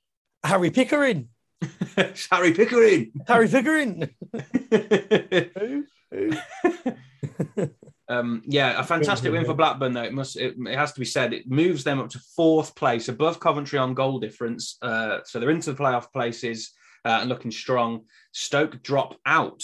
Harry 0.43 0.71
Pickering. 0.71 1.29
on 1.63 1.69
it. 1.97 2.11
It's 2.11 2.29
Harry 2.31 2.53
Pickering. 2.53 3.13
Harry 3.29 3.49
Pickering. 3.49 4.11
Who? 4.71 5.85
Who? 6.13 6.33
um, 8.09 8.43
yeah, 8.47 8.79
a 8.79 8.83
fantastic 8.83 9.33
win 9.33 9.45
for 9.45 9.55
Blackburn 9.55 9.93
though. 9.93 10.03
It 10.03 10.13
must 10.13 10.37
it, 10.37 10.57
it 10.59 10.77
has 10.77 10.93
to 10.93 11.01
be 11.01 11.07
said. 11.07 11.33
It 11.33 11.49
moves 11.49 11.85
them 11.85 12.01
up 12.01 12.11
to 12.11 12.21
fourth 12.37 12.75
place, 12.75 13.09
above 13.09 13.41
Coventry 13.41 13.79
on 13.79 13.95
goal 13.95 14.19
difference. 14.19 14.77
Uh, 14.83 15.19
so 15.25 15.39
they're 15.39 15.51
into 15.51 15.73
the 15.73 15.83
playoff 15.83 16.13
places 16.13 16.73
uh, 17.05 17.19
and 17.21 17.29
looking 17.29 17.51
strong. 17.51 18.03
Stoke 18.33 18.83
drop 18.83 19.17
out. 19.25 19.63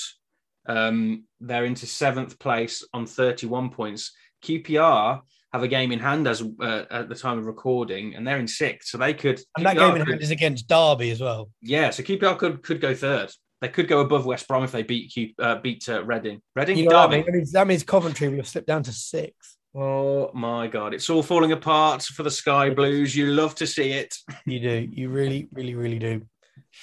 Um, 0.66 1.24
they're 1.40 1.64
into 1.64 1.86
seventh 1.86 2.38
place 2.38 2.84
on 2.92 3.06
31 3.06 3.70
points. 3.70 4.12
QPR 4.44 5.20
have 5.52 5.62
a 5.62 5.68
game 5.68 5.92
in 5.92 5.98
hand 5.98 6.26
as 6.28 6.42
uh, 6.60 6.84
at 6.90 7.08
the 7.08 7.14
time 7.14 7.38
of 7.38 7.46
recording, 7.46 8.14
and 8.14 8.26
they're 8.26 8.38
in 8.38 8.48
sixth, 8.48 8.88
so 8.88 8.98
they 8.98 9.14
could. 9.14 9.40
And 9.56 9.66
that 9.66 9.76
game 9.76 9.96
in 9.96 10.06
hand 10.06 10.22
is 10.22 10.30
against 10.30 10.68
Derby 10.68 11.10
as 11.10 11.20
well. 11.20 11.50
Yeah, 11.60 11.90
so 11.90 12.02
QPR 12.02 12.38
could 12.38 12.62
could 12.62 12.80
go 12.80 12.94
third. 12.94 13.30
They 13.60 13.68
could 13.68 13.88
go 13.88 14.00
above 14.00 14.24
West 14.24 14.48
Brom 14.48 14.64
if 14.64 14.72
they 14.72 14.82
beat 14.82 15.12
Q, 15.12 15.30
uh, 15.38 15.56
beat 15.56 15.86
uh, 15.88 16.02
Reading. 16.04 16.40
Reading, 16.56 16.78
You 16.78 16.88
know 16.88 16.96
what 16.96 17.10
I 17.10 17.12
Derby. 17.12 17.16
mean? 17.16 17.26
That 17.26 17.32
means, 17.32 17.52
that 17.52 17.66
means 17.66 17.82
Coventry 17.84 18.28
will 18.28 18.36
have 18.38 18.48
slipped 18.48 18.66
down 18.68 18.82
to 18.84 18.92
sixth. 18.92 19.56
Oh 19.74 20.30
my 20.32 20.66
god, 20.66 20.94
it's 20.94 21.10
all 21.10 21.22
falling 21.22 21.52
apart 21.52 22.02
for 22.02 22.22
the 22.22 22.30
Sky 22.30 22.70
Blues. 22.70 23.14
You 23.14 23.26
love 23.26 23.54
to 23.56 23.66
see 23.66 23.90
it. 23.92 24.16
You 24.46 24.60
do. 24.60 24.88
You 24.90 25.10
really, 25.10 25.48
really, 25.52 25.74
really 25.74 25.98
do. 25.98 26.22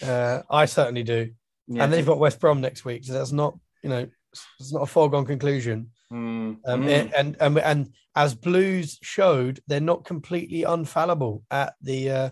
Uh, 0.06 0.42
I 0.50 0.66
certainly 0.66 1.04
do. 1.04 1.32
Yeah. 1.68 1.84
And 1.84 1.92
they've 1.92 2.06
got 2.06 2.20
West 2.20 2.40
Brom 2.40 2.62
next 2.62 2.86
week, 2.86 3.04
so 3.06 3.14
that's 3.14 3.32
not, 3.32 3.58
you 3.84 3.90
know, 3.90 4.08
it's 4.60 4.74
not 4.74 4.84
a 4.84 4.88
foregone 4.88 5.26
conclusion. 5.26 5.92
Mm, 6.12 6.60
Um, 6.66 6.84
mm. 6.84 7.12
and, 7.16 7.36
and 7.40 7.58
and 7.58 7.90
as 8.16 8.34
Blues 8.34 8.98
showed, 9.02 9.60
they're 9.68 9.80
not 9.80 10.06
completely 10.06 10.64
unfallible 10.64 11.44
at 11.52 11.74
the 11.82 12.10
uh, 12.10 12.30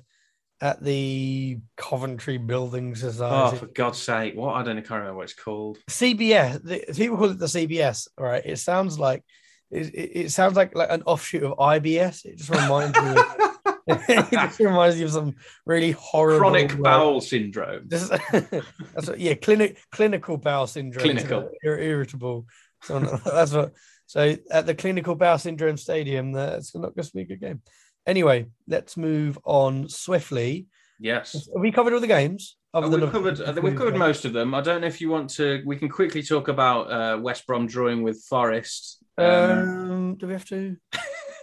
at 0.62 0.84
the 0.84 1.60
Coventry 1.78 2.38
Building 2.38 2.92
oh, 2.92 2.96
Society. 2.96 3.58
for 3.58 3.66
God's 3.68 4.02
sake, 4.02 4.36
what 4.36 4.56
I 4.56 4.64
don't 4.64 4.78
know, 4.78 4.82
can't 4.82 5.00
remember 5.02 5.18
what 5.18 5.24
it's 5.24 5.34
called. 5.34 5.78
CBS. 5.90 6.64
The, 6.64 6.94
people 6.94 7.18
call 7.18 7.30
it 7.32 7.40
the 7.40 7.46
CBS. 7.46 8.08
Right? 8.18 8.44
it 8.46 8.58
sounds 8.58 8.98
like 8.98 9.24
it, 9.72 9.94
it, 9.94 10.12
it 10.26 10.32
sounds 10.32 10.56
like 10.56 10.76
like 10.76 10.90
an 10.92 11.04
offshoot 11.04 11.44
of 11.44 11.58
IBS. 11.58 12.26
It 12.26 12.38
just 12.38 12.50
reminds 12.50 13.00
me. 13.00 13.10
Of, 13.10 13.52
it 14.10 14.32
just 14.32 14.60
reminds 14.60 15.00
you 15.00 15.06
of 15.06 15.12
some 15.12 15.36
really 15.66 15.92
horrible 15.92 16.40
Chronic 16.40 16.74
uh, 16.74 16.78
bowel 16.78 17.22
syndrome. 17.22 17.84
This 17.88 18.10
that's 18.32 19.08
what, 19.08 19.20
yeah, 19.20 19.36
clinic, 19.36 19.78
clinical 19.92 20.38
bowel 20.38 20.68
syndrome. 20.68 21.04
Clinical. 21.04 21.50
Ir- 21.64 21.80
irritable. 21.80 22.46
So 22.82 23.00
that's 23.26 23.54
what. 23.54 23.74
So 24.08 24.36
at 24.52 24.66
the 24.66 24.76
clinical 24.76 25.16
bowel 25.16 25.38
syndrome 25.38 25.78
stadium, 25.78 26.32
that's 26.32 26.76
not 26.76 26.96
going 26.96 27.06
to 27.06 27.14
be 27.14 27.22
a 27.22 27.26
good 27.26 27.42
game. 27.42 27.62
Anyway, 28.06 28.48
let's 28.68 28.98
move 28.98 29.40
on 29.44 29.90
swiftly. 29.90 30.68
Yes. 31.00 31.34
Have 31.34 31.62
we 31.62 31.72
covered 31.72 31.94
all 31.94 32.00
the 32.00 32.08
games? 32.08 32.58
Uh, 32.74 32.88
we've 32.90 33.12
covered. 33.12 33.42
I 33.42 33.52
we've 33.54 33.76
covered 33.76 33.96
most 33.96 34.26
of 34.26 34.34
them. 34.34 34.54
I 34.54 34.62
don't 34.62 34.82
know 34.82 34.88
if 34.88 35.00
you 35.00 35.10
want 35.10 35.30
to. 35.32 35.64
We 35.66 35.78
can 35.78 35.90
quickly 35.90 36.22
talk 36.22 36.50
about 36.50 36.92
uh, 36.92 37.20
West 37.20 37.48
Brom 37.48 37.68
drawing 37.68 38.04
with 38.04 38.24
Forest. 38.30 39.04
Um, 39.18 39.26
Um, 39.26 40.16
do 40.16 40.28
we 40.28 40.34
have 40.34 40.46
to? 40.50 40.76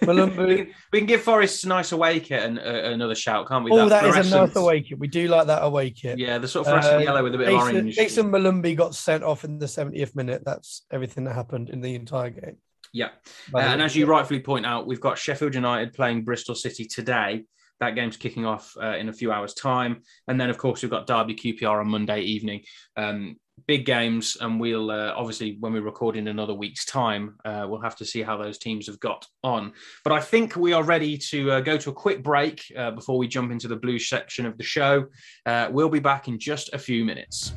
We, 0.03 0.07
Molumby. 0.09 0.57
can, 0.57 0.75
we 0.93 0.99
can 0.99 1.07
give 1.07 1.23
Forest 1.23 1.65
a 1.65 1.69
nice 1.69 1.93
away 1.93 2.21
kit 2.21 2.43
and 2.43 2.59
uh, 2.59 2.63
another 2.63 3.15
shout, 3.15 3.49
can't 3.49 3.65
we? 3.65 3.71
oh, 3.71 3.89
that 3.89 4.05
is 4.05 4.33
a 4.33 4.37
nice 4.37 4.57
away 4.57 4.83
kit. 4.83 4.99
We 4.99 5.09
do 5.09 5.29
like 5.29 5.47
that 5.47 5.63
away 5.63 5.91
kit. 5.91 6.19
Yeah, 6.19 6.39
the 6.39 6.49
sort 6.49 6.67
of 6.67 6.73
fluorescent 6.73 6.97
Uh, 6.97 7.05
yellow 7.05 7.23
with 7.23 7.35
a 7.35 7.39
bit 7.39 7.49
of 7.49 7.55
Jason, 7.55 7.77
orange. 7.77 7.97
Jayson 7.97 8.31
Molumby 8.31 8.77
got 8.77 8.95
sent 8.95 9.23
off 9.23 9.45
in 9.45 9.59
the 9.59 9.67
70th 9.67 10.15
minute. 10.17 10.43
That's 10.45 10.85
everything 10.91 11.25
that 11.25 11.35
happened 11.35 11.71
in 11.71 11.81
the 11.81 11.95
entire 11.95 12.31
game. 12.31 12.57
Yeah. 12.93 13.11
Uh, 13.55 13.59
and 13.59 13.81
as 13.81 13.97
you 13.97 14.07
rightfully 14.07 14.41
point 14.41 14.67
out, 14.67 14.87
we've 14.87 15.01
got 15.01 15.17
Sheffield 15.19 15.55
United 15.55 15.95
playing 15.95 16.25
Bristol 16.25 16.55
City 16.55 16.85
today. 16.85 17.45
That 17.81 17.95
game's 17.95 18.17
kicking 18.17 18.45
off 18.45 18.75
uh, 18.81 18.97
in 18.97 19.09
a 19.09 19.13
few 19.13 19.33
hours' 19.33 19.55
time, 19.55 20.03
and 20.29 20.41
then 20.41 20.51
of 20.51 20.59
course 20.59 20.83
we've 20.83 20.91
got 20.91 21.07
Derby 21.07 21.35
QPR 21.35 21.81
on 21.81 21.89
Monday 21.89 22.21
evening. 22.21 22.63
Um, 22.97 23.37
big 23.67 23.85
games, 23.87 24.37
and 24.41 24.61
we'll 24.61 24.91
uh, 24.91 25.13
obviously 25.17 25.57
when 25.61 25.73
we 25.73 25.81
record 25.81 26.17
in 26.17 26.29
another 26.29 26.55
week's 26.55 26.85
time, 26.85 27.37
uh, 27.45 27.67
we'll 27.69 27.81
have 27.81 27.97
to 27.97 28.05
see 28.05 28.23
how 28.23 28.37
those 28.37 28.59
teams 28.59 28.87
have 28.87 29.01
got 29.01 29.27
on. 29.43 29.73
But 30.05 30.13
I 30.13 30.21
think 30.21 30.57
we 30.57 30.73
are 30.73 30.83
ready 30.83 31.17
to 31.19 31.53
uh, 31.53 31.61
go 31.61 31.77
to 31.77 31.91
a 31.91 31.95
quick 31.95 32.23
break 32.23 32.65
uh, 32.77 32.91
before 32.93 33.19
we 33.19 33.29
jump 33.29 33.53
into 33.53 33.69
the 33.69 33.77
blues 33.77 34.09
section 34.09 34.47
of 34.47 34.57
the 34.59 34.65
show. 34.65 35.07
Uh, 35.47 35.69
we'll 35.71 35.89
be 35.89 36.01
back 36.01 36.29
in 36.29 36.39
just 36.39 36.73
a 36.73 36.79
few 36.79 37.05
minutes. 37.05 37.53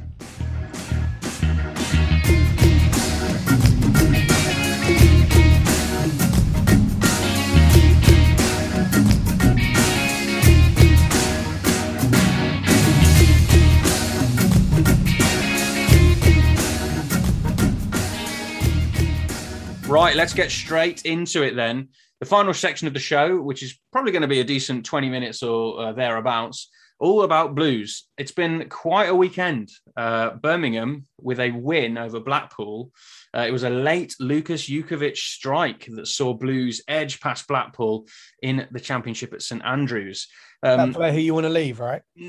Right, 19.87 20.15
let's 20.15 20.33
get 20.33 20.49
straight 20.51 21.05
into 21.05 21.43
it 21.43 21.55
then. 21.55 21.89
The 22.19 22.25
final 22.25 22.53
section 22.53 22.87
of 22.87 22.93
the 22.93 22.99
show, 22.99 23.39
which 23.39 23.61
is 23.61 23.77
probably 23.91 24.11
going 24.11 24.23
to 24.23 24.27
be 24.27 24.39
a 24.39 24.43
decent 24.43 24.83
20 24.85 25.09
minutes 25.09 25.43
or 25.43 25.79
uh, 25.79 25.91
thereabouts, 25.93 26.69
all 26.99 27.21
about 27.21 27.53
blues. 27.53 28.05
It's 28.17 28.31
been 28.31 28.67
quite 28.69 29.09
a 29.09 29.15
weekend. 29.15 29.69
Uh, 29.95 30.31
Birmingham 30.31 31.05
with 31.21 31.39
a 31.39 31.51
win 31.51 31.97
over 31.99 32.19
Blackpool. 32.19 32.91
Uh, 33.35 33.41
it 33.41 33.51
was 33.51 33.63
a 33.63 33.69
late 33.69 34.15
Lukas 34.19 34.67
Jutkiewicz 34.67 35.17
strike 35.17 35.85
that 35.93 36.07
saw 36.07 36.33
Blues 36.33 36.81
edge 36.87 37.19
past 37.19 37.47
Blackpool 37.47 38.07
in 38.41 38.67
the 38.71 38.79
championship 38.79 39.33
at 39.33 39.43
St 39.43 39.63
Andrews. 39.63 40.27
that 40.63 40.79
Um, 40.79 40.93
player 40.93 41.11
who 41.11 41.19
you 41.19 41.33
want 41.35 41.45
to 41.45 41.49
leave, 41.51 41.79
right? 41.79 42.01
do, 42.17 42.27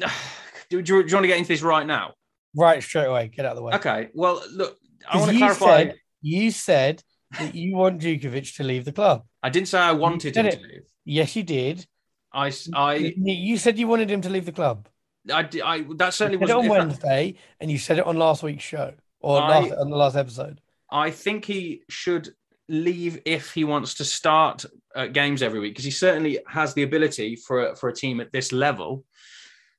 do, 0.70 0.76
you- 0.76 0.82
do 0.82 0.92
you 0.92 0.98
want 1.00 1.24
to 1.24 1.28
get 1.28 1.38
into 1.38 1.48
this 1.48 1.62
right 1.62 1.86
now? 1.86 2.12
Right, 2.54 2.82
straight 2.82 3.06
away. 3.06 3.28
Get 3.28 3.46
out 3.46 3.52
of 3.52 3.56
the 3.56 3.62
way. 3.62 3.74
Okay. 3.74 4.08
Well, 4.12 4.42
look, 4.52 4.76
I 5.08 5.16
want 5.18 5.30
to 5.32 5.38
clarify. 5.38 5.84
Said, 5.84 5.94
you 6.22 6.50
said 6.50 7.02
that 7.38 7.54
you 7.54 7.76
want 7.76 8.00
Jutkiewicz 8.02 8.56
to 8.56 8.64
leave 8.64 8.84
the 8.84 8.92
club. 8.92 9.24
I 9.42 9.50
didn't 9.50 9.68
say 9.68 9.78
I 9.78 9.92
wanted 9.92 10.36
him 10.36 10.46
it. 10.46 10.60
to 10.60 10.66
leave. 10.66 10.82
Yes, 11.04 11.36
you 11.36 11.42
did. 11.42 11.86
I, 12.32 12.52
I, 12.74 12.94
You- 13.16 13.56
said 13.56 13.78
you 13.78 13.88
wanted 13.88 14.10
him 14.10 14.20
to 14.22 14.28
leave 14.28 14.46
the 14.46 14.52
club. 14.52 14.88
I, 15.32 15.48
I 15.64 15.84
that 15.96 16.14
certainly 16.14 16.38
wasn't. 16.38 16.60
on 16.60 16.68
Wednesday, 16.68 17.34
and 17.60 17.70
you 17.70 17.78
said 17.78 17.98
it 17.98 18.06
on 18.06 18.16
last 18.16 18.42
week's 18.42 18.62
show 18.64 18.92
or 19.20 19.40
I- 19.40 19.60
last, 19.60 19.72
on 19.74 19.90
the 19.90 19.96
last 19.96 20.16
episode. 20.16 20.60
I 20.90 21.10
think 21.10 21.44
he 21.44 21.82
should 21.88 22.30
leave 22.68 23.20
if 23.24 23.52
he 23.52 23.64
wants 23.64 23.94
to 23.94 24.04
start 24.04 24.64
uh, 24.94 25.06
games 25.06 25.42
every 25.42 25.60
week 25.60 25.72
because 25.72 25.84
he 25.84 25.90
certainly 25.90 26.38
has 26.48 26.74
the 26.74 26.82
ability 26.82 27.36
for 27.36 27.68
a, 27.68 27.76
for 27.76 27.88
a 27.88 27.94
team 27.94 28.20
at 28.20 28.32
this 28.32 28.50
level 28.52 29.04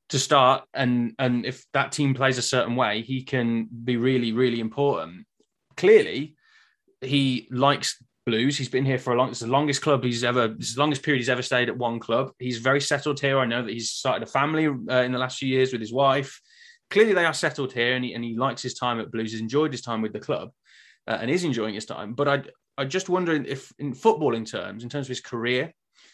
to 0.10 0.18
start 0.20 0.64
and 0.74 1.14
and 1.20 1.46
if 1.46 1.66
that 1.74 1.92
team 1.92 2.14
plays 2.14 2.38
a 2.38 2.42
certain 2.42 2.76
way, 2.78 3.02
he 3.02 3.24
can 3.24 3.68
be 3.84 3.98
really 3.98 4.32
really 4.32 4.60
important. 4.62 5.26
Clearly, 5.76 6.37
he 7.02 7.48
likes 7.52 8.02
Blues. 8.26 8.58
He's 8.58 8.70
been 8.70 8.86
here 8.86 9.00
for 9.00 9.14
a 9.14 9.18
long. 9.18 9.30
It's 9.30 9.40
the 9.40 9.48
longest 9.48 9.82
club 9.82 10.04
he's 10.04 10.24
ever. 10.24 10.56
It's 10.60 10.76
the 10.76 10.82
longest 10.82 11.04
period 11.04 11.20
he's 11.20 11.30
ever 11.30 11.42
stayed 11.42 11.70
at 11.70 11.78
one 11.78 12.00
club. 12.00 12.32
He's 12.40 12.58
very 12.58 12.82
settled 12.82 13.20
here. 13.20 13.40
I 13.40 13.46
know 13.46 13.64
that 13.64 13.72
he's 13.72 13.90
started 13.90 14.28
a 14.28 14.32
family 14.32 14.68
uh, 14.68 15.04
in 15.04 15.12
the 15.12 15.18
last 15.18 15.38
few 15.38 15.48
years 15.48 15.72
with 15.72 15.82
his 15.82 15.94
wife. 15.94 16.42
Clearly, 16.90 17.14
they 17.14 17.26
are 17.26 17.34
settled 17.34 17.74
here, 17.74 17.96
and 17.96 18.04
he 18.04 18.14
and 18.14 18.24
he 18.24 18.36
likes 18.36 18.62
his 18.62 18.74
time 18.74 19.00
at 19.00 19.12
Blues. 19.12 19.32
He's 19.32 19.42
enjoyed 19.42 19.72
his 19.72 19.82
time 19.82 20.02
with 20.02 20.14
the 20.14 20.20
club, 20.20 20.52
uh, 21.08 21.18
and 21.22 21.32
is 21.32 21.44
enjoying 21.44 21.76
his 21.76 21.86
time. 21.86 22.14
But 22.14 22.28
I 22.28 22.44
I 22.78 22.86
just 22.86 23.10
wonder 23.10 23.34
if, 23.34 23.72
in 23.80 23.94
footballing 23.94 24.50
terms, 24.50 24.84
in 24.84 24.90
terms 24.90 25.08
of 25.08 25.10
his 25.10 25.22
career, 25.22 25.74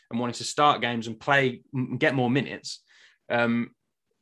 and 0.10 0.20
wanting 0.20 0.36
to 0.36 0.44
start 0.44 0.82
games 0.82 1.08
and 1.08 1.20
play, 1.20 1.62
m- 1.76 1.98
get 1.98 2.16
more 2.16 2.30
minutes, 2.30 2.84
um, 3.30 3.72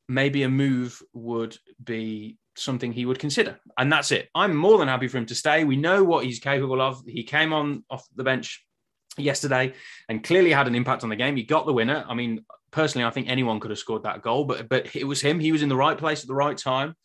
maybe 0.08 0.44
a 0.44 0.50
move 0.50 1.02
would 1.14 1.58
be 1.84 2.38
something 2.56 2.92
he 2.92 3.06
would 3.06 3.20
consider. 3.20 3.60
And 3.78 3.92
that's 3.92 4.12
it. 4.12 4.30
I'm 4.36 4.56
more 4.56 4.78
than 4.78 4.88
happy 4.88 5.08
for 5.08 5.18
him 5.18 5.26
to 5.28 5.36
stay. 5.36 5.64
We 5.64 5.78
know 5.78 6.04
what 6.04 6.26
he's 6.26 6.40
capable 6.40 6.82
of. 6.82 7.04
He 7.06 7.24
came 7.24 7.54
on 7.54 7.84
off 7.90 8.06
the 8.16 8.24
bench 8.24 8.66
yesterday 9.18 9.74
and 10.10 10.24
clearly 10.24 10.52
had 10.52 10.68
an 10.68 10.76
impact 10.76 11.04
on 11.04 11.10
the 11.10 11.16
game. 11.16 11.36
He 11.36 11.44
got 11.44 11.66
the 11.66 11.74
winner. 11.74 12.06
I 12.08 12.14
mean, 12.14 12.46
personally, 12.72 13.06
I 13.06 13.12
think 13.12 13.30
anyone 13.30 13.60
could 13.60 13.72
have 13.72 13.80
scored 13.80 14.04
that 14.04 14.22
goal, 14.22 14.46
but 14.46 14.70
but 14.70 14.96
it 14.96 15.06
was 15.06 15.22
him. 15.22 15.40
He 15.40 15.52
was 15.52 15.62
in 15.62 15.70
the 15.70 15.76
right 15.76 15.98
place 15.98 16.22
at 16.22 16.28
the 16.28 16.36
right 16.36 16.58
time. 16.58 16.96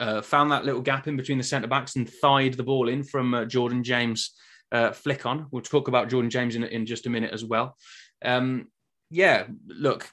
Uh, 0.00 0.20
found 0.20 0.50
that 0.50 0.64
little 0.64 0.80
gap 0.80 1.06
in 1.06 1.16
between 1.16 1.38
the 1.38 1.44
centre 1.44 1.68
backs 1.68 1.94
and 1.94 2.08
thied 2.08 2.54
the 2.54 2.64
ball 2.64 2.88
in 2.88 3.04
from 3.04 3.32
uh, 3.32 3.44
Jordan 3.44 3.84
James 3.84 4.32
uh, 4.72 4.90
flick 4.90 5.24
on. 5.24 5.46
We'll 5.52 5.62
talk 5.62 5.86
about 5.86 6.08
Jordan 6.08 6.30
James 6.30 6.56
in, 6.56 6.64
in 6.64 6.84
just 6.84 7.06
a 7.06 7.10
minute 7.10 7.32
as 7.32 7.44
well. 7.44 7.76
Um, 8.24 8.68
yeah, 9.10 9.44
look, 9.66 10.10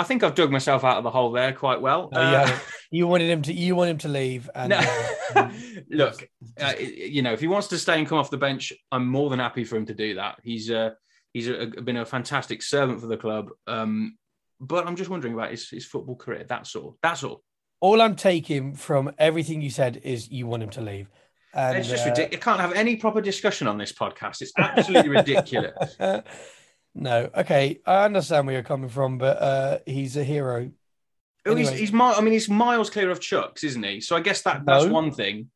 I 0.00 0.04
think 0.04 0.22
I've 0.24 0.34
dug 0.34 0.50
myself 0.50 0.82
out 0.82 0.96
of 0.96 1.04
the 1.04 1.10
hole 1.10 1.30
there 1.32 1.52
quite 1.52 1.80
well. 1.80 2.08
You, 2.12 2.18
Uh, 2.18 2.58
you 2.90 3.06
wanted 3.06 3.28
him 3.30 3.42
to. 3.42 3.52
You 3.52 3.76
want 3.76 3.90
him 3.90 3.98
to 3.98 4.08
leave. 4.08 4.48
And 4.54 4.70
no. 4.70 4.78
uh, 5.36 5.50
look, 5.90 6.26
uh, 6.60 6.74
you 6.78 7.22
know, 7.22 7.32
if 7.32 7.40
he 7.40 7.46
wants 7.48 7.68
to 7.68 7.78
stay 7.78 7.98
and 7.98 8.08
come 8.08 8.18
off 8.18 8.30
the 8.30 8.38
bench, 8.38 8.72
I'm 8.90 9.06
more 9.06 9.30
than 9.30 9.38
happy 9.38 9.64
for 9.64 9.76
him 9.76 9.86
to 9.86 9.94
do 9.94 10.14
that. 10.14 10.38
He's 10.42 10.70
uh, 10.70 10.90
He's 11.32 11.48
a, 11.48 11.62
a- 11.62 11.82
been 11.82 11.96
a 11.96 12.04
fantastic 12.04 12.62
servant 12.62 13.00
for 13.00 13.06
the 13.06 13.16
club. 13.16 13.50
Um, 13.66 14.16
but 14.60 14.86
I'm 14.86 14.96
just 14.96 15.10
wondering 15.10 15.34
about 15.34 15.50
his, 15.50 15.68
his 15.68 15.86
football 15.86 16.16
career. 16.16 16.44
That's 16.48 16.74
all. 16.74 16.98
That's 17.02 17.22
all. 17.22 17.42
All 17.80 18.02
I'm 18.02 18.16
taking 18.16 18.74
from 18.74 19.12
everything 19.18 19.62
you 19.62 19.70
said 19.70 20.00
is 20.02 20.28
you 20.28 20.46
want 20.46 20.62
him 20.62 20.70
to 20.70 20.80
leave. 20.80 21.08
And, 21.54 21.78
it's 21.78 21.88
just 21.88 22.04
uh, 22.06 22.10
ridiculous. 22.10 22.32
You 22.32 22.38
can't 22.38 22.60
have 22.60 22.72
any 22.72 22.96
proper 22.96 23.20
discussion 23.20 23.66
on 23.66 23.78
this 23.78 23.92
podcast. 23.92 24.42
It's 24.42 24.52
absolutely 24.58 25.10
ridiculous. 25.10 25.96
no, 26.94 27.30
okay, 27.36 27.80
I 27.86 28.04
understand 28.04 28.46
where 28.46 28.54
you're 28.54 28.62
coming 28.62 28.88
from, 28.88 29.18
but 29.18 29.40
uh, 29.40 29.78
he's 29.86 30.16
a 30.16 30.24
hero. 30.24 30.70
Oh, 31.46 31.54
he's, 31.54 31.68
Anyway. 31.68 31.80
he's 31.80 31.92
mi- 31.92 32.00
I 32.02 32.20
mean, 32.20 32.32
he's 32.32 32.48
miles 32.48 32.90
clear 32.90 33.10
of 33.10 33.20
Chuks, 33.20 33.64
isn't 33.64 33.82
he? 33.82 34.00
So 34.00 34.16
I 34.16 34.20
guess 34.20 34.42
that 34.42 34.64
that's 34.66 34.84
No. 34.86 34.92
one 34.92 35.10
thing. 35.10 35.50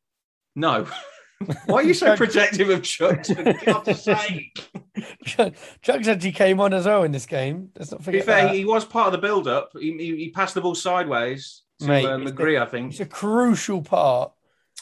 No. 0.55 0.87
Why 1.65 1.75
are 1.75 1.83
you 1.83 1.93
so 1.93 2.15
protective 2.15 2.69
of 2.69 2.81
Chuks? 2.81 3.27
For 3.35 3.65
God's 3.65 4.01
sake. 4.01 4.57
Chuks 5.25 6.07
actually 6.07 6.31
came 6.31 6.59
on 6.61 6.73
as 6.73 6.85
well 6.85 7.03
in 7.03 7.11
this 7.11 7.25
game. 7.25 7.69
Let's 7.77 7.91
not 7.91 8.03
To 8.05 8.11
be 8.11 8.21
fair, 8.21 8.45
that. 8.45 8.55
he 8.55 8.63
was 8.65 8.85
part 8.85 9.07
of 9.07 9.11
the 9.11 9.17
build-up. 9.17 9.71
He, 9.77 9.91
he, 9.97 10.15
he 10.15 10.29
passed 10.31 10.55
the 10.55 10.61
ball 10.61 10.75
sideways 10.75 11.63
to 11.81 11.87
Mate, 11.87 12.05
uh, 12.05 12.17
McGree, 12.17 12.59
I 12.61 12.65
think. 12.65 12.91
It's 12.91 13.01
a 13.01 13.05
crucial 13.05 13.81
part 13.81 14.31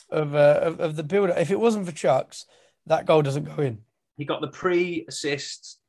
of 0.10 0.36
uh, 0.36 0.60
of, 0.62 0.80
of 0.80 0.96
the 0.96 1.04
build. 1.04 1.32
Up. 1.32 1.38
If 1.40 1.50
it 1.50 1.60
wasn't 1.60 1.88
for 1.88 1.92
Chuks, 1.92 2.46
that 2.86 3.06
goal 3.08 3.24
doesn't 3.24 3.46
go 3.56 3.62
in. 3.64 3.80
He 4.16 4.26
got 4.26 4.42
the 4.42 4.48
pre-assist, 4.48 5.10
assist, 5.10 5.80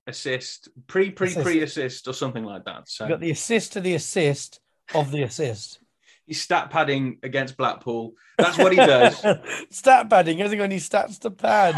pre-pre-pre-assist, 0.87 2.09
or 2.09 2.13
something 2.13 2.45
like 2.45 2.65
that. 2.65 2.89
So 2.89 3.05
You 3.05 3.11
got 3.11 3.21
the 3.21 3.31
assist 3.31 3.73
to 3.75 3.81
the 3.81 3.95
assist 3.95 4.61
of 4.95 5.11
the 5.11 5.23
assist. 5.23 5.79
he's 6.27 6.41
stat 6.41 6.71
padding 6.71 7.19
against 7.23 7.57
Blackpool. 7.57 8.15
That's 8.39 8.59
what 8.59 8.73
he 8.73 8.77
does. 8.77 9.25
Stat 9.71 10.11
padding. 10.11 10.37
He 10.39 10.43
hasn't 10.43 10.59
got 10.59 10.65
any 10.65 10.79
stats 10.79 11.21
to 11.21 11.31
pad. 11.31 11.75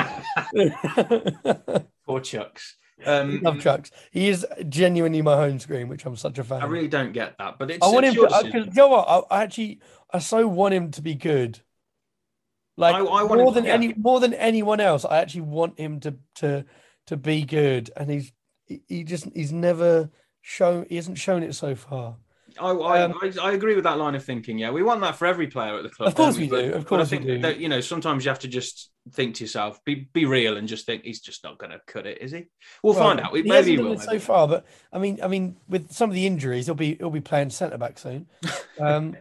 Poor 2.06 2.20
Chuks. 2.20 2.74
Um, 3.04 3.40
Love 3.42 3.56
Chuks. 3.56 3.90
He 4.10 4.28
is 4.28 4.46
genuinely 4.68 5.20
my 5.20 5.36
home 5.36 5.58
screen, 5.58 5.88
which 5.88 6.06
I'm 6.06 6.16
such 6.16 6.38
a 6.38 6.44
fan. 6.44 6.62
I 6.62 6.64
of. 6.64 6.70
really 6.70 6.88
don't 6.88 7.12
get 7.12 7.36
that, 7.38 7.58
but 7.58 7.70
it's, 7.70 7.86
I 7.86 7.90
want 7.90 8.06
it's 8.06 8.16
him 8.16 8.26
to. 8.26 8.34
I, 8.34 8.40
you 8.40 8.70
know 8.72 8.88
what? 8.88 9.06
I, 9.06 9.36
I 9.38 9.42
actually, 9.42 9.80
I 10.10 10.18
so 10.18 10.46
want 10.46 10.72
him 10.72 10.90
to 10.92 11.02
be 11.02 11.14
good. 11.14 11.60
Like 12.78 12.94
I- 12.94 12.98
I 13.00 13.22
want 13.24 13.40
more 13.40 13.48
him- 13.48 13.54
than 13.54 13.64
yeah. 13.66 13.74
any, 13.74 13.94
more 13.94 14.20
than 14.20 14.32
anyone 14.34 14.80
else, 14.80 15.04
I 15.04 15.18
actually 15.18 15.42
want 15.42 15.78
him 15.78 16.00
to 16.00 16.16
to 16.36 16.64
to 17.06 17.16
be 17.16 17.42
good, 17.44 17.90
and 17.96 18.10
he's 18.10 18.32
he, 18.66 19.04
just 19.04 19.26
he's 19.34 19.52
never 19.52 20.10
shown 20.40 20.86
he 20.88 20.96
hasn't 20.96 21.18
shown 21.18 21.42
it 21.42 21.54
so 21.54 21.74
far. 21.74 22.16
I, 22.58 22.70
I, 22.70 23.02
Um, 23.02 23.14
I, 23.20 23.32
I 23.42 23.52
agree 23.52 23.74
with 23.74 23.84
that 23.84 23.98
line 23.98 24.14
of 24.14 24.24
thinking. 24.24 24.58
Yeah, 24.58 24.70
we 24.70 24.82
want 24.82 25.02
that 25.02 25.16
for 25.16 25.26
every 25.26 25.46
player 25.46 25.76
at 25.76 25.82
the 25.82 25.90
club. 25.90 26.08
Of 26.08 26.14
course 26.14 26.38
we 26.38 26.48
But- 26.48 26.62
do, 26.62 26.66
of 26.72 26.72
but 26.72 26.80
I 26.80 26.84
course 26.98 27.10
we 27.10 27.16
think 27.18 27.26
do. 27.28 27.38
That, 27.40 27.58
you 27.58 27.68
know, 27.68 27.80
sometimes 27.82 28.24
you 28.24 28.30
have 28.30 28.38
to 28.40 28.48
just 28.48 28.90
think 29.12 29.34
to 29.36 29.44
yourself, 29.44 29.84
be 29.84 30.08
be 30.14 30.24
real, 30.24 30.56
and 30.56 30.66
just 30.66 30.86
think 30.86 31.04
he's 31.04 31.20
just 31.20 31.44
not 31.44 31.58
going 31.58 31.72
to 31.72 31.80
cut 31.86 32.06
it, 32.06 32.22
is 32.22 32.32
he? 32.32 32.44
We'll 32.82 32.94
Well, 32.94 33.04
find 33.04 33.20
out. 33.20 33.36
He 33.36 33.42
Maybe 33.42 33.72
he 33.72 33.78
will. 33.78 33.92
it 33.92 34.00
so 34.00 34.06
maybe. 34.12 34.20
far, 34.20 34.48
but 34.48 34.64
I 34.92 34.98
mean, 34.98 35.18
I 35.22 35.28
mean, 35.28 35.56
with 35.68 35.92
some 35.92 36.08
of 36.08 36.14
the 36.14 36.26
injuries, 36.26 36.64
he'll 36.64 36.74
be 36.74 36.94
he'll 36.94 37.10
be 37.10 37.20
playing 37.20 37.50
centre 37.50 37.78
back 37.78 37.98
soon. 37.98 38.26
Um, 38.80 39.16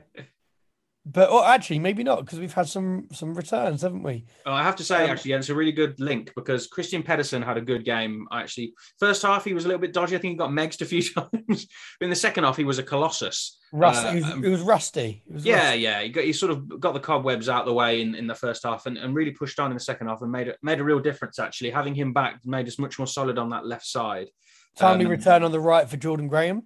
but 1.05 1.29
or 1.29 1.45
actually, 1.45 1.77
maybe 1.79 2.03
not 2.03 2.25
because 2.25 2.39
we've 2.39 2.53
had 2.53 2.67
some 2.67 3.07
some 3.11 3.35
returns, 3.35 3.83
haven't 3.83 4.01
we? 4.03 4.25
Oh, 4.45 4.51
I 4.53 4.63
have 4.63 4.75
to 4.77 4.83
say, 4.83 5.03
Um, 5.03 5.11
actually, 5.11 5.31
yeah, 5.31 5.37
it's 5.37 5.49
a 5.49 5.55
really 5.55 5.71
good 5.71 5.99
link 5.99 6.31
because 6.35 6.67
Kristian 6.67 7.05
Pedersen 7.05 7.41
had 7.43 7.57
a 7.57 7.61
good 7.61 7.85
game. 7.85 8.27
Actually, 8.31 8.73
first 8.99 9.21
half 9.21 9.45
he 9.45 9.53
was 9.53 9.65
a 9.65 9.67
little 9.67 9.81
bit 9.81 9.93
dodgy. 9.93 10.15
I 10.15 10.19
think 10.19 10.31
he 10.31 10.37
got 10.37 10.49
megged 10.49 10.81
a 10.81 10.85
few 10.85 11.01
times. 11.13 11.31
but 11.99 12.05
in 12.05 12.09
the 12.09 12.15
second 12.15 12.43
half, 12.43 12.57
he 12.57 12.63
was 12.63 12.79
a 12.79 12.83
colossus. 12.83 13.59
Rusty. 13.71 14.07
Uh, 14.07 14.11
it, 14.13 14.15
was, 14.15 14.31
um, 14.31 14.45
it 14.45 14.49
was 14.49 14.61
rusty. 14.61 15.23
It 15.27 15.33
was 15.33 15.45
Yeah, 15.45 15.65
rusty. 15.67 15.79
yeah. 15.81 16.01
He, 16.01 16.09
got, 16.09 16.23
he 16.23 16.33
sort 16.33 16.51
of 16.51 16.79
got 16.79 16.93
the 16.93 16.99
cobwebs 16.99 17.49
out 17.49 17.61
of 17.61 17.65
the 17.67 17.73
way 17.73 18.01
in, 18.01 18.15
in 18.15 18.25
the 18.25 18.35
first 18.35 18.63
half 18.63 18.85
and, 18.85 18.97
and 18.97 19.13
really 19.13 19.31
pushed 19.31 19.59
on 19.59 19.69
in 19.71 19.75
the 19.75 19.83
second 19.83 20.07
half 20.07 20.21
and 20.21 20.31
made 20.31 20.47
it 20.47 20.57
made 20.63 20.79
a 20.79 20.83
real 20.83 20.99
difference. 20.99 21.37
Actually, 21.39 21.69
having 21.71 21.93
him 21.93 22.13
back 22.13 22.39
made 22.45 22.67
us 22.67 22.79
much 22.79 22.97
more 22.97 23.07
solid 23.07 23.37
on 23.37 23.49
that 23.49 23.65
left 23.65 23.85
side. 23.85 24.27
Timely 24.77 25.05
Um, 25.05 25.11
return 25.11 25.43
on 25.43 25.51
the 25.51 25.59
right 25.59 25.87
for 25.89 25.97
Jordan 25.97 26.27
Graham. 26.27 26.63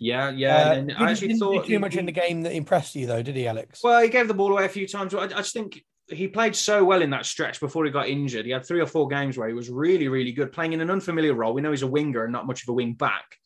Yeah, 0.00 0.30
yeah. 0.30 0.56
Uh, 0.56 0.94
I 0.96 1.10
actually 1.10 1.28
didn't 1.28 1.40
thought 1.40 1.66
do 1.66 1.74
too 1.74 1.78
much 1.78 1.94
in 1.94 2.06
the 2.06 2.12
game 2.12 2.40
that 2.42 2.54
impressed 2.54 2.96
you, 2.96 3.06
though, 3.06 3.22
did 3.22 3.36
he, 3.36 3.46
Alex? 3.46 3.80
Well, 3.84 4.02
he 4.02 4.08
gave 4.08 4.28
the 4.28 4.34
ball 4.34 4.50
away 4.50 4.64
a 4.64 4.68
few 4.68 4.88
times. 4.88 5.14
I, 5.14 5.24
I 5.24 5.28
just 5.28 5.52
think 5.52 5.84
he 6.08 6.26
played 6.26 6.56
so 6.56 6.82
well 6.82 7.02
in 7.02 7.10
that 7.10 7.26
stretch 7.26 7.60
before 7.60 7.84
he 7.84 7.90
got 7.90 8.08
injured. 8.08 8.46
He 8.46 8.50
had 8.50 8.64
three 8.66 8.80
or 8.80 8.86
four 8.86 9.08
games 9.08 9.36
where 9.36 9.46
he 9.46 9.54
was 9.54 9.68
really, 9.68 10.08
really 10.08 10.32
good, 10.32 10.52
playing 10.52 10.72
in 10.72 10.80
an 10.80 10.90
unfamiliar 10.90 11.34
role. 11.34 11.52
We 11.52 11.60
know 11.60 11.70
he's 11.70 11.82
a 11.82 11.86
winger 11.86 12.24
and 12.24 12.32
not 12.32 12.46
much 12.46 12.62
of 12.62 12.70
a 12.70 12.72
wing 12.72 12.94
back, 12.94 13.36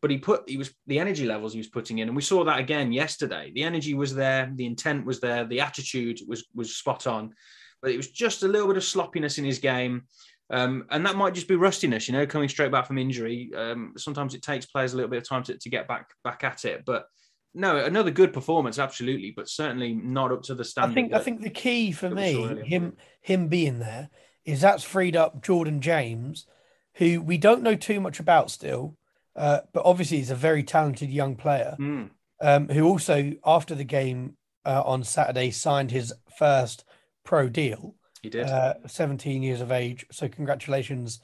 but 0.00 0.10
he 0.10 0.18
put 0.18 0.48
he 0.48 0.56
was 0.56 0.72
the 0.86 1.00
energy 1.00 1.26
levels 1.26 1.52
he 1.52 1.58
was 1.58 1.68
putting 1.68 1.98
in, 1.98 2.08
and 2.08 2.16
we 2.16 2.22
saw 2.22 2.44
that 2.44 2.60
again 2.60 2.92
yesterday. 2.92 3.50
The 3.52 3.64
energy 3.64 3.94
was 3.94 4.14
there, 4.14 4.52
the 4.54 4.66
intent 4.66 5.04
was 5.04 5.18
there, 5.18 5.44
the 5.44 5.60
attitude 5.60 6.20
was 6.28 6.46
was 6.54 6.76
spot 6.76 7.08
on, 7.08 7.34
but 7.82 7.90
it 7.90 7.96
was 7.96 8.10
just 8.10 8.44
a 8.44 8.48
little 8.48 8.68
bit 8.68 8.76
of 8.76 8.84
sloppiness 8.84 9.38
in 9.38 9.44
his 9.44 9.58
game. 9.58 10.04
Um, 10.50 10.86
and 10.90 11.06
that 11.06 11.16
might 11.16 11.34
just 11.34 11.48
be 11.48 11.56
rustiness, 11.56 12.06
you 12.06 12.12
know, 12.12 12.26
coming 12.26 12.48
straight 12.48 12.70
back 12.70 12.86
from 12.86 12.98
injury. 12.98 13.50
Um, 13.56 13.94
sometimes 13.96 14.34
it 14.34 14.42
takes 14.42 14.66
players 14.66 14.92
a 14.92 14.96
little 14.96 15.10
bit 15.10 15.18
of 15.22 15.28
time 15.28 15.42
to, 15.44 15.56
to 15.56 15.70
get 15.70 15.88
back 15.88 16.10
back 16.22 16.44
at 16.44 16.64
it. 16.64 16.84
But 16.84 17.06
no, 17.54 17.76
another 17.76 18.10
good 18.10 18.32
performance, 18.32 18.78
absolutely, 18.78 19.32
but 19.34 19.48
certainly 19.48 19.94
not 19.94 20.32
up 20.32 20.42
to 20.44 20.54
the 20.54 20.64
standard. 20.64 20.90
I 20.90 20.94
think 20.94 21.12
I 21.14 21.18
think 21.20 21.40
the 21.40 21.50
key 21.50 21.92
for 21.92 22.08
that 22.08 22.14
me, 22.14 22.62
him 22.64 22.96
him 23.20 23.48
being 23.48 23.78
there, 23.78 24.10
is 24.44 24.60
that's 24.60 24.84
freed 24.84 25.16
up 25.16 25.42
Jordan 25.42 25.80
James, 25.80 26.46
who 26.94 27.22
we 27.22 27.38
don't 27.38 27.62
know 27.62 27.76
too 27.76 28.00
much 28.00 28.20
about 28.20 28.50
still, 28.50 28.96
uh, 29.36 29.60
but 29.72 29.84
obviously 29.86 30.18
he's 30.18 30.30
a 30.30 30.36
very 30.36 30.62
talented 30.62 31.10
young 31.10 31.36
player. 31.36 31.76
Mm, 31.78 32.10
um, 32.40 32.68
who 32.68 32.84
also 32.86 33.32
after 33.46 33.74
the 33.74 33.84
game 33.84 34.36
uh, 34.66 34.82
on 34.84 35.04
Saturday 35.04 35.50
signed 35.50 35.90
his 35.90 36.12
first 36.36 36.84
pro 37.24 37.48
deal, 37.48 37.94
he 38.24 38.30
did. 38.30 38.46
uh, 38.46 38.74
17 38.86 39.42
years 39.42 39.60
of 39.60 39.70
age. 39.70 40.04
So 40.10 40.28
congratulations 40.28 41.20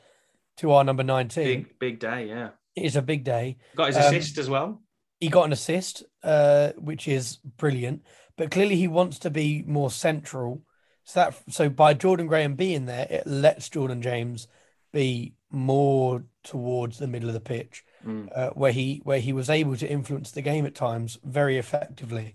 to 0.59 0.73
our 0.73 0.85
number 0.85 1.03
19. 1.03 1.45
big 1.45 1.79
big 1.79 1.99
day, 1.99 2.29
yeah. 2.29 2.51
It 2.77 2.85
is 2.85 2.97
a 2.97 3.03
big 3.03 3.25
day. 3.25 3.57
Got 3.75 3.89
his 3.89 3.97
Um, 3.97 4.03
assist 4.15 4.39
as 4.39 4.49
well. 4.49 4.83
He 5.19 5.29
got 5.29 5.45
an 5.45 5.53
assist, 5.53 6.05
uh, 6.23 6.71
which 6.77 7.09
is 7.09 7.39
brilliant. 7.57 8.03
But 8.37 8.51
clearly 8.51 8.77
he 8.77 8.89
wants 8.89 9.19
to 9.21 9.31
be 9.31 9.65
more 9.67 9.91
central. 9.91 10.63
So 11.05 11.21
that 11.21 11.35
so 11.53 11.69
by 11.69 11.95
Jordan 11.95 12.27
Graham 12.27 12.55
being 12.55 12.87
there, 12.87 13.07
it 13.11 13.27
lets 13.27 13.69
Jordan 13.69 14.01
James 14.03 14.47
be 14.93 15.35
more 15.51 16.25
towards 16.45 16.99
the 16.99 17.07
middle 17.09 17.29
of 17.29 17.35
the 17.35 17.41
pitch. 17.41 17.85
Mm. 18.07 18.29
uh, 18.35 18.49
where 18.51 18.73
he 18.73 19.03
where 19.05 19.21
he 19.21 19.35
was 19.35 19.51
able 19.51 19.77
to 19.77 19.87
influence 19.87 20.31
the 20.31 20.41
game 20.41 20.65
at 20.65 20.75
times 20.75 21.19
very 21.23 21.59
effectively. 21.59 22.35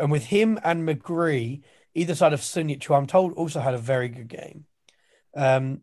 And 0.00 0.10
with 0.10 0.24
him 0.26 0.58
and 0.64 0.86
McGree, 0.88 1.62
either 1.96 2.14
side 2.14 2.32
of 2.32 2.40
Sunjic, 2.40 2.84
who 2.84 2.94
I'm 2.94 3.06
told 3.06 3.32
also 3.32 3.60
had 3.60 3.74
a 3.74 3.78
very 3.78 4.08
good 4.08 4.28
game, 4.28 4.64
um, 5.34 5.80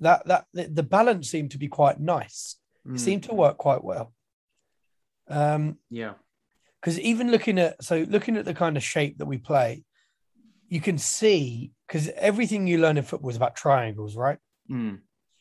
that 0.00 0.26
that 0.26 0.46
the, 0.52 0.82
balance 0.82 1.30
seemed 1.30 1.50
to 1.52 1.58
be 1.58 1.68
quite 1.68 1.98
nice. 2.00 2.56
Mm. 2.86 2.94
It 2.96 3.00
seemed 3.00 3.24
to 3.24 3.34
work 3.34 3.56
quite 3.58 3.82
well. 3.82 4.12
Um, 5.28 5.78
Yeah. 5.90 6.14
because 6.80 7.00
even 7.00 7.30
looking 7.30 7.58
at 7.58 7.82
so 7.82 8.04
looking 8.08 8.36
at 8.36 8.44
the 8.44 8.54
kind 8.54 8.76
of 8.76 8.82
shape 8.82 9.18
that 9.18 9.26
we 9.26 9.38
play, 9.38 9.84
you 10.68 10.80
can 10.80 10.98
see 10.98 11.72
because 11.86 12.08
everything 12.10 12.66
you 12.66 12.78
learn 12.78 12.98
in 12.98 13.04
football 13.04 13.30
is 13.30 13.36
about 13.36 13.56
triangles, 13.56 14.16
right? 14.16 14.38
Mm. 14.70 15.00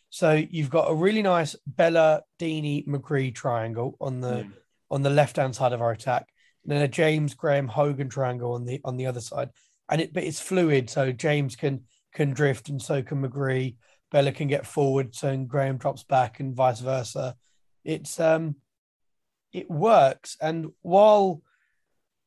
So 0.09 0.31
you've 0.33 0.69
got 0.69 0.89
a 0.91 0.95
really 0.95 1.21
nice 1.21 1.55
Bela 1.65 2.21
Deeney 2.39 2.85
McGree 2.87 3.33
triangle 3.35 3.97
on 3.99 4.21
the 4.21 4.43
Mm. 4.43 4.53
on 4.91 5.01
the 5.01 5.09
left 5.09 5.35
hand 5.37 5.55
side 5.55 5.73
of 5.73 5.81
our 5.81 5.91
attack, 5.91 6.29
and 6.63 6.71
then 6.71 6.81
a 6.81 6.87
James 6.87 7.33
Graham 7.33 7.67
Hogan 7.67 8.09
triangle 8.09 8.53
on 8.53 8.65
the 8.65 8.79
on 8.85 8.95
the 8.97 9.07
other 9.07 9.21
side. 9.21 9.49
And 9.89 10.01
it 10.01 10.13
but 10.13 10.23
it's 10.23 10.39
fluid, 10.39 10.89
so 10.89 11.11
James 11.11 11.55
can 11.55 11.81
can 12.13 12.31
drift 12.31 12.69
and 12.69 12.81
so 12.81 13.01
can 13.01 13.21
McGree. 13.21 13.75
Bela 14.11 14.31
can 14.31 14.47
get 14.47 14.67
forward, 14.67 15.15
so 15.15 15.35
Graham 15.37 15.77
drops 15.77 16.03
back, 16.03 16.39
and 16.39 16.55
vice 16.55 16.79
versa. 16.79 17.35
It's 17.83 18.19
um, 18.19 18.55
it 19.51 19.69
works. 19.69 20.37
And 20.41 20.71
while 20.81 21.41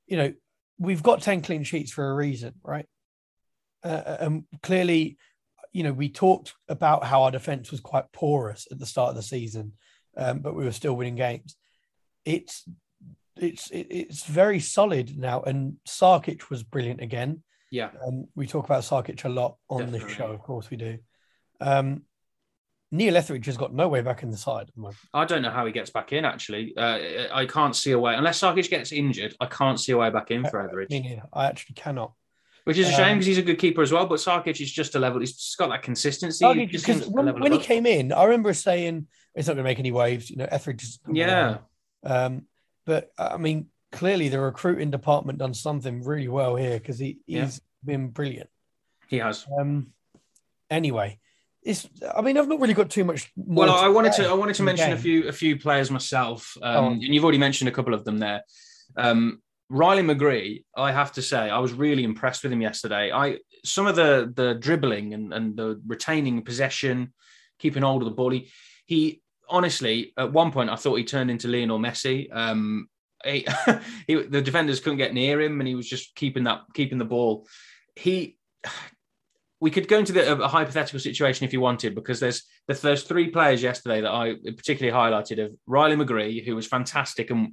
you 0.07 0.16
know 0.16 0.32
we've 0.78 1.02
got 1.02 1.22
ten 1.22 1.42
clean 1.42 1.64
sheets 1.64 1.92
for 1.92 2.11
a 2.11 2.14
reason, 2.14 2.54
right? 2.62 2.86
Uh, 3.82 4.16
and 4.20 4.44
clearly, 4.62 5.16
you 5.72 5.82
know, 5.84 5.92
we 5.92 6.09
talked 6.09 6.54
about 6.68 7.04
how 7.04 7.22
our 7.22 7.30
defense 7.30 7.70
was 7.70 7.80
quite 7.80 8.11
porous 8.12 8.66
at 8.70 8.78
the 8.78 8.86
start 8.86 9.11
of 9.11 9.16
the 9.16 9.22
season, 9.22 9.72
um, 10.16 10.40
but 10.40 10.54
we 10.54 10.64
were 10.64 10.72
still 10.72 10.94
winning 10.94 11.14
games. 11.14 11.57
It's 12.24 12.68
it's 13.36 13.70
it's 13.70 14.24
very 14.24 14.61
solid 14.61 15.16
now, 15.18 15.42
and 15.42 15.76
Sarkic 15.86 16.50
was 16.50 16.62
brilliant 16.62 17.00
again. 17.00 17.42
Yeah. 17.70 17.90
Um, 18.06 18.26
we 18.34 18.46
talk 18.46 18.64
about 18.64 18.82
Sarkic 18.82 19.24
a 19.24 19.28
lot 19.28 19.56
on 19.68 19.90
this 19.90 20.08
show, 20.10 20.26
of 20.26 20.40
course 20.40 20.70
we 20.70 20.76
do. 20.76 20.98
Um, 21.60 22.02
Neil 22.92 23.16
Etheridge 23.16 23.46
has 23.46 23.56
got 23.56 23.74
no 23.74 23.88
way 23.88 24.00
back 24.00 24.22
in 24.22 24.30
the 24.30 24.36
side 24.36 24.68
at 24.68 24.74
the 24.74 24.80
moment. 24.80 24.98
I 25.12 25.24
don't 25.24 25.42
know 25.42 25.50
how 25.50 25.66
he 25.66 25.72
gets 25.72 25.90
back 25.90 26.12
in. 26.12 26.24
Actually, 26.24 26.72
uh, 26.76 27.26
I 27.32 27.44
can't 27.46 27.74
see 27.74 27.90
a 27.90 27.98
way 27.98 28.14
unless 28.14 28.40
Sarkic 28.40 28.70
gets 28.70 28.92
injured. 28.92 29.34
I 29.40 29.46
can't 29.46 29.80
see 29.80 29.92
a 29.92 29.96
way 29.96 30.10
back 30.10 30.30
in 30.30 30.44
for 30.44 30.60
Etheridge, 30.60 30.90
Me 30.90 31.00
neither. 31.00 31.22
I 31.32 31.46
actually 31.46 31.74
cannot. 31.74 32.12
which 32.64 32.78
is 32.78 32.88
a 32.88 32.92
shame 32.92 33.08
Um, 33.08 33.14
because 33.14 33.26
he's 33.26 33.38
a 33.38 33.42
good 33.42 33.58
keeper 33.58 33.82
as 33.82 33.90
well. 33.90 34.06
But 34.06 34.20
Sarkic 34.20 34.60
is 34.60 34.70
just 34.70 34.94
a 34.94 35.00
level. 35.00 35.18
He's 35.18 35.54
got 35.58 35.68
that 35.70 35.82
consistency. 35.82 36.44
Sarkic, 36.44 37.08
when, 37.08 37.40
when 37.40 37.52
he 37.52 37.58
came 37.58 37.86
in, 37.86 38.12
I 38.12 38.24
remember 38.24 38.54
saying 38.54 39.08
it's 39.34 39.48
not 39.48 39.54
going 39.54 39.64
to 39.64 39.68
make 39.68 39.80
any 39.80 39.92
waves. 39.92 40.30
You 40.30 40.36
know, 40.36 40.48
Etheridge 40.48 40.84
is 40.84 41.00
yeah, 41.12 41.58
Um, 42.04 42.42
but 42.84 43.10
I 43.18 43.36
mean, 43.36 43.66
clearly 43.97 44.28
the 44.28 44.40
recruiting 44.40 44.90
department 44.90 45.38
done 45.38 45.55
something 45.55 46.03
really 46.05 46.28
well 46.28 46.55
here 46.57 46.78
because 46.78 46.99
he, 46.99 47.18
Yeah. 47.26 47.44
he's 47.44 47.61
been 47.84 48.09
brilliant. 48.09 48.51
he 49.09 49.18
has. 49.18 49.47
Um, 49.59 49.92
anyway, 50.70 51.18
it's. 51.62 51.88
I 52.16 52.20
mean, 52.22 52.36
I've 52.38 52.49
not 52.49 52.61
really 52.61 52.74
got 52.74 52.90
too 52.90 53.05
much. 53.05 53.30
Well, 53.36 53.70
I 53.70 53.88
wanted 53.88 54.12
to 54.14 54.28
I 54.28 54.32
wanted 54.34 54.57
to 54.57 54.62
mention 54.62 54.92
a 54.92 54.97
few 54.97 55.28
a 55.28 55.32
few 55.32 55.59
players 55.59 55.90
myself, 55.90 56.57
um, 56.62 56.84
on. 56.84 56.92
and 56.94 57.03
you've 57.03 57.24
already 57.24 57.38
mentioned 57.38 57.68
a 57.68 57.72
couple 57.72 57.94
of 57.94 58.05
them 58.05 58.18
there. 58.18 58.42
Um, 58.97 59.42
Riley 59.68 60.03
McGree, 60.03 60.64
I 60.76 60.92
have 60.92 61.12
to 61.12 61.22
say, 61.22 61.51
I 61.51 61.59
was 61.59 61.72
really 61.72 62.05
impressed 62.05 62.42
with 62.44 62.53
him 62.53 62.61
yesterday. 62.62 63.11
I 63.12 63.38
some 63.64 63.86
of 63.86 63.97
the 63.97 64.32
the 64.34 64.55
dribbling 64.55 65.14
and, 65.14 65.32
and 65.34 65.57
the 65.57 65.80
retaining 65.86 66.42
possession, 66.42 67.12
keeping 67.59 67.82
hold 67.82 68.03
of 68.03 68.09
the 68.09 68.14
ball. 68.14 68.30
He, 68.30 68.51
he 68.86 69.22
honestly, 69.49 70.12
at 70.16 70.32
one 70.32 70.53
point, 70.53 70.70
I 70.70 70.76
thought 70.76 70.97
he 70.97 71.05
turned 71.05 71.30
into 71.30 71.49
Lionel 71.49 71.78
Messi. 71.78 72.28
Um, 72.34 72.88
he, 73.26 73.46
he, 74.06 74.14
the 74.22 74.42
defenders 74.42 74.80
couldn't 74.80 74.98
get 74.98 75.14
near 75.14 75.40
him, 75.40 75.60
and 75.60 75.68
he 75.68 75.74
was 75.74 75.88
just 75.88 76.14
keeping 76.14 76.44
that 76.44 76.62
keeping 76.74 76.98
the 76.98 77.04
ball. 77.04 77.46
He 77.94 78.38
we 79.60 79.70
could 79.70 79.88
go 79.88 79.98
into 79.98 80.12
the, 80.12 80.40
a 80.40 80.48
hypothetical 80.48 81.00
situation 81.00 81.46
if 81.46 81.52
you 81.52 81.60
wanted, 81.60 81.94
because 81.94 82.20
there's 82.20 82.42
there's 82.68 83.02
three 83.04 83.30
players 83.30 83.62
yesterday 83.62 84.00
that 84.00 84.12
I 84.12 84.34
particularly 84.44 84.96
highlighted 84.96 85.44
of 85.44 85.52
Riley 85.66 85.96
McGree, 85.96 86.44
who 86.44 86.54
was 86.54 86.66
fantastic, 86.66 87.30
and 87.30 87.52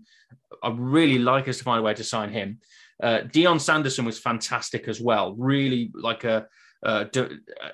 I 0.62 0.74
really 0.76 1.20
like 1.20 1.48
us 1.48 1.60
to 1.60 1.64
find 1.64 1.80
a 1.80 1.84
way 1.84 1.94
to 1.94 2.04
sign 2.04 2.32
him. 2.32 2.60
Uh, 3.02 3.22
Dion 3.22 3.60
Sanderson 3.60 4.06
was 4.06 4.20
fantastic 4.20 4.88
as 4.88 5.02
well. 5.02 5.34
Really 5.34 5.92
like 5.94 6.24
a 6.24 6.48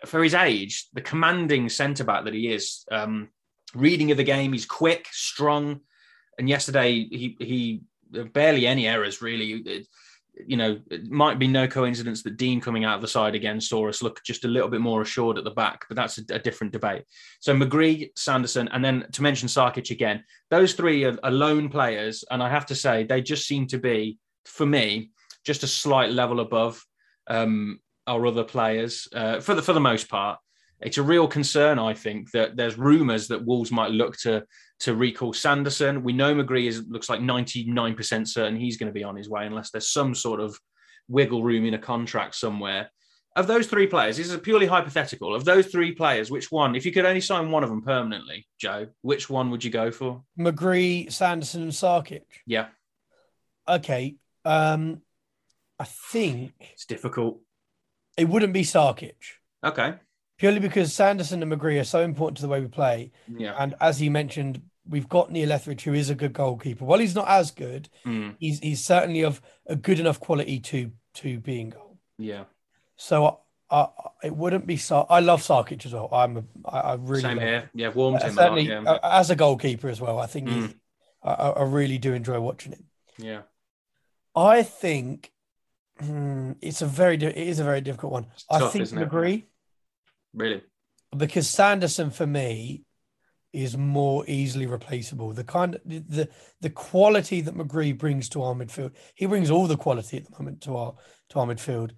for 0.05 0.23
his 0.23 0.33
age, 0.33 0.87
the 0.93 1.01
commanding 1.01 1.69
centre 1.69 2.03
back 2.03 2.25
that 2.25 2.33
he 2.33 2.51
is. 2.51 2.85
Um, 2.91 3.29
reading 3.73 4.11
of 4.11 4.17
the 4.17 4.23
game, 4.23 4.53
he's 4.53 4.65
quick, 4.65 5.07
strong, 5.11 5.81
and 6.37 6.47
yesterday 6.47 6.91
he 6.93 7.35
he 7.39 7.81
barely 8.09 8.67
any 8.67 8.87
errors 8.87 9.21
really. 9.21 9.53
It- 9.65 9.87
you 10.47 10.55
know, 10.55 10.79
it 10.89 11.09
might 11.09 11.37
be 11.37 11.47
no 11.47 11.67
coincidence 11.67 12.23
that 12.23 12.37
Dean 12.37 12.61
coming 12.61 12.85
out 12.85 12.95
of 12.95 13.01
the 13.01 13.09
side 13.09 13.35
again 13.35 13.59
saw 13.59 13.89
us 13.89 14.01
look 14.01 14.23
just 14.23 14.45
a 14.45 14.47
little 14.47 14.69
bit 14.69 14.79
more 14.79 15.01
assured 15.01 15.37
at 15.37 15.43
the 15.43 15.51
back, 15.51 15.83
but 15.89 15.97
that's 15.97 16.17
a, 16.17 16.21
a 16.29 16.39
different 16.39 16.71
debate. 16.71 17.03
So 17.41 17.53
McGree, 17.53 18.11
Sanderson, 18.15 18.69
and 18.69 18.85
then 18.85 19.05
to 19.11 19.21
mention 19.21 19.49
Sarkic 19.49 19.91
again, 19.91 20.23
those 20.49 20.73
three 20.73 21.03
are, 21.03 21.17
are 21.23 21.31
lone 21.31 21.67
players, 21.67 22.23
and 22.31 22.41
I 22.41 22.47
have 22.47 22.65
to 22.67 22.75
say 22.75 23.03
they 23.03 23.21
just 23.21 23.47
seem 23.47 23.67
to 23.67 23.79
be, 23.79 24.17
for 24.45 24.65
me, 24.65 25.11
just 25.43 25.63
a 25.63 25.67
slight 25.67 26.11
level 26.11 26.39
above 26.39 26.85
um, 27.27 27.81
our 28.07 28.25
other 28.25 28.45
players 28.45 29.09
uh, 29.13 29.41
for 29.41 29.55
the 29.55 29.61
for 29.61 29.73
the 29.73 29.79
most 29.81 30.07
part. 30.07 30.39
It's 30.79 30.97
a 30.97 31.03
real 31.03 31.27
concern, 31.27 31.79
I 31.79 31.93
think, 31.93 32.31
that 32.31 32.55
there's 32.55 32.77
rumours 32.77 33.27
that 33.27 33.45
Wolves 33.45 33.71
might 33.71 33.91
look 33.91 34.15
to 34.19 34.45
to 34.81 34.95
recall 34.95 35.33
Sanderson. 35.33 36.03
We 36.03 36.13
know 36.13 36.33
McGree 36.33 36.67
is 36.67 36.83
looks 36.87 37.09
like 37.09 37.19
99% 37.19 38.27
certain 38.27 38.55
he's 38.59 38.77
going 38.77 38.87
to 38.87 38.93
be 38.93 39.03
on 39.03 39.15
his 39.15 39.29
way 39.29 39.45
unless 39.45 39.71
there's 39.71 39.89
some 39.89 40.15
sort 40.15 40.39
of 40.39 40.57
wiggle 41.07 41.43
room 41.43 41.65
in 41.65 41.73
a 41.73 41.79
contract 41.79 42.35
somewhere. 42.35 42.89
Of 43.35 43.47
those 43.47 43.67
three 43.67 43.87
players, 43.87 44.17
this 44.17 44.29
is 44.29 44.37
purely 44.39 44.65
hypothetical. 44.65 45.35
Of 45.35 45.45
those 45.45 45.67
three 45.67 45.91
players, 45.93 46.31
which 46.31 46.51
one, 46.51 46.75
if 46.75 46.85
you 46.85 46.91
could 46.91 47.05
only 47.05 47.21
sign 47.21 47.51
one 47.51 47.63
of 47.63 47.69
them 47.69 47.81
permanently, 47.81 48.47
Joe, 48.59 48.87
which 49.01 49.29
one 49.29 49.51
would 49.51 49.63
you 49.63 49.69
go 49.69 49.91
for? 49.91 50.23
McGree, 50.37 51.11
Sanderson, 51.11 51.63
and 51.63 51.71
Sarkic. 51.71 52.23
Yeah, 52.45 52.67
Okay. 53.67 54.15
Um, 54.45 55.01
I 55.77 55.83
think 55.85 56.53
it's 56.73 56.85
difficult. 56.85 57.39
it 58.17 58.27
wouldn't 58.27 58.51
be 58.53 58.63
Sarkic 58.63 59.13
Okay. 59.63 59.93
purely 60.37 60.59
because 60.59 60.91
Sanderson 60.93 61.43
and 61.43 61.51
McGree 61.51 61.79
are 61.79 61.83
so 61.85 62.01
important 62.01 62.37
to 62.37 62.41
the 62.41 62.47
way 62.49 62.59
we 62.61 62.67
play. 62.67 63.11
Yeah. 63.27 63.55
And 63.59 63.75
as 63.79 64.01
you 64.01 64.09
mentioned, 64.11 64.61
we've 64.87 65.09
got 65.09 65.31
Neil 65.31 65.51
Etheridge, 65.51 65.83
who 65.83 65.93
is 65.93 66.09
a 66.09 66.15
good 66.15 66.33
goalkeeper. 66.33 66.85
While 66.85 66.99
he's 66.99 67.15
not 67.15 67.27
as 67.27 67.51
good, 67.51 67.89
Mm, 68.05 68.35
he's 68.39 68.59
he's 68.59 68.83
certainly 68.83 69.21
of 69.23 69.41
a 69.67 69.75
good 69.75 69.99
enough 69.99 70.19
quality 70.19 70.59
to 70.59 70.91
to 71.15 71.39
be 71.39 71.61
in 71.61 71.69
goal. 71.69 71.97
yeah. 72.17 72.45
So 72.95 73.39
I, 73.71 73.77
I, 73.81 73.87
it 74.25 74.35
wouldn't 74.35 74.67
be 74.67 74.75
Sar. 74.77 75.05
I 75.09 75.19
love 75.21 75.41
Sarkic 75.41 75.85
as 75.85 75.93
well. 75.93 76.09
I'm 76.11 76.37
a, 76.37 76.43
I, 76.65 76.79
I 76.79 76.93
really 76.95 77.21
Same 77.21 77.39
here. 77.39 77.69
Yeah, 77.73 77.89
warmed 77.89 78.21
Uh, 78.21 78.25
him 78.27 78.31
a 78.31 78.35
lot. 78.35 78.41
certainly 78.43 78.67
Yeah. 78.67 78.81
uh, 78.81 78.99
as 79.03 79.29
a 79.29 79.35
goalkeeper 79.37 79.87
as 79.89 80.01
well. 80.01 80.19
I 80.19 80.25
think 80.25 80.49
he's, 80.49 80.63
Mm. 80.65 80.75
I, 81.23 81.31
I 81.33 81.63
really 81.63 81.97
do 81.97 82.13
enjoy 82.13 82.39
watching 82.39 82.73
him. 82.73 82.85
yeah. 83.17 83.41
I 84.35 84.63
think 84.63 85.31
hmm, 85.99 86.53
it's 86.61 86.81
a 86.81 86.85
very 86.85 87.15
it 87.15 87.35
is 87.37 87.59
a 87.59 87.63
very 87.63 87.81
difficult 87.81 88.11
one. 88.11 88.25
I 88.49 88.59
tough, 88.59 88.73
think 88.73 88.83
isn't 88.83 88.97
Really. 90.33 90.61
because 91.15 91.49
Sanderson 91.49 92.11
for 92.11 92.27
me 92.27 92.83
is 93.51 93.75
more 93.77 94.23
easily 94.27 94.65
replaceable. 94.67 95.31
The 95.33 95.43
kind 95.43 95.75
of 95.75 95.81
the 95.85 96.29
the 96.61 96.69
quality 96.69 97.41
that 97.41 97.55
McGree 97.55 97.97
brings 97.97 98.29
to 98.29 98.43
our 98.43 98.53
midfield, 98.53 98.91
he 99.15 99.25
brings 99.25 99.49
all 99.49 99.67
the 99.67 99.77
quality 99.77 100.17
at 100.17 100.25
the 100.25 100.31
moment 100.37 100.61
to 100.61 100.75
our 100.77 100.93
to 101.29 101.39
our 101.39 101.47
midfield. 101.47 101.91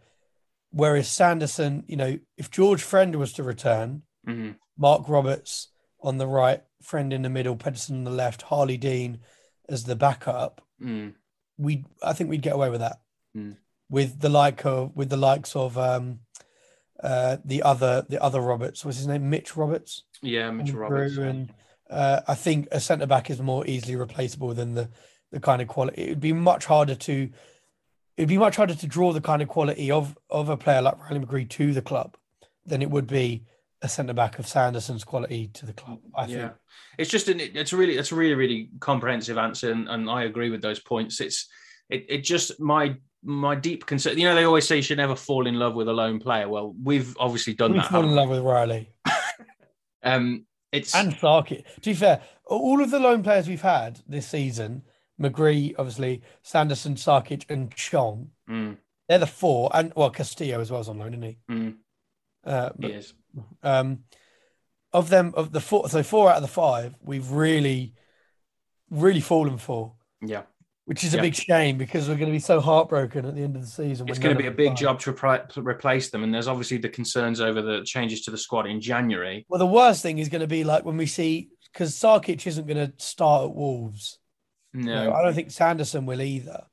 Whereas 0.71 1.09
Sanderson, 1.09 1.83
you 1.87 1.97
know, 1.97 2.17
if 2.37 2.49
George 2.49 2.81
Friend 2.81 3.13
was 3.15 3.33
to 3.33 3.43
return, 3.43 4.03
Mhm. 4.25 4.55
Marc 4.77 5.09
Roberts 5.09 5.67
on 6.01 6.17
the 6.17 6.27
right, 6.27 6.63
Friend 6.81 7.11
in 7.11 7.21
the 7.21 7.29
middle, 7.29 7.55
Pedersen 7.57 7.97
on 7.97 8.03
the 8.05 8.11
left, 8.11 8.43
Harley 8.43 8.77
Dean 8.77 9.19
as 9.67 9.83
the 9.83 9.95
backup, 9.95 10.61
Mm. 10.81 11.15
we 11.57 11.83
I 12.01 12.13
think 12.13 12.29
we'd 12.29 12.41
get 12.41 12.53
away 12.55 12.69
with 12.69 12.79
that. 12.79 13.01
Mm. 13.35 13.57
With 13.89 14.21
the 14.21 14.29
like 14.29 14.65
of 14.65 14.95
with 14.95 15.09
the 15.09 15.17
likes 15.17 15.55
of 15.55 15.77
um 15.77 16.21
uh 17.03 17.37
the 17.43 17.61
other 17.63 18.05
the 18.07 18.21
other 18.23 18.39
Roberts, 18.39 18.85
what's 18.85 18.97
his 18.97 19.07
name? 19.07 19.29
Mitch 19.29 19.57
Roberts. 19.57 20.03
Yeah, 20.21 20.51
Mitchell 20.51 20.79
Roberts. 20.79 21.17
And 21.17 21.53
uh, 21.89 22.21
I 22.27 22.35
think 22.35 22.67
a 22.71 22.79
centre 22.79 23.07
back 23.07 23.29
is 23.29 23.41
more 23.41 23.65
easily 23.65 23.95
replaceable 23.95 24.53
than 24.53 24.73
the 24.73 24.89
the 25.31 25.39
kind 25.39 25.61
of 25.61 25.67
quality. 25.67 26.01
It 26.03 26.09
would 26.09 26.19
be 26.19 26.33
much 26.33 26.65
harder 26.65 26.95
to 26.95 27.29
it'd 28.17 28.29
be 28.29 28.37
much 28.37 28.55
harder 28.55 28.75
to 28.75 28.87
draw 28.87 29.13
the 29.13 29.21
kind 29.21 29.41
of 29.41 29.47
quality 29.47 29.91
of 29.91 30.17
of 30.29 30.49
a 30.49 30.57
player 30.57 30.81
like 30.81 30.99
Riley 30.99 31.25
McGree 31.25 31.49
to 31.49 31.73
the 31.73 31.81
club 31.81 32.17
than 32.65 32.81
it 32.81 32.89
would 32.89 33.07
be 33.07 33.45
a 33.81 33.89
centre 33.89 34.13
back 34.13 34.37
of 34.37 34.47
Sanderson's 34.47 35.03
quality 35.03 35.47
to 35.53 35.65
the 35.65 35.73
club. 35.73 35.99
I 36.15 36.25
yeah, 36.27 36.37
think. 36.39 36.53
it's 36.99 37.09
just 37.09 37.27
an, 37.29 37.39
it's 37.39 37.73
really 37.73 37.97
it's 37.97 38.11
a 38.11 38.15
really 38.15 38.35
really 38.35 38.69
comprehensive 38.79 39.37
answer, 39.37 39.71
and, 39.71 39.87
and 39.89 40.09
I 40.09 40.23
agree 40.23 40.49
with 40.49 40.61
those 40.61 40.79
points. 40.79 41.19
It's 41.19 41.47
it, 41.89 42.05
it 42.07 42.17
just 42.19 42.59
my 42.59 42.95
my 43.23 43.55
deep 43.55 43.85
concern. 43.85 44.17
You 44.17 44.25
know, 44.25 44.35
they 44.35 44.43
always 44.43 44.67
say 44.67 44.75
you 44.77 44.81
should 44.81 44.97
never 44.97 45.15
fall 45.15 45.47
in 45.47 45.55
love 45.55 45.75
with 45.75 45.87
a 45.87 45.93
lone 45.93 46.19
player. 46.19 46.47
Well, 46.47 46.75
we've 46.83 47.15
obviously 47.19 47.53
done 47.53 47.73
We've 47.73 47.81
that. 47.81 47.91
fallen 47.91 48.09
in 48.09 48.15
love 48.15 48.29
with 48.29 48.41
Riley 48.41 48.89
we? 49.05 49.11
Um, 50.03 50.45
it's 50.71 50.95
and 50.95 51.13
Sarkic. 51.13 51.65
To 51.81 51.89
be 51.89 51.93
fair, 51.93 52.21
all 52.45 52.81
of 52.81 52.91
the 52.91 52.99
loan 52.99 53.23
players 53.23 53.47
we've 53.47 53.61
had 53.61 53.99
this 54.07 54.27
season, 54.27 54.83
McGree, 55.19 55.75
obviously, 55.77 56.21
Sanderson, 56.41 56.95
Sarkic, 56.95 57.45
and 57.49 57.73
Chong, 57.75 58.29
mm, 58.49 58.77
they're 59.07 59.19
the 59.19 59.27
four, 59.27 59.69
and 59.73 59.91
well, 59.95 60.09
Castillo 60.09 60.59
as 60.61 60.71
well 60.71 60.81
is 60.81 60.89
on 60.89 60.97
loan, 60.99 61.13
isn't 61.13 61.23
he? 61.23 61.37
mm, 61.49 61.75
Uh, 62.45 62.69
but 62.77 62.91
is. 62.91 63.13
um, 63.63 64.03
of 64.93 65.09
them, 65.09 65.33
of 65.35 65.51
the 65.51 65.59
four, 65.61 65.89
so 65.89 66.03
four 66.03 66.29
out 66.29 66.37
of 66.37 66.41
the 66.41 66.47
five, 66.47 66.95
we've 67.01 67.29
really, 67.31 67.93
really 68.89 69.21
fallen 69.21 69.57
for, 69.57 69.93
Yeah, 70.21 70.43
which 70.85 71.03
is 71.03 71.13
a 71.13 71.17
Yeah. 71.17 71.21
big 71.23 71.35
shame 71.35 71.77
because 71.77 72.07
we're 72.09 72.15
going 72.15 72.27
to 72.27 72.31
be 72.31 72.39
so 72.39 72.59
heartbroken 72.59 73.25
at 73.25 73.35
the 73.35 73.43
end 73.43 73.55
of 73.55 73.61
the 73.61 73.67
season. 73.67 74.09
it's 74.09 74.19
going 74.19 74.35
to 74.35 74.41
be 74.41 74.47
a 74.47 74.51
big 74.51 74.75
job 74.75 74.99
to, 75.01 75.13
repri- 75.13 75.47
to 75.49 75.61
replace 75.61 76.09
them, 76.09 76.23
and 76.23 76.33
there's 76.33 76.47
obviously 76.47 76.77
the 76.77 76.89
concerns 76.89 77.39
over 77.39 77.61
the 77.61 77.83
changes 77.83 78.21
to 78.23 78.31
the 78.31 78.37
squad 78.37 78.65
in 78.67 78.81
January. 78.81 79.45
Well, 79.49 79.59
the 79.59 79.65
worst 79.67 80.01
thing 80.01 80.17
is 80.19 80.29
going 80.29 80.41
to 80.41 80.47
be 80.47 80.63
like 80.63 80.83
when 80.83 80.97
we 80.97 81.05
see 81.05 81.49
because 81.71 81.93
Sarkic 81.95 82.45
isn't 82.47 82.67
going 82.67 82.85
to 82.91 82.93
start 83.03 83.45
at 83.49 83.55
Wolves. 83.55 84.19
No, 84.73 85.05
No, 85.09 85.13
I 85.13 85.21
don't 85.23 85.33
think 85.33 85.51
Sanderson 85.51 86.05
will 86.05 86.21
either. 86.21 86.63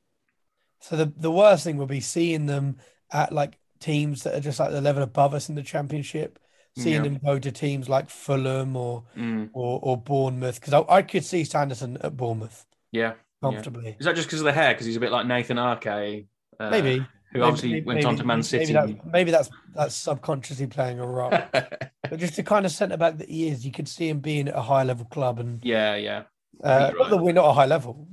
So 0.80 0.96
the 0.96 1.12
the 1.16 1.30
worst 1.30 1.64
thing 1.64 1.76
will 1.76 1.86
be 1.86 2.00
seeing 2.00 2.46
them 2.46 2.78
at 3.12 3.32
like 3.32 3.59
teams 3.80 4.22
that 4.22 4.34
are 4.34 4.40
just 4.40 4.59
like 4.61 4.70
the 4.70 4.80
level 4.80 5.02
above 5.02 5.34
us 5.34 5.48
in 5.48 5.54
the 5.56 5.62
championship, 5.62 6.38
seeing 6.76 6.96
Yeah. 6.96 7.02
them 7.02 7.20
go 7.24 7.38
to 7.38 7.50
teams 7.52 7.88
like 7.88 8.09
Fulham 8.11 8.76
or 8.76 9.04
Mm, 9.16 9.50
or, 9.52 9.80
or 9.82 9.96
Bournemouth 9.96 10.61
because 10.61 10.72
I, 10.74 10.84
I 10.88 11.02
could 11.02 11.24
see 11.24 11.42
Sanderson 11.44 11.96
at 12.00 12.16
Bournemouth 12.16 12.64
yeah, 12.92 13.14
yeah. 13.43 13.51
comfortably. 13.51 13.97
Is 13.99 14.07
that 14.07 14.16
just 14.16 14.28
because 14.28 14.41
of 14.41 14.45
the 14.47 14.53
hair? 14.53 14.72
Because 14.74 14.86
he's 14.86 14.97
a 14.97 15.01
bit 15.01 15.12
like 15.12 15.26
Nathan 15.26 15.57
Aké, 15.57 16.26
uh, 16.59 16.70
Maybe 16.70 16.99
who 16.99 17.05
Maybe- 17.41 17.43
obviously 17.43 17.72
maybe- 17.72 17.86
went 17.86 18.05
on 18.05 18.16
to 18.16 18.24
Man 18.24 18.43
City. 18.43 18.72
Maybe, 18.72 18.93
that, 18.95 19.07
maybe 19.07 19.30
that's 19.30 19.51
that's 19.74 19.95
subconsciously 19.95 20.66
playing 20.66 20.99
a 20.99 21.07
role. 21.07 21.30
but 21.53 22.16
just 22.16 22.36
the 22.36 22.43
kind 22.43 22.64
of 22.64 22.72
centre 22.72 22.97
back 22.97 23.18
that 23.18 23.28
he 23.28 23.49
is, 23.49 23.64
you 23.66 23.72
could 23.72 23.89
see 23.89 24.09
him 24.09 24.20
being 24.20 24.49
at 24.49 24.57
a 24.57 24.62
high 24.62 24.82
level 24.82 25.05
club, 25.05 25.39
and 25.39 25.62
yeah, 25.64 25.95
yeah. 25.97 26.22
uh, 26.64 26.91
You're 26.91 26.99
not 26.99 27.11
that 27.11 27.16
right. 27.16 27.24
we're 27.24 27.32
not 27.32 27.49
a 27.51 27.53
high 27.53 27.66
level. 27.66 28.09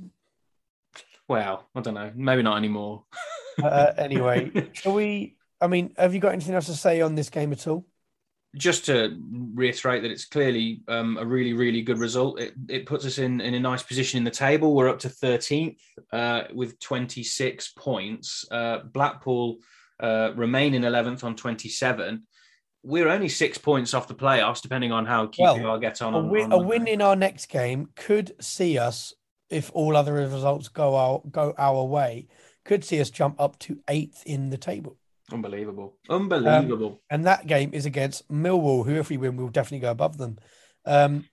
Well, 1.28 1.66
I 1.74 1.80
don't 1.80 1.94
know. 1.94 2.12
Maybe 2.14 2.42
not 2.42 2.56
anymore. 2.56 3.04
Uh, 3.62 3.92
anyway, 3.96 4.70
shall 4.74 4.94
we? 4.94 5.36
I 5.60 5.66
mean, 5.66 5.94
have 5.96 6.14
you 6.14 6.20
got 6.20 6.32
anything 6.32 6.54
else 6.54 6.66
to 6.66 6.74
say 6.74 7.00
on 7.00 7.14
this 7.14 7.30
game 7.30 7.52
at 7.52 7.66
all? 7.66 7.84
Just 8.56 8.86
to 8.86 9.16
reiterate 9.54 10.02
that 10.02 10.10
it's 10.10 10.24
clearly 10.24 10.82
um, 10.88 11.18
a 11.18 11.24
really, 11.24 11.52
really 11.52 11.82
good 11.82 11.98
result. 11.98 12.40
It, 12.40 12.54
it 12.68 12.86
puts 12.86 13.04
us 13.04 13.18
in, 13.18 13.40
in 13.40 13.54
a 13.54 13.60
nice 13.60 13.82
position 13.82 14.18
in 14.18 14.24
the 14.24 14.30
table. 14.30 14.74
We're 14.74 14.88
up 14.88 14.98
to 15.00 15.08
13th 15.08 15.76
uh, 16.12 16.42
with 16.54 16.78
26 16.80 17.72
points. 17.72 18.44
Uh, 18.50 18.78
Blackpool 18.92 19.58
uh, 20.00 20.32
remain 20.36 20.74
in 20.74 20.82
11th 20.82 21.24
on 21.24 21.36
27. 21.36 22.26
We're 22.82 23.08
only 23.08 23.28
six 23.28 23.58
points 23.58 23.94
off 23.94 24.08
the 24.08 24.14
playoffs, 24.14 24.62
depending 24.62 24.92
on 24.92 25.06
how 25.06 25.26
QPR 25.26 25.62
Well, 25.62 25.78
gets 25.78 26.00
on. 26.02 26.14
A 26.14 26.18
on- 26.18 26.30
win, 26.30 26.52
on 26.52 26.52
a 26.52 26.58
win 26.58 26.86
in 26.86 27.02
our 27.02 27.16
next 27.16 27.46
game 27.46 27.88
could 27.96 28.36
see 28.40 28.78
us, 28.78 29.12
if 29.50 29.70
all 29.74 29.96
other 29.96 30.12
results 30.12 30.68
go 30.68 30.94
our 30.94 31.22
go 31.30 31.54
our 31.58 31.84
way, 31.84 32.28
could 32.64 32.84
see 32.84 33.00
us 33.00 33.10
jump 33.10 33.40
up 33.40 33.58
to 33.60 33.80
eighth 33.88 34.22
in 34.26 34.50
the 34.50 34.58
table. 34.58 34.98
Unbelievable. 35.32 35.96
Unbelievable. 36.08 37.00
and 37.10 37.24
that 37.26 37.46
game 37.46 37.70
is 37.72 37.84
against 37.86 38.28
Millwall, 38.30 38.84
who, 38.86 38.94
if 38.96 39.10
we 39.10 39.16
win, 39.16 39.36
we'll 39.36 39.48
definitely 39.48 39.80
go 39.80 39.90
above 39.90 40.16
them. 40.18 40.38
Um, 40.84 41.24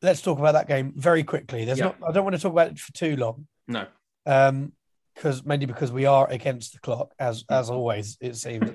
let's 0.00 0.22
talk 0.22 0.38
about 0.38 0.52
that 0.52 0.68
game 0.68 0.92
very 0.96 1.24
quickly. 1.24 1.64
There's 1.64 1.78
Yeah. 1.78 1.86
not. 1.86 1.96
I 2.08 2.12
don't 2.12 2.24
want 2.24 2.36
to 2.36 2.42
talk 2.42 2.52
about 2.52 2.70
it 2.72 2.78
for 2.78 2.92
too 2.92 3.16
long, 3.16 3.46
no. 3.66 3.86
um, 4.26 4.72
because 5.14 5.44
mainly 5.44 5.66
because 5.66 5.90
we 5.92 6.06
are 6.06 6.28
against 6.30 6.72
the 6.72 6.78
clock, 6.78 7.12
as 7.18 7.44
Mm. 7.44 7.58
as 7.58 7.68
always 7.70 8.16
it 8.20 8.36
seems. 8.36 8.70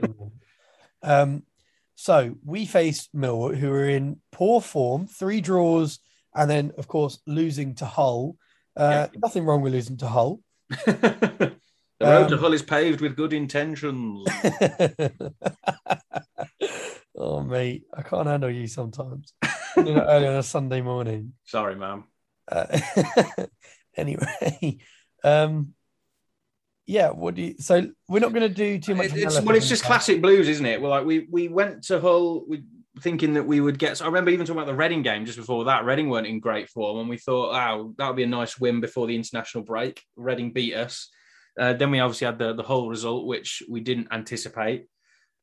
um, 1.02 1.44
so 1.96 2.36
we 2.46 2.66
faced 2.66 3.16
Millwall, 3.16 3.56
who 3.56 3.72
are 3.72 3.90
in 3.90 4.22
poor 4.32 4.62
form, 4.62 5.08
three 5.08 5.42
draws, 5.42 6.00
and 6.36 6.50
then 6.50 6.74
of 6.78 6.88
course 6.88 7.20
losing 7.26 7.74
to 7.76 7.86
Hull. 7.86 8.36
Uh, 8.76 9.08
Nothing 9.16 9.46
wrong 9.46 9.62
with 9.62 9.74
losing 9.74 9.98
to 9.98 10.08
Hull. 10.08 10.42
the 12.00 12.06
road 12.06 12.28
to 12.30 12.36
Um, 12.36 12.40
Hull 12.40 12.54
is 12.54 12.62
paved 12.62 13.02
with 13.02 13.16
good 13.16 13.34
intentions. 13.34 14.28
oh 17.18 17.42
mate, 17.42 17.84
I 17.94 18.02
can't 18.02 18.28
handle 18.28 18.50
you 18.50 18.68
sometimes. 18.68 19.34
you 19.76 19.84
know, 19.84 20.02
early 20.08 20.28
on 20.28 20.36
a 20.36 20.44
Sunday 20.44 20.82
morning. 20.82 21.34
Sorry, 21.46 21.76
ma'am. 21.76 22.04
Uh, 22.50 22.80
anyway, 23.98 24.78
um, 25.24 25.74
yeah. 26.86 27.10
What 27.10 27.36
do 27.36 27.42
you? 27.42 27.56
So 27.60 27.90
we're 28.08 28.20
not 28.20 28.34
going 28.34 28.48
to 28.48 28.54
do 28.54 28.80
too 28.80 28.96
much. 28.96 29.08
It- 29.08 29.24
it's, 29.24 29.42
well, 29.42 29.56
it's 29.56 29.70
just 29.70 29.84
classic 29.84 30.22
blues, 30.22 30.48
isn't 30.48 30.66
it? 30.66 30.82
Well, 30.82 30.92
like 30.92 31.06
we 31.06 31.28
we 31.30 31.48
went 31.48 31.84
to 31.86 32.00
Hull 32.00 32.46
we, 32.48 32.64
thinking 33.02 33.34
that 33.34 33.44
we 33.46 33.60
would 33.60 33.78
get. 33.80 33.98
So 33.98 34.06
I 34.06 34.08
remember 34.08 34.32
even 34.32 34.46
talking 34.46 34.62
about 34.62 34.72
the 34.72 34.78
Reading 34.78 35.02
game 35.02 35.26
just 35.26 35.38
before 35.38 35.66
that. 35.66 35.84
Reading 35.86 36.10
weren't 36.10 36.28
in 36.28 36.40
great 36.40 36.70
form, 36.70 37.00
and 37.00 37.10
we 37.10 37.18
thought, 37.18 37.52
"Wow, 37.54 37.94
that 37.98 38.08
would 38.08 38.16
be 38.16 38.24
a 38.24 38.28
nice 38.28 38.60
win 38.60 38.80
before 38.82 39.08
the 39.08 39.16
international 39.16 39.64
break." 39.64 40.02
Reading 40.16 40.54
beat 40.54 40.76
us. 40.76 41.10
Uh, 41.58 41.74
then 41.74 41.92
we 41.92 42.00
obviously 42.00 42.26
had 42.26 42.38
the 42.40 42.54
the 42.54 42.64
Hull 42.64 42.88
result, 42.90 43.26
which 43.26 43.64
we 43.70 43.80
didn't 43.80 44.08
anticipate. 44.12 44.88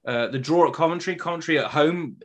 Uh, 0.06 0.26
the 0.28 0.38
draw 0.38 0.68
at 0.68 0.74
Coventry, 0.74 1.16
Coventry 1.16 1.58
at 1.58 1.70
home. 1.70 2.16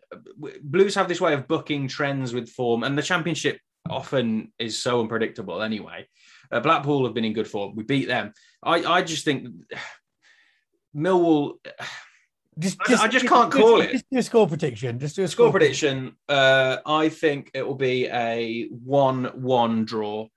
Blues 0.62 0.96
have 0.96 1.08
this 1.08 1.22
way 1.22 1.34
of 1.34 1.48
booking 1.48 1.88
trends 1.88 2.34
with 2.34 2.50
form, 2.50 2.84
and 2.84 2.98
the 2.98 3.02
Championship 3.02 3.58
often 3.90 4.52
is 4.60 4.78
so 4.78 5.00
unpredictable. 5.02 5.62
Anyway, 5.62 6.08
uh, 6.52 6.60
Blackpool 6.60 7.06
have 7.06 7.14
been 7.14 7.26
in 7.26 7.34
good 7.34 7.48
form. 7.48 7.76
We 7.76 7.84
beat 7.84 8.08
them. 8.08 8.34
I 8.62 8.84
I 8.84 9.02
just 9.02 9.26
think 9.26 9.48
Millwall. 10.96 11.54
Just, 12.58 12.78
I- 12.90 13.04
I 13.04 13.08
just 13.08 13.26
can't 13.26 13.50
call 13.50 13.80
it. 13.80 13.90
Just 13.92 14.06
do 14.12 14.18
a 14.18 14.24
score 14.24 14.46
prediction. 14.46 15.00
Just 15.00 15.16
do 15.16 15.24
a 15.24 15.28
Score 15.30 15.50
prediction. 15.50 16.18
Uh, 16.28 16.76
I 16.86 17.08
think 17.08 17.52
it 17.54 17.66
will 17.66 17.76
be 17.76 18.08
a 18.08 18.68
one-one 18.68 19.86
draw. 19.86 20.28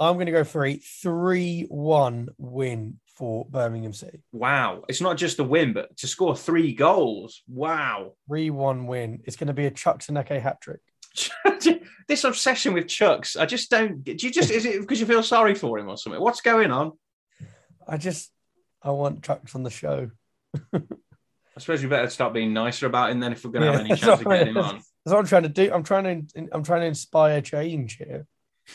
I'm 0.00 0.14
going 0.14 0.26
to 0.26 0.32
go 0.32 0.44
for 0.44 0.64
a 0.64 0.76
three-one 0.76 2.30
win 2.38 2.98
for 3.16 3.44
Birmingham 3.44 3.92
City. 3.92 4.22
Wow, 4.32 4.82
it's 4.88 5.02
not 5.02 5.18
just 5.18 5.38
a 5.40 5.44
win, 5.44 5.74
but 5.74 5.94
to 5.98 6.06
score 6.06 6.34
three 6.34 6.72
goals. 6.72 7.42
Wow, 7.46 8.14
Three-one 8.26 8.86
win. 8.86 9.20
It's 9.26 9.36
going 9.36 9.48
to 9.48 9.52
be 9.52 9.66
a 9.66 9.70
Chuks 9.70 10.10
Aneke 10.10 10.40
hat 10.40 10.62
trick. 10.62 10.80
this 12.08 12.24
obsession 12.24 12.72
with 12.72 12.86
Chuks. 12.86 13.38
I 13.38 13.44
just 13.44 13.70
don't. 13.70 14.02
Do 14.02 14.12
you 14.12 14.30
just? 14.32 14.50
Is 14.50 14.64
it 14.64 14.80
because 14.80 15.00
you 15.00 15.06
feel 15.06 15.22
sorry 15.22 15.54
for 15.54 15.78
him 15.78 15.88
or 15.88 15.98
something? 15.98 16.20
What's 16.20 16.40
going 16.40 16.70
on? 16.70 16.92
I 17.86 17.98
just, 17.98 18.30
I 18.82 18.90
want 18.90 19.20
Chuks 19.20 19.54
on 19.54 19.64
the 19.64 19.70
show. 19.70 20.10
I 20.72 20.80
suppose 21.58 21.82
we 21.82 21.88
better 21.88 22.08
start 22.08 22.32
being 22.32 22.54
nicer 22.54 22.86
about 22.86 23.10
him 23.10 23.20
then 23.20 23.32
if 23.32 23.44
we're 23.44 23.50
going 23.50 23.66
to 23.66 23.72
have 23.72 23.80
any 23.80 23.96
chance 23.96 24.20
of 24.20 24.26
getting 24.26 24.54
him 24.54 24.56
on. 24.56 24.76
That's 24.76 25.14
what 25.14 25.18
I'm 25.18 25.26
trying 25.26 25.42
to 25.42 25.48
do. 25.50 25.70
I'm 25.72 25.82
trying 25.82 26.26
to, 26.26 26.48
I'm 26.52 26.62
trying 26.62 26.82
to 26.82 26.86
inspire 26.86 27.42
change 27.42 27.96
here. 27.96 28.26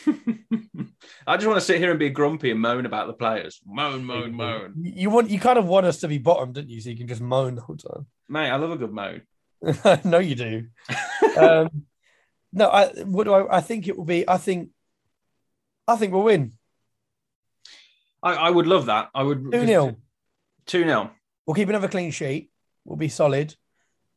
I 1.26 1.36
just 1.36 1.46
want 1.46 1.58
to 1.58 1.66
sit 1.66 1.78
here 1.78 1.90
and 1.90 1.98
be 1.98 2.10
grumpy 2.10 2.50
and 2.50 2.60
moan 2.60 2.86
about 2.86 3.06
the 3.06 3.12
players. 3.12 3.60
Moan, 3.66 4.04
moan, 4.04 4.32
moan. 4.34 4.74
You 4.76 4.92
you 4.94 5.10
want, 5.10 5.30
you 5.30 5.38
kind 5.38 5.58
of 5.58 5.66
want 5.66 5.86
us 5.86 5.98
to 5.98 6.08
be 6.08 6.18
bottom, 6.18 6.52
don't 6.52 6.68
you? 6.68 6.80
So 6.80 6.90
you 6.90 6.96
can 6.96 7.08
just 7.08 7.20
moan 7.20 7.56
the 7.56 7.62
whole 7.62 7.76
time. 7.76 8.06
Mate, 8.28 8.50
I 8.50 8.56
love 8.56 8.70
a 8.70 8.76
good 8.76 8.92
moan. 8.92 9.22
no, 10.04 10.18
you 10.18 10.34
do. 10.34 10.66
um, 11.38 11.68
no, 12.52 12.68
I 12.68 12.88
what 13.04 13.24
do 13.24 13.32
I? 13.32 13.58
I 13.58 13.60
think 13.60 13.88
it 13.88 13.96
will 13.96 14.04
be. 14.04 14.28
I 14.28 14.36
think, 14.36 14.70
I 15.88 15.96
think 15.96 16.12
we'll 16.12 16.22
win 16.22 16.52
I, 18.26 18.34
I 18.34 18.50
would 18.50 18.66
love 18.66 18.86
that. 18.86 19.10
I 19.14 19.22
would. 19.22 19.52
two 19.52 19.66
0 19.66 19.96
2 20.66 20.84
0. 20.84 21.10
We'll 21.46 21.54
keep 21.54 21.68
another 21.68 21.88
clean 21.88 22.10
sheet. 22.10 22.50
We'll 22.84 22.96
be 22.96 23.08
solid. 23.08 23.54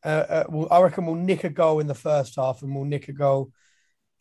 Uh, 0.03 0.07
uh, 0.07 0.43
we'll, 0.49 0.67
I 0.71 0.81
reckon 0.81 1.05
we'll 1.05 1.15
nick 1.15 1.43
a 1.43 1.49
goal 1.49 1.79
in 1.79 1.85
the 1.85 1.93
first 1.93 2.35
half, 2.35 2.63
and 2.63 2.73
we'll 2.73 2.85
nick 2.85 3.07
a 3.07 3.13
goal 3.13 3.51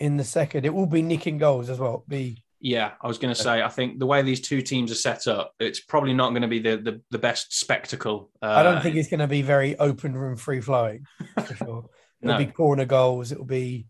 in 0.00 0.16
the 0.16 0.24
second. 0.24 0.64
It 0.64 0.74
will 0.74 0.86
be 0.86 1.02
nicking 1.02 1.38
goals 1.38 1.68
as 1.70 1.78
well. 1.78 2.04
Be 2.08 2.42
Yeah, 2.60 2.92
I 3.02 3.06
was 3.08 3.18
going 3.18 3.34
to 3.34 3.40
say, 3.40 3.62
I 3.62 3.68
think 3.68 3.98
the 3.98 4.06
way 4.06 4.22
these 4.22 4.40
two 4.40 4.62
teams 4.62 4.90
are 4.90 4.96
set 4.96 5.26
up, 5.26 5.54
it's 5.58 5.80
probably 5.80 6.14
not 6.14 6.30
going 6.30 6.42
to 6.42 6.48
be 6.48 6.58
the, 6.60 6.76
the, 6.76 7.00
the 7.10 7.18
best 7.18 7.58
spectacle. 7.58 8.30
Uh, 8.42 8.46
I 8.46 8.62
don't 8.62 8.82
think 8.82 8.96
it's 8.96 9.08
going 9.08 9.20
to 9.20 9.26
be 9.26 9.42
very 9.42 9.78
open 9.78 10.14
and 10.16 10.40
free 10.40 10.60
flowing 10.60 11.04
for 11.44 11.54
sure. 11.56 11.84
It'll 12.22 12.34
No. 12.34 12.38
be 12.38 12.46
corner 12.46 12.84
goals. 12.84 13.32
It'll 13.32 13.44
be, 13.44 13.86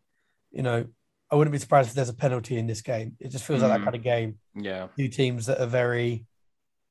you 0.50 0.62
know, 0.62 0.86
I 1.30 1.36
wouldn't 1.36 1.52
be 1.52 1.58
surprised 1.58 1.90
if 1.90 1.94
there's 1.94 2.08
a 2.08 2.14
penalty 2.14 2.56
in 2.58 2.66
this 2.66 2.80
game. 2.80 3.16
It 3.20 3.28
just 3.28 3.44
feels 3.44 3.60
like 3.62 3.70
that 3.70 3.80
Mm. 3.80 3.84
kind 3.84 3.96
of 3.96 4.02
game. 4.02 4.38
Yeah, 4.54 4.88
Two 4.96 5.08
teams 5.08 5.46
that 5.46 5.60
are 5.60 5.66
very 5.66 6.24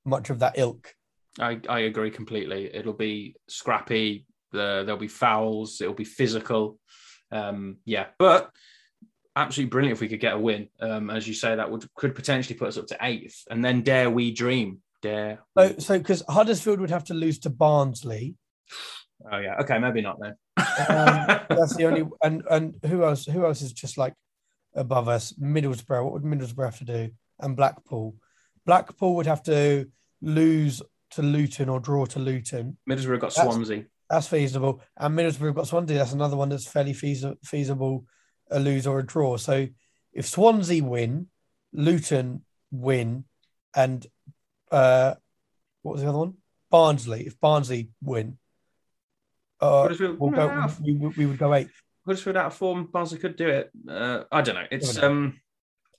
much 0.06 0.30
of 0.30 0.40
that 0.40 0.58
ilk. 0.58 0.94
I, 1.40 1.60
I 1.70 1.80
agree 1.82 2.12
completely. 2.12 2.74
It'll 2.74 2.94
be 2.94 3.36
scrappy. 3.48 4.26
The, 4.52 4.84
there'll 4.86 4.98
be 5.00 5.08
fouls. 5.08 5.82
It'll 5.82 5.94
be 5.94 6.04
physical. 6.06 6.80
Um, 7.32 7.78
yeah, 7.86 8.08
but 8.18 8.52
absolutely 9.42 9.70
brilliant 9.70 9.98
if 9.98 10.02
we 10.02 10.08
could 10.08 10.20
get 10.20 10.34
a 10.34 10.40
win. 10.40 10.70
Um, 10.82 11.10
as 11.10 11.28
you 11.28 11.34
say, 11.34 11.56
that 11.56 11.70
would 11.70 11.86
could 11.96 12.16
potentially 12.16 12.58
put 12.58 12.68
us 12.70 12.78
up 12.78 12.88
to 12.88 12.98
eighth, 13.02 13.44
and 13.50 13.64
then 13.64 13.82
dare 13.82 14.10
we 14.10 14.32
dream? 14.32 14.82
Dare? 15.02 15.40
we- 15.56 15.64
So, 15.70 15.76
so 15.80 15.98
because 15.98 16.24
Huddersfield 16.28 16.80
would 16.80 16.90
have 16.90 17.06
to 17.06 17.14
lose 17.14 17.40
to 17.40 17.50
Barnsley. 17.50 18.36
Oh 19.32 19.40
yeah, 19.40 19.56
okay, 19.62 19.80
maybe 19.80 20.02
not 20.02 20.18
then. 20.22 20.36
Um, 20.58 21.40
that's 21.50 21.76
the 21.76 21.86
only 21.86 22.08
and 22.22 22.44
and 22.52 22.76
who 22.86 23.04
else? 23.04 23.26
Who 23.26 23.46
else 23.46 23.64
is 23.64 23.74
just 23.74 23.98
like 23.98 24.14
above 24.76 25.08
us? 25.10 25.34
Middlesbrough. 25.34 26.04
What 26.04 26.14
would 26.14 26.22
Middlesbrough 26.24 26.66
have 26.66 26.78
to 26.78 26.86
do? 26.86 27.10
And 27.40 27.58
Blackpool. 27.58 28.14
Blackpool 28.68 29.16
would 29.16 29.26
have 29.26 29.42
to 29.44 29.90
lose 30.22 30.84
to 31.12 31.24
Luton 31.24 31.68
or 31.68 31.80
draw 31.80 32.06
to 32.06 32.20
Luton. 32.20 32.78
Middlesbrough 32.88 33.20
got 33.20 33.34
That's- 33.34 33.54
Swansea. 33.56 33.86
That's 34.08 34.28
feasible. 34.28 34.82
And 34.96 35.18
Middlesbrough 35.18 35.56
got 35.56 35.68
Swansea. 35.68 35.98
That's 35.98 36.14
another 36.14 36.38
one 36.38 36.50
that's 36.50 36.68
fairly 36.68 36.94
feasible, 36.94 37.38
feasible 37.44 38.06
a 38.50 38.60
lose 38.60 38.88
or 38.88 39.00
a 39.00 39.06
draw. 39.06 39.38
So 39.38 39.68
if 40.14 40.26
Swansea 40.26 40.84
win, 40.84 41.28
Luton 41.74 42.44
win, 42.72 43.26
and 43.76 44.06
uh, 44.72 45.16
what 45.82 45.94
was 45.94 46.02
the 46.02 46.10
other 46.10 46.18
one? 46.18 46.34
Barnsley. 46.70 47.28
If 47.28 47.40
Barnsley 47.40 47.90
win, 48.02 48.38
uh, 49.62 49.94
we'll 50.00 50.32
go. 50.32 50.68
We, 50.82 50.94
we, 50.94 51.26
would 51.26 51.38
go 51.38 51.54
eighth. 51.54 51.82
Huddersfield 52.06 52.38
out 52.38 52.48
of 52.48 52.54
form. 52.56 52.90
Barnsley 52.92 53.20
could 53.20 53.36
do 53.36 53.48
it. 53.48 53.72
Uh, 53.88 54.24
I 54.32 54.42
don't 54.42 54.56
know. 54.56 54.66
It's 54.72 54.98
um, 54.98 55.40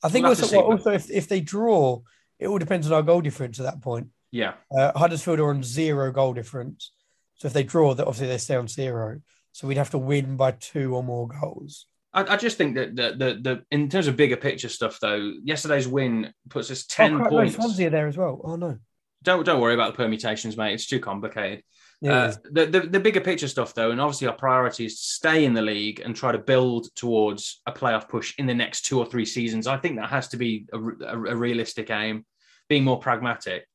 I 0.03 0.09
think 0.09 0.25
We'll 0.25 0.31
also, 0.31 0.47
see, 0.47 0.57
well, 0.57 0.69
but- 0.69 0.73
also 0.73 0.93
if, 0.93 1.11
if 1.11 1.29
they 1.29 1.41
draw, 1.41 2.01
it 2.39 2.47
all 2.47 2.59
depends 2.59 2.87
on 2.87 2.93
our 2.93 3.03
goal 3.03 3.21
difference 3.21 3.59
at 3.59 3.65
that 3.65 3.83
point. 3.83 4.09
yeah. 4.31 4.55
Uh, 4.77 4.97
Huddersfield 4.97 5.41
are 5.41 5.51
on 5.51 5.63
zero 5.63 6.13
goal 6.13 6.35
difference. 6.35 6.93
So 7.35 7.47
if 7.47 7.53
they 7.53 7.63
draw, 7.63 7.95
that 7.95 8.07
obviously 8.07 8.29
they 8.29 8.39
stay 8.39 8.57
on 8.57 8.69
zero. 8.69 9.21
So 9.53 9.67
we'd 9.67 9.77
have 9.77 9.91
to 9.91 9.99
win 9.99 10.37
by 10.37 10.53
two 10.53 10.95
or 10.95 11.03
more 11.03 11.29
goals. 11.29 11.87
I, 12.13 12.35
I 12.35 12.37
just 12.37 12.57
think 12.57 12.77
that 12.77 12.97
the, 12.97 13.11
the 13.11 13.41
the 13.41 13.65
in 13.71 13.89
terms 13.89 14.07
of 14.07 14.17
bigger 14.17 14.37
picture 14.37 14.69
stuff, 14.69 14.99
though, 15.01 15.33
yesterday's 15.45 15.87
win 15.87 16.33
puts 16.49 16.71
us 16.71 16.87
ten 16.87 17.15
oh, 17.15 17.19
crap, 17.19 17.31
no, 17.31 17.37
points. 17.39 17.55
Swansea 17.55 17.87
are 17.89 17.91
there 17.91 18.07
as 18.09 18.17
well. 18.17 18.41
Oh 18.45 18.57
no. 18.57 18.79
Don't 19.23 19.45
don't 19.45 19.61
worry 19.61 19.75
about 19.75 19.93
the 19.93 19.97
permutations, 19.97 20.57
mate. 20.57 20.75
It's 20.75 20.87
too 20.87 21.01
complicated. 21.01 21.63
Yeah, 22.01 22.13
Uh, 22.13 22.35
the, 22.53 22.67
the 22.67 22.81
the 22.81 23.01
bigger 23.01 23.21
picture 23.21 23.49
stuff, 23.49 23.75
though, 23.75 23.91
and 23.91 24.01
obviously 24.01 24.29
our 24.29 24.37
priority 24.37 24.87
is 24.87 24.97
to 25.01 25.03
stay 25.07 25.45
in 25.45 25.55
the 25.55 25.63
league 25.63 26.01
and 26.01 26.15
try 26.15 26.31
to 26.31 26.39
build 26.39 26.95
towards 26.95 27.61
a 27.67 27.73
playoff 27.73 28.09
push 28.09 28.35
in 28.39 28.47
the 28.47 28.55
next 28.55 28.83
two 28.83 28.99
or 28.99 29.05
three 29.07 29.25
seasons. 29.27 29.67
I 29.67 29.77
think 29.77 29.97
that 29.97 30.09
has 30.09 30.29
to 30.29 30.37
be 30.37 30.67
a, 30.73 30.79
a- 30.79 31.33
a 31.33 31.37
realistic 31.37 31.91
aim, 31.91 32.25
being 32.69 32.85
more 32.85 33.01
pragmatic. 33.01 33.67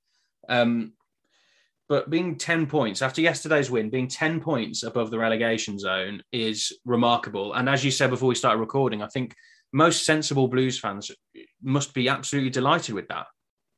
Um, 0.48 0.94
but 1.94 2.10
being 2.10 2.36
10 2.36 2.66
points 2.66 3.04
after 3.04 3.22
yesterday's 3.22 3.70
win, 3.70 3.92
being 3.92 4.08
10 4.08 4.40
points 4.40 4.82
above 4.82 5.12
the 5.12 5.20
relegation 5.20 5.78
zone 5.78 6.24
is 6.32 6.74
remarkable. 6.86 7.54
And 7.54 7.70
as 7.70 7.86
you 7.86 7.92
said 7.92 8.10
before 8.10 8.30
we 8.30 8.34
started 8.34 8.58
recording, 8.58 9.04
I 9.04 9.08
think 9.08 9.36
most 9.72 10.04
sensible 10.04 10.48
Blues 10.48 10.80
fans 10.80 11.12
must 11.62 11.94
be 11.94 12.10
absolutely 12.10 12.50
delighted 12.50 12.96
with 12.96 13.10
that. 13.10 13.28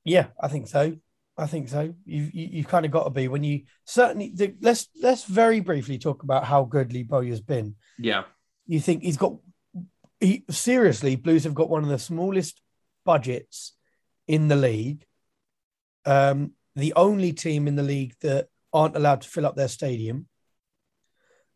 Yeah, 0.06 0.28
I 0.40 0.48
think 0.48 0.70
so. 0.70 0.96
I 1.38 1.46
think 1.48 1.68
so. 1.68 1.94
You 2.06 2.30
you, 2.34 2.48
you 2.52 2.64
kind 2.64 2.86
of 2.86 2.92
got 2.94 3.04
to 3.04 3.10
be 3.10 3.28
when 3.28 3.44
you 3.44 3.64
certainly 3.84 4.32
the, 4.34 4.56
let's 4.62 4.88
let's 5.02 5.26
very 5.26 5.60
briefly 5.60 5.98
talk 5.98 6.24
about 6.24 6.46
how 6.46 6.64
good 6.64 6.94
Lee 6.94 7.04
Bowyer's 7.04 7.42
been. 7.42 7.76
Yeah. 8.00 8.24
You 8.66 8.80
think 8.80 9.04
he's 9.04 9.18
got 9.18 9.36
he 10.22 10.46
seriously 10.50 11.18
Blues 11.18 11.44
have 11.44 11.54
got 11.54 11.70
one 11.70 11.84
of 11.84 11.90
the 11.90 12.00
smallest 12.00 12.62
budgets 13.04 13.74
in 14.26 14.48
the 14.48 14.56
league. 14.56 15.04
Um, 16.06 16.54
the 16.76 16.94
only 16.96 17.34
team 17.34 17.68
in 17.68 17.76
the 17.76 17.84
league 17.84 18.16
that 18.22 18.48
aren't 18.74 18.96
allowed 18.96 19.22
to 19.22 19.30
fill 19.30 19.46
up 19.46 19.56
their 19.56 19.68
stadium. 19.68 20.28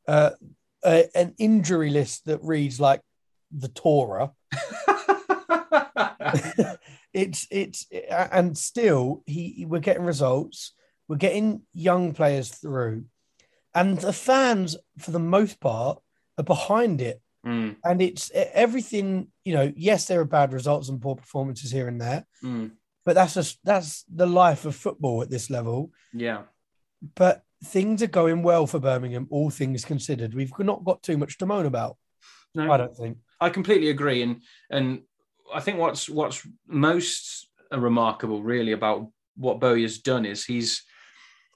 Uh, 0.07 0.31
a, 0.83 1.09
an 1.15 1.35
injury 1.37 1.89
list 1.89 2.25
that 2.25 2.39
reads 2.41 2.79
like 2.79 3.01
the 3.51 3.67
Torah. 3.67 4.31
it's 7.13 7.47
it's 7.49 7.87
and 8.09 8.57
still 8.57 9.23
he 9.25 9.65
we're 9.67 9.79
getting 9.79 10.03
results 10.03 10.73
We're 11.07 11.17
getting 11.17 11.63
young 11.73 12.13
players 12.13 12.51
through, 12.51 13.05
and 13.73 13.97
the 13.97 14.13
fans, 14.13 14.77
for 14.99 15.11
the 15.11 15.19
most 15.19 15.59
part, 15.59 15.99
are 16.37 16.43
behind 16.43 17.01
it. 17.01 17.21
Mm, 17.45 17.77
And 17.83 18.01
it's 18.01 18.29
everything. 18.33 19.29
You 19.43 19.53
know, 19.53 19.73
yes, 19.75 20.05
there 20.05 20.19
are 20.19 20.25
bad 20.25 20.53
results 20.53 20.89
and 20.89 21.01
poor 21.01 21.15
performances 21.15 21.71
here 21.71 21.87
and 21.87 21.99
there, 21.99 22.25
mm, 22.43 22.71
but 23.09 23.15
that's 23.15 23.33
just 23.33 23.57
that's 23.63 24.05
the 24.13 24.27
life 24.27 24.65
of 24.65 24.75
football 24.75 25.23
at 25.23 25.31
this 25.31 25.49
level. 25.49 25.89
yeah. 26.13 26.43
But 27.15 27.41
things 27.63 28.03
are 28.03 28.07
going 28.21 28.43
well 28.43 28.67
for 28.67 28.79
Birmingham, 28.79 29.25
all 29.31 29.49
things 29.49 29.83
considered. 29.83 30.35
We've 30.35 30.51
not 30.59 30.83
got 30.85 31.01
too 31.01 31.17
much 31.17 31.39
to 31.39 31.47
moan 31.47 31.65
about. 31.65 31.97
No, 32.53 32.71
I 32.71 32.77
don't 32.77 32.95
think. 32.95 33.17
I 33.41 33.49
completely 33.49 33.89
agree, 33.89 34.21
and 34.21 34.43
and 34.69 35.01
I 35.51 35.59
think 35.59 35.79
what's 35.79 36.07
what's 36.07 36.47
most 36.67 37.49
remarkable 37.71 38.43
really 38.43 38.73
about 38.73 39.07
what 39.35 39.59
Bowyer 39.59 39.81
has 39.81 39.97
done 39.97 40.23
is 40.23 40.45
he's 40.45 40.83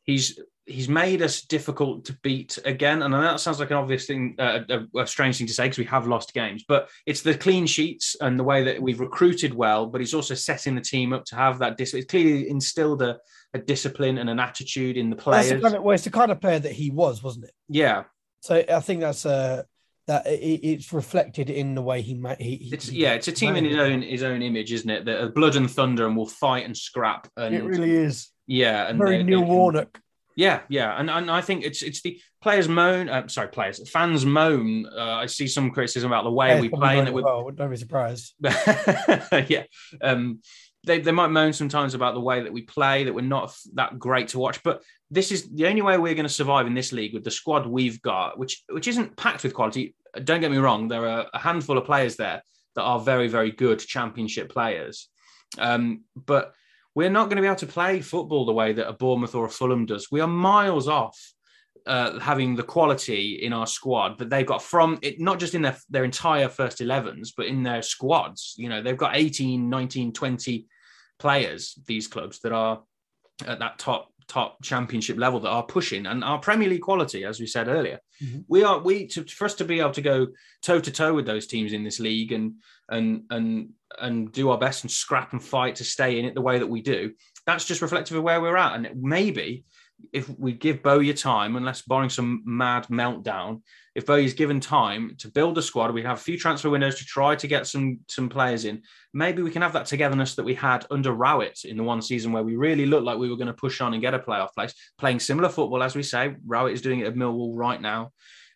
he's 0.05 0.39
he's 0.65 0.87
made 0.87 1.21
us 1.21 1.41
difficult 1.41 2.05
to 2.05 2.17
beat 2.23 2.57
again. 2.65 3.01
And 3.01 3.13
I 3.13 3.19
know 3.21 3.27
that 3.31 3.39
sounds 3.39 3.59
like 3.59 3.71
an 3.71 3.77
obvious 3.77 4.05
thing, 4.05 4.35
uh, 4.39 4.59
a, 4.69 4.99
a 5.01 5.07
strange 5.07 5.37
thing 5.37 5.47
to 5.47 5.53
say 5.53 5.65
because 5.65 5.77
we 5.77 5.85
have 5.85 6.07
lost 6.07 6.33
games, 6.33 6.63
but 6.67 6.89
it's 7.05 7.21
the 7.21 7.35
clean 7.35 7.65
sheets 7.65 8.15
and 8.21 8.39
the 8.39 8.43
way 8.43 8.63
that 8.63 8.81
we've 8.81 8.99
recruited 8.99 9.53
well. 9.53 9.85
But 9.87 10.01
he's 10.01 10.13
also 10.13 10.35
setting 10.35 10.75
the 10.75 10.81
team 10.81 11.11
up 11.13 11.25
to 11.25 11.35
have 11.35 11.59
that. 11.59 11.77
Dis- 11.77 11.93
it's 11.93 12.05
clearly 12.09 12.49
instilled 12.49 13.01
a, 13.01 13.19
a 13.53 13.59
discipline 13.59 14.17
and 14.17 14.29
an 14.29 14.39
attitude 14.39 14.95
in 14.97 15.09
the 15.09 15.15
That's 15.15 15.23
players. 15.23 15.49
the 15.49 15.59
kind 15.59 15.75
of, 15.75 15.83
well, 15.83 15.95
it's 15.95 16.05
the 16.05 16.11
kind 16.11 16.31
of 16.31 16.39
player 16.39 16.59
that 16.59 16.71
he 16.71 16.89
was, 16.91 17.21
wasn't 17.21 17.45
it? 17.45 17.51
yeah, 17.67 18.03
So 18.41 18.63
I 18.69 18.79
think 18.79 19.01
that's 19.01 19.25
uh 19.25 19.63
that 20.05 20.23
it's 20.27 20.91
reflected 20.91 21.49
in 21.49 21.75
the 21.75 21.81
way 21.81 22.01
he 22.01 22.13
might. 22.13 22.41
he, 22.41 22.57
he 22.57 22.73
it's 22.73 22.91
yeah, 22.91 23.13
it's 23.13 23.29
a 23.29 23.31
team 23.31 23.55
in 23.55 23.63
his 23.63 23.77
own 23.77 24.01
his 24.01 24.21
own 24.23 24.41
image, 24.41 24.73
isn't 24.73 24.89
it? 24.89 25.05
That 25.05 25.33
blood 25.33 25.55
and 25.55 25.71
thunder 25.71 26.05
and 26.07 26.17
will 26.17 26.27
fight 26.27 26.65
and 26.65 26.75
scrap. 26.75 27.29
And 27.37 27.55
It 27.55 27.63
really 27.63 27.91
is 27.91 28.29
yeah, 28.45 28.87
and 28.89 28.97
very 28.97 29.23
Neil 29.23 29.43
Warnock. 29.45 29.99
Yeah, 30.35 30.61
yeah, 30.69 30.97
and 30.99 31.09
and 31.09 31.29
I 31.29 31.41
think 31.41 31.63
it's 31.63 31.81
it's 31.81 32.01
the 32.01 32.19
players 32.41 32.67
moan. 32.67 33.09
Uh, 33.09 33.27
sorry, 33.27 33.49
players, 33.49 33.87
fans 33.89 34.25
moan. 34.25 34.85
Uh, 34.85 35.13
I 35.13 35.25
see 35.27 35.47
some 35.47 35.71
criticism 35.71 36.11
about 36.11 36.23
the 36.23 36.31
way 36.31 36.49
Players 36.49 36.61
we 36.61 36.69
play, 36.69 36.97
and 36.97 37.07
that 37.07 37.13
we're 37.13 37.23
well. 37.23 37.51
Don't 37.51 37.69
be 37.69 37.77
surprised. 37.77 38.33
yeah. 38.41 39.63
Um, 40.01 40.39
they, 40.85 40.99
they 40.99 41.11
might 41.11 41.27
moan 41.27 41.53
sometimes 41.53 41.93
about 41.93 42.13
the 42.13 42.19
way 42.19 42.41
that 42.41 42.51
we 42.51 42.61
play, 42.61 43.05
that 43.05 43.13
we're 43.13 43.21
not 43.21 43.55
that 43.75 43.97
great 43.97 44.29
to 44.29 44.39
watch. 44.39 44.61
But 44.63 44.83
this 45.09 45.31
is 45.31 45.49
the 45.49 45.67
only 45.67 45.81
way 45.81 45.97
we're 45.97 46.13
going 46.13 46.27
to 46.27 46.33
survive 46.33 46.67
in 46.67 46.73
this 46.73 46.91
league 46.91 47.13
with 47.13 47.23
the 47.23 47.31
squad 47.31 47.65
we've 47.65 48.01
got, 48.01 48.37
which 48.37 48.63
which 48.69 48.87
isn't 48.87 49.15
packed 49.15 49.43
with 49.43 49.53
quality. 49.53 49.95
Don't 50.23 50.41
get 50.41 50.51
me 50.51 50.57
wrong, 50.57 50.87
there 50.87 51.07
are 51.07 51.27
a 51.33 51.39
handful 51.39 51.77
of 51.77 51.85
players 51.85 52.17
there 52.17 52.43
that 52.75 52.81
are 52.81 52.99
very, 52.99 53.27
very 53.27 53.51
good 53.51 53.79
championship 53.79 54.49
players. 54.49 55.09
Um, 55.57 56.03
but 56.15 56.53
we're 56.95 57.09
not 57.09 57.25
going 57.25 57.37
to 57.37 57.41
be 57.41 57.47
able 57.47 57.55
to 57.57 57.67
play 57.67 58.01
football 58.01 58.45
the 58.45 58.53
way 58.53 58.73
that 58.73 58.87
a 58.87 58.93
Bournemouth 58.93 59.35
or 59.35 59.45
a 59.45 59.49
Fulham 59.49 59.85
does. 59.85 60.11
We 60.11 60.21
are 60.21 60.27
miles 60.27 60.87
off 60.87 61.19
uh, 61.85 62.19
having 62.19 62.55
the 62.55 62.63
quality 62.63 63.43
in 63.43 63.51
our 63.51 63.67
squad 63.67 64.17
that 64.19 64.29
they've 64.29 64.45
got 64.45 64.61
from 64.61 64.99
it, 65.01 65.19
not 65.19 65.39
just 65.39 65.55
in 65.55 65.63
their, 65.63 65.77
their 65.89 66.03
entire 66.03 66.49
first 66.49 66.79
11s, 66.79 67.29
but 67.35 67.47
in 67.47 67.63
their 67.63 67.81
squads. 67.81 68.53
You 68.57 68.69
know, 68.69 68.81
they've 68.81 68.97
got 68.97 69.15
18, 69.15 69.69
19, 69.69 70.13
20 70.13 70.67
players, 71.19 71.77
these 71.87 72.07
clubs 72.07 72.39
that 72.39 72.51
are 72.51 72.83
at 73.45 73.59
that 73.59 73.79
top 73.79 74.12
top 74.27 74.61
championship 74.63 75.17
level 75.17 75.39
that 75.39 75.49
are 75.49 75.63
pushing 75.63 76.05
and 76.05 76.23
our 76.23 76.39
Premier 76.39 76.69
League 76.69 76.81
quality, 76.81 77.25
as 77.25 77.39
we 77.39 77.47
said 77.47 77.67
earlier. 77.67 77.99
Mhm. 78.21 78.45
We 78.47 78.63
are 78.63 78.79
we 78.79 79.07
to, 79.07 79.23
for 79.23 79.45
us 79.45 79.55
to 79.55 79.65
be 79.65 79.79
able 79.79 79.91
to 79.91 80.01
go 80.01 80.27
toe 80.61 80.79
to 80.79 80.91
toe 80.91 81.13
with 81.13 81.25
those 81.25 81.47
teams 81.47 81.73
in 81.73 81.83
this 81.83 81.99
league 81.99 82.31
and 82.31 82.55
and 82.89 83.23
and 83.29 83.69
and 83.99 84.31
do 84.31 84.49
our 84.49 84.57
best 84.57 84.83
and 84.83 84.91
scrap 84.91 85.33
and 85.33 85.43
fight 85.43 85.75
to 85.75 85.83
stay 85.83 86.19
in 86.19 86.25
it 86.25 86.33
the 86.35 86.41
way 86.41 86.59
that 86.59 86.67
we 86.67 86.81
do. 86.81 87.13
That's 87.45 87.65
just 87.65 87.81
reflective 87.81 88.17
of 88.17 88.23
where 88.23 88.41
we're 88.41 88.57
at. 88.57 88.75
And 88.75 88.89
maybe 89.01 89.65
if 90.11 90.29
we 90.37 90.53
give 90.53 90.83
Bowyer 90.83 91.13
time, 91.13 91.55
unless 91.55 91.81
barring 91.81 92.09
some 92.09 92.43
mad 92.45 92.87
meltdown, 92.87 93.61
if 93.95 94.05
Bowyer's 94.05 94.33
given 94.33 94.59
time 94.59 95.15
to 95.19 95.29
build 95.29 95.57
a 95.57 95.61
squad, 95.61 95.93
we 95.93 96.03
have 96.03 96.17
a 96.17 96.21
few 96.21 96.37
transfer 96.37 96.69
windows 96.69 96.97
to 96.97 97.05
try 97.05 97.35
to 97.35 97.47
get 97.47 97.67
some 97.67 97.99
some 98.07 98.27
players 98.27 98.65
in. 98.65 98.81
Maybe 99.13 99.43
we 99.43 99.51
can 99.51 99.61
have 99.61 99.73
that 99.73 99.85
togetherness 99.85 100.35
that 100.35 100.43
we 100.43 100.55
had 100.55 100.85
under 100.89 101.11
Rowett 101.11 101.65
in 101.65 101.77
the 101.77 101.83
one 101.83 102.01
season 102.01 102.31
where 102.31 102.43
we 102.43 102.55
really 102.55 102.85
looked 102.85 103.05
like 103.05 103.17
we 103.17 103.29
were 103.29 103.37
going 103.37 103.47
to 103.47 103.53
push 103.53 103.81
on 103.81 103.93
and 103.93 104.01
get 104.01 104.13
a 104.13 104.19
playoff 104.19 104.53
place, 104.53 104.73
playing 104.97 105.19
similar 105.19 105.49
football 105.49 105.83
as 105.83 105.95
we 105.95 106.03
say. 106.03 106.35
Rowett 106.45 106.73
is 106.73 106.81
doing 106.81 106.99
it 106.99 107.07
at 107.07 107.15
Millwall 107.15 107.51
right 107.55 107.81
now, 107.81 108.11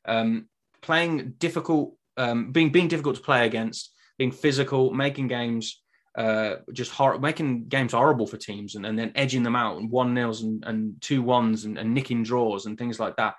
um, 0.06 0.48
playing 0.82 1.34
difficult, 1.38 1.96
um, 2.18 2.52
being 2.52 2.72
being 2.72 2.88
difficult 2.88 3.16
to 3.16 3.22
play 3.22 3.46
against, 3.46 3.94
being 4.18 4.32
physical, 4.32 4.92
making 4.92 5.28
games 5.28 5.84
uh, 6.18 6.56
just 6.74 6.92
hor- 6.92 7.20
making 7.20 7.66
games 7.68 7.94
horrible 7.94 8.28
for 8.28 8.38
teams 8.38 8.76
and, 8.76 8.86
and 8.86 8.98
then 8.98 9.12
edging 9.16 9.44
them 9.44 9.56
out 9.56 9.78
and 9.78 9.90
one 9.92 10.14
nils 10.14 10.42
and, 10.42 10.64
and 10.66 11.00
two 11.00 11.22
ones 11.22 11.66
and, 11.66 11.78
and 11.78 11.94
nicking 11.94 12.24
draws 12.24 12.66
and 12.66 12.78
things 12.78 13.00
like 13.00 13.16
that. 13.18 13.36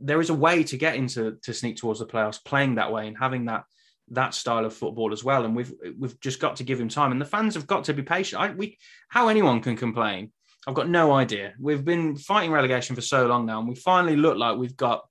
There 0.00 0.20
is 0.20 0.30
a 0.30 0.34
way 0.34 0.64
to 0.64 0.76
get 0.76 0.96
into 0.96 1.36
to 1.42 1.52
sneak 1.52 1.76
towards 1.76 2.00
the 2.00 2.06
playoffs, 2.06 2.44
playing 2.44 2.76
that 2.76 2.90
way 2.90 3.06
and 3.06 3.16
having 3.16 3.44
that 3.44 3.64
that 4.10 4.34
style 4.34 4.64
of 4.64 4.72
football 4.72 5.12
as 5.12 5.22
well. 5.22 5.44
And 5.44 5.54
we've 5.54 5.72
we've 5.98 6.18
just 6.20 6.40
got 6.40 6.56
to 6.56 6.64
give 6.64 6.80
him 6.80 6.88
time, 6.88 7.12
and 7.12 7.20
the 7.20 7.26
fans 7.26 7.54
have 7.54 7.66
got 7.66 7.84
to 7.84 7.94
be 7.94 8.02
patient. 8.02 8.40
I, 8.42 8.50
we 8.52 8.78
how 9.08 9.28
anyone 9.28 9.60
can 9.60 9.76
complain, 9.76 10.32
I've 10.66 10.74
got 10.74 10.88
no 10.88 11.12
idea. 11.12 11.54
We've 11.60 11.84
been 11.84 12.16
fighting 12.16 12.50
relegation 12.50 12.96
for 12.96 13.02
so 13.02 13.26
long 13.26 13.46
now, 13.46 13.60
and 13.60 13.68
we 13.68 13.74
finally 13.76 14.16
look 14.16 14.36
like 14.36 14.58
we've 14.58 14.76
got 14.76 15.06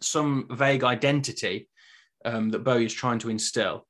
some 0.00 0.46
vague 0.50 0.84
identity 0.84 1.68
um, 2.24 2.50
that 2.50 2.64
Bowyer 2.64 2.86
is 2.86 2.94
trying 2.94 3.18
to 3.20 3.30
instill. 3.30 3.86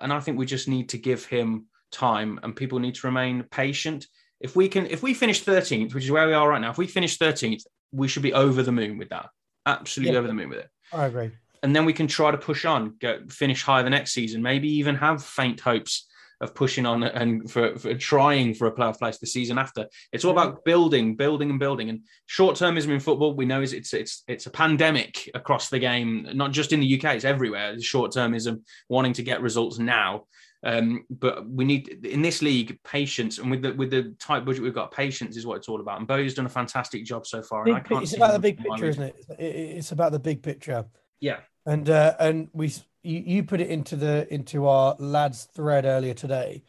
And 0.00 0.12
I 0.12 0.20
think 0.20 0.38
we 0.38 0.46
just 0.46 0.68
need 0.68 0.90
to 0.90 0.98
give 0.98 1.24
him 1.24 1.66
time, 1.94 2.38
and 2.42 2.54
people 2.54 2.78
need 2.78 2.94
to 2.96 3.06
remain 3.06 3.44
patient. 3.50 4.06
If 4.40 4.54
we 4.56 4.68
can, 4.68 4.86
if 4.86 5.02
we 5.02 5.14
finish 5.14 5.42
13th, 5.42 5.94
which 5.94 6.04
is 6.04 6.10
where 6.10 6.26
we 6.26 6.34
are 6.34 6.48
right 6.48 6.60
now, 6.60 6.70
if 6.70 6.76
we 6.78 6.86
finish 6.86 7.18
13th, 7.18 7.62
we 7.92 8.08
should 8.08 8.22
be 8.22 8.32
over 8.34 8.62
the 8.62 8.72
moon 8.72 8.98
with 8.98 9.08
that. 9.10 9.30
Absolutely 9.66 10.12
Yeah. 10.12 10.18
over 10.18 10.28
the 10.28 10.34
moon 10.34 10.50
with 10.50 10.58
it 10.58 10.68
I 10.92 11.06
agree. 11.06 11.30
and 11.62 11.74
then 11.74 11.84
we 11.86 11.92
can 11.94 12.06
try 12.06 12.30
to 12.30 12.36
push 12.36 12.64
on, 12.66 12.96
go 13.00 13.20
finish 13.30 13.62
higher 13.62 13.82
the 13.82 13.88
next 13.90 14.12
season, 14.12 14.42
maybe 14.42 14.68
even 14.68 14.94
have 14.96 15.24
faint 15.24 15.60
hopes 15.60 16.06
of 16.40 16.54
pushing 16.54 16.84
on 16.84 17.04
and 17.04 17.50
for, 17.50 17.78
for 17.78 17.94
trying 17.94 18.52
for 18.52 18.66
a 18.66 18.72
playoff 18.72 18.98
place 18.98 19.16
the 19.18 19.26
season 19.26 19.56
after. 19.56 19.86
It's 20.12 20.24
all 20.24 20.32
about 20.32 20.64
building, 20.64 21.14
building, 21.16 21.48
and 21.48 21.58
building. 21.60 21.88
And 21.88 22.00
short 22.26 22.56
termism 22.56 22.88
in 22.88 23.00
football, 23.00 23.32
we 23.34 23.46
know 23.46 23.62
is 23.62 23.72
it's 23.72 23.94
it's 23.94 24.24
it's 24.26 24.44
a 24.46 24.50
pandemic 24.50 25.30
across 25.34 25.70
the 25.70 25.78
game, 25.78 26.28
not 26.34 26.50
just 26.50 26.72
in 26.72 26.80
the 26.80 26.94
UK, 26.98 27.14
it's 27.14 27.24
everywhere. 27.24 27.80
Short 27.80 28.10
termism, 28.12 28.62
wanting 28.90 29.14
to 29.14 29.22
get 29.22 29.40
results 29.40 29.78
now. 29.78 30.24
Um, 30.64 31.04
but 31.10 31.46
we 31.48 31.64
need 31.64 32.06
in 32.06 32.22
this 32.22 32.40
league 32.40 32.78
patience, 32.84 33.38
and 33.38 33.50
with 33.50 33.60
the 33.62 33.74
with 33.74 33.90
the 33.90 34.14
tight 34.18 34.44
budget 34.46 34.62
we've 34.62 34.74
got, 34.74 34.90
patience 34.92 35.36
is 35.36 35.44
what 35.46 35.56
it's 35.58 35.68
all 35.68 35.80
about. 35.80 35.98
And 35.98 36.08
Bowyer's 36.08 36.32
done 36.34 36.46
a 36.46 36.48
fantastic 36.50 37.04
job 37.04 37.26
so 37.26 37.42
far. 37.42 37.64
and 37.64 37.74
I 37.76 37.80
Big, 37.80 37.88
can't 37.88 38.02
it's 38.02 38.16
about 38.16 38.32
the 38.32 38.38
big 38.38 38.56
picture, 38.58 38.86
isn't 38.86 39.02
it? 39.02 39.14
It- 39.38 39.44
It's 39.78 39.92
about 39.92 40.12
the 40.12 40.18
big 40.18 40.42
picture. 40.42 40.86
Yeah, 41.20 41.40
And 41.66 41.88
uh, 41.90 42.14
and 42.18 42.48
we 42.54 42.68
you, 43.02 43.22
you 43.26 43.42
put 43.44 43.60
it 43.60 43.68
into 43.68 43.94
the 43.96 44.26
into 44.32 44.66
our 44.66 44.96
lads 44.98 45.44
thread 45.54 45.84
earlier 45.84 46.14
today. 46.14 46.62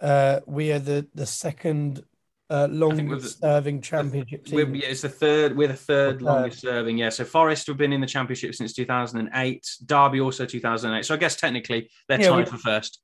Uh, 0.00 0.40
we 0.46 0.72
are 0.72 0.78
the 0.80 1.06
the 1.14 1.26
second 1.26 2.04
uh, 2.48 2.66
think 2.66 2.80
we're 2.80 2.88
the- 2.96 3.04
longest 3.04 3.40
serving 3.40 3.80
championship 3.80 4.44
team. 4.44 4.74
yeah, 4.74 4.88
it's 4.88 5.02
the 5.02 5.08
third. 5.08 5.56
We're 5.56 5.68
the 5.68 5.74
third 5.74 6.14
Third. 6.14 6.22
longest 6.22 6.60
serving. 6.62 6.98
Yeah. 6.98 7.10
So 7.10 7.24
Forest 7.24 7.68
have 7.68 7.76
been 7.76 7.92
in 7.92 8.00
the 8.00 8.06
championship 8.08 8.56
since 8.56 8.72
2008. 8.72 9.76
Derby 9.86 10.20
also 10.20 10.44
2008. 10.46 11.04
So 11.04 11.14
I 11.14 11.16
guess 11.16 11.36
technically 11.36 11.90
they're 12.08 12.20
Yeah, 12.20 12.30
tied 12.30 12.48
for 12.48 12.58
first. 12.58 13.00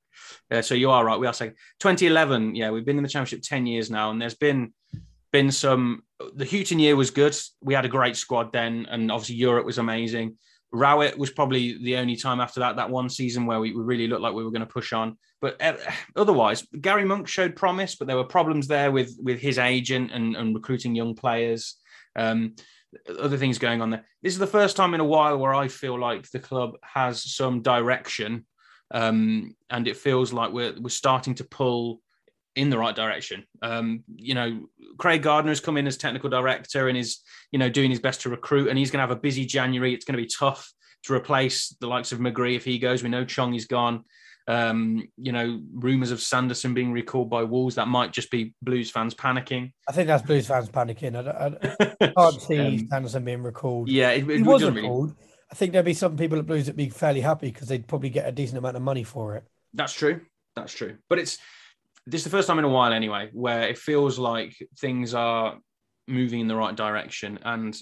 Yeah. 0.50 0.60
So 0.60 0.74
you 0.74 0.90
are 0.90 1.04
right. 1.04 1.18
We 1.18 1.26
are 1.26 1.32
second. 1.32 1.56
2011. 1.80 2.54
Yeah, 2.54 2.70
we've 2.70 2.84
been 2.84 2.96
in 2.96 3.02
the 3.02 3.08
championship 3.08 3.42
10 3.42 3.66
years 3.66 3.90
now, 3.90 4.10
and 4.10 4.20
there's 4.20 4.34
been 4.34 4.72
been 5.32 5.50
some. 5.50 6.02
The 6.34 6.46
Hughton 6.46 6.78
year 6.78 6.96
was 6.96 7.10
good. 7.10 7.36
We 7.62 7.74
had 7.74 7.84
a 7.84 7.88
great 7.88 8.16
squad 8.16 8.52
then, 8.52 8.86
and 8.90 9.10
obviously 9.10 9.36
Europe 9.36 9.66
was 9.66 9.78
amazing. 9.78 10.36
Rowett 10.72 11.16
was 11.16 11.30
probably 11.30 11.78
the 11.82 11.96
only 11.96 12.16
time 12.16 12.40
after 12.40 12.60
that 12.60 12.76
that 12.76 12.90
one 12.90 13.08
season 13.08 13.46
where 13.46 13.60
we, 13.60 13.72
we 13.72 13.82
really 13.82 14.08
looked 14.08 14.22
like 14.22 14.34
we 14.34 14.44
were 14.44 14.50
going 14.50 14.60
to 14.60 14.66
push 14.66 14.92
on. 14.92 15.16
But 15.40 15.60
uh, 15.62 15.76
otherwise, 16.16 16.66
Gary 16.80 17.04
Monk 17.04 17.28
showed 17.28 17.56
promise, 17.56 17.94
but 17.96 18.06
there 18.06 18.16
were 18.16 18.24
problems 18.24 18.66
there 18.66 18.90
with 18.90 19.16
with 19.22 19.38
his 19.40 19.58
agent 19.58 20.10
and, 20.12 20.36
and 20.36 20.54
recruiting 20.54 20.94
young 20.94 21.14
players. 21.14 21.76
Um, 22.14 22.56
other 23.20 23.36
things 23.36 23.58
going 23.58 23.82
on 23.82 23.90
there. 23.90 24.06
This 24.22 24.32
is 24.32 24.38
the 24.38 24.46
first 24.46 24.76
time 24.76 24.94
in 24.94 25.00
a 25.00 25.04
while 25.04 25.36
where 25.36 25.54
I 25.54 25.68
feel 25.68 25.98
like 25.98 26.30
the 26.30 26.38
club 26.38 26.76
has 26.82 27.22
some 27.22 27.60
direction, 27.60 28.46
um, 28.92 29.54
and 29.70 29.88
it 29.88 29.96
feels 29.96 30.32
like 30.32 30.52
we're 30.52 30.74
we're 30.80 30.88
starting 30.88 31.34
to 31.36 31.44
pull 31.44 32.00
in 32.54 32.70
the 32.70 32.78
right 32.78 32.96
direction. 32.96 33.44
Um, 33.60 34.02
you 34.14 34.34
know, 34.34 34.66
Craig 34.98 35.22
Gardner 35.22 35.50
has 35.50 35.60
come 35.60 35.76
in 35.76 35.86
as 35.86 35.96
technical 35.96 36.30
director 36.30 36.88
and 36.88 36.96
is 36.96 37.18
you 37.52 37.58
know 37.58 37.68
doing 37.68 37.90
his 37.90 38.00
best 38.00 38.22
to 38.22 38.30
recruit, 38.30 38.68
and 38.68 38.78
he's 38.78 38.90
going 38.90 38.98
to 38.98 39.08
have 39.08 39.16
a 39.16 39.20
busy 39.20 39.44
January. 39.44 39.92
It's 39.94 40.04
going 40.04 40.16
to 40.16 40.22
be 40.22 40.28
tough 40.28 40.72
to 41.04 41.12
replace 41.14 41.76
the 41.80 41.86
likes 41.86 42.12
of 42.12 42.18
McGree 42.18 42.56
if 42.56 42.64
he 42.64 42.78
goes. 42.78 43.02
We 43.02 43.08
know 43.08 43.24
Chong 43.24 43.54
is 43.54 43.66
gone. 43.66 44.04
Um, 44.48 45.02
you 45.16 45.32
know, 45.32 45.60
rumours 45.74 46.12
of 46.12 46.20
Sanderson 46.20 46.72
being 46.72 46.92
recalled 46.92 47.28
by 47.28 47.42
Wolves. 47.42 47.74
That 47.74 47.88
might 47.88 48.12
just 48.12 48.30
be 48.30 48.54
Blues 48.62 48.90
fans 48.92 49.12
panicking. 49.12 49.72
I 49.88 49.92
think 49.92 50.06
that's 50.06 50.22
Blues 50.24 50.46
fans 50.46 50.68
panicking. 50.68 51.16
I, 51.16 51.22
don't- 51.22 51.96
I 52.00 52.06
can't 52.16 52.40
see 52.42 52.58
Um, 52.60 52.88
Sanderson 52.88 53.24
being 53.24 53.42
recalled. 53.42 53.88
yeah, 53.88 54.10
it, 54.10 54.28
it 54.30 54.36
he 54.36 54.42
was 54.44 54.60
doesn't 54.62 54.74
really- 54.74 54.86
recalled. 54.88 55.14
I 55.50 55.54
think 55.54 55.72
there'd 55.72 55.84
be 55.84 55.94
some 55.94 56.16
people 56.16 56.38
at 56.38 56.46
Blues 56.46 56.66
that'd 56.66 56.76
be 56.76 56.88
fairly 56.88 57.20
happy 57.20 57.50
because 57.50 57.68
they'd 57.68 57.86
probably 57.86 58.10
get 58.10 58.28
a 58.28 58.32
decent 58.32 58.58
amount 58.58 58.76
of 58.76 58.82
money 58.82 59.04
for 59.04 59.36
it. 59.36 59.44
That's 59.74 59.92
true. 59.92 60.20
That's 60.56 60.72
true. 60.72 60.96
But 61.08 61.18
it's 61.18 61.38
this 62.06 62.20
is 62.20 62.24
the 62.24 62.30
first 62.30 62.48
time 62.48 62.58
in 62.58 62.64
a 62.64 62.68
while 62.68 62.92
anyway 62.92 63.30
where 63.32 63.62
it 63.62 63.78
feels 63.78 64.18
like 64.18 64.54
things 64.78 65.12
are 65.14 65.58
moving 66.08 66.40
in 66.40 66.48
the 66.48 66.56
right 66.56 66.74
direction. 66.74 67.38
And 67.42 67.76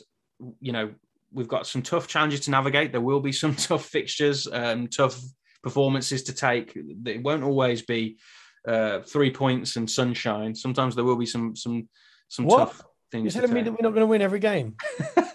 you 0.60 0.72
know, 0.72 0.92
we've 1.32 1.48
got 1.48 1.66
some 1.66 1.82
tough 1.82 2.06
challenges 2.08 2.40
to 2.40 2.50
navigate. 2.50 2.92
There 2.92 3.00
will 3.00 3.20
be 3.20 3.32
some 3.42 3.54
tough 3.54 3.86
fixtures, 3.86 4.46
um, 4.50 4.88
tough 4.88 5.20
performances 5.62 6.22
to 6.24 6.34
take. 6.34 6.76
It 6.76 7.22
won't 7.22 7.44
always 7.44 7.82
be 7.82 8.18
uh, 8.66 9.00
three 9.00 9.30
points 9.30 9.76
and 9.76 9.90
sunshine. 9.90 10.54
Sometimes 10.54 10.94
there 10.94 11.04
will 11.04 11.16
be 11.16 11.26
some 11.26 11.54
some 11.56 11.88
some 12.28 12.46
What? 12.46 12.58
tough 12.58 12.82
things. 13.10 13.34
You're 13.34 13.42
to 13.42 13.48
telling 13.48 13.54
me 13.54 13.70
that 13.70 13.72
we're 13.72 13.88
not 13.88 13.94
going 13.94 14.02
to 14.02 14.06
win 14.06 14.22
every 14.22 14.40
game? 14.40 14.76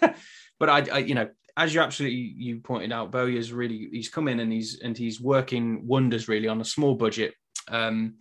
but 0.58 0.68
I, 0.68 0.86
I, 0.92 0.98
you 0.98 1.14
know, 1.14 1.28
as 1.56 1.74
you 1.74 1.80
absolutely 1.80 2.34
you 2.36 2.60
pointed 2.60 2.92
out, 2.92 3.10
Bowyer's 3.10 3.52
really 3.52 3.88
he's 3.92 4.08
come 4.08 4.28
in 4.28 4.40
and 4.40 4.52
he's 4.52 4.80
and 4.80 4.96
he's 4.96 5.20
working 5.20 5.86
wonders 5.86 6.28
really 6.28 6.48
on 6.48 6.60
a 6.60 6.64
small 6.64 6.94
budget. 6.94 7.34
Um, 7.68 8.16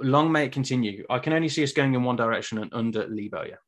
long 0.00 0.32
may 0.32 0.46
it 0.46 0.52
continue. 0.52 1.04
I 1.10 1.18
can 1.18 1.32
only 1.32 1.48
see 1.48 1.62
us 1.62 1.72
going 1.72 1.94
in 1.94 2.02
one 2.02 2.16
direction 2.16 2.58
and 2.58 2.72
under 2.72 3.06
Lee 3.06 3.28
Bowyer. 3.28 3.58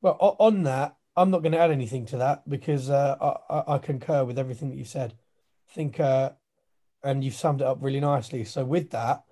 Well, 0.00 0.36
on 0.38 0.62
that, 0.64 0.96
I'm 1.16 1.30
not 1.30 1.42
going 1.42 1.52
to 1.52 1.58
add 1.58 1.70
anything 1.70 2.06
to 2.06 2.18
that 2.18 2.48
because 2.48 2.88
uh, 2.90 3.36
I, 3.50 3.74
I, 3.74 3.78
concur 3.78 4.24
with 4.24 4.38
everything 4.38 4.70
that 4.70 4.76
you 4.76 4.84
said. 4.84 5.14
I 5.68 5.74
think, 5.74 5.98
uh, 5.98 6.30
and 7.02 7.24
you've 7.24 7.34
summed 7.34 7.60
it 7.60 7.66
up 7.66 7.78
really 7.80 8.00
nicely. 8.00 8.44
So 8.44 8.64
with 8.64 8.90
that, 8.90 9.24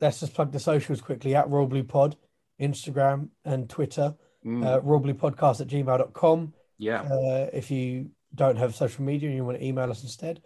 let's 0.00 0.20
just 0.20 0.34
plug 0.34 0.52
the 0.52 0.60
socials 0.60 1.00
quickly 1.00 1.34
at 1.34 1.50
Royal 1.50 1.66
Blue 1.66 1.82
Pod, 1.82 2.16
Instagram 2.60 3.30
and 3.44 3.68
Twitter, 3.68 4.14
Mm, 4.44 4.64
uh, 4.64 4.80
Royal 4.82 5.00
Blue 5.00 5.14
Podcast 5.14 5.60
at 5.60 5.66
gmail.com. 5.66 6.54
yeah, 6.78 7.02
Uh, 7.02 7.50
if 7.52 7.72
you 7.72 8.10
don't 8.34 8.56
have 8.56 8.74
social 8.74 9.04
media 9.04 9.28
and 9.28 9.36
you 9.36 9.44
want 9.44 9.58
to 9.58 9.64
email 9.64 9.90
us 9.90 10.02
instead. 10.02 10.40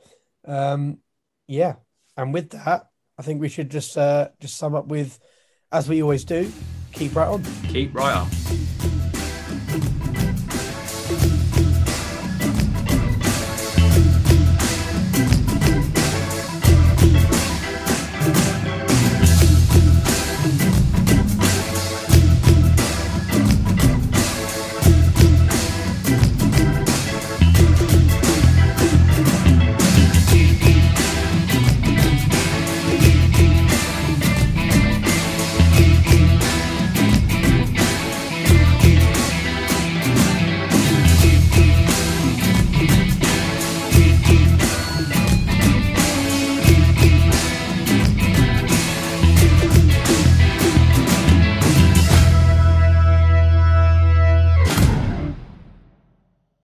Um, 0.46 0.98
yeah. 1.46 1.74
And 2.16 2.32
with 2.32 2.50
that, 2.50 2.88
I 3.18 3.22
think 3.22 3.40
we 3.40 3.48
should 3.48 3.70
just 3.70 3.96
uh, 3.96 4.28
just 4.40 4.56
sum 4.56 4.74
up 4.74 4.86
with, 4.86 5.18
as 5.70 5.88
we 5.88 6.02
always 6.02 6.24
do, 6.24 6.50
keep 6.92 7.14
right 7.14 7.28
on. 7.28 7.44
keep 7.68 7.94
right 7.94 8.16
on. 8.16 9.11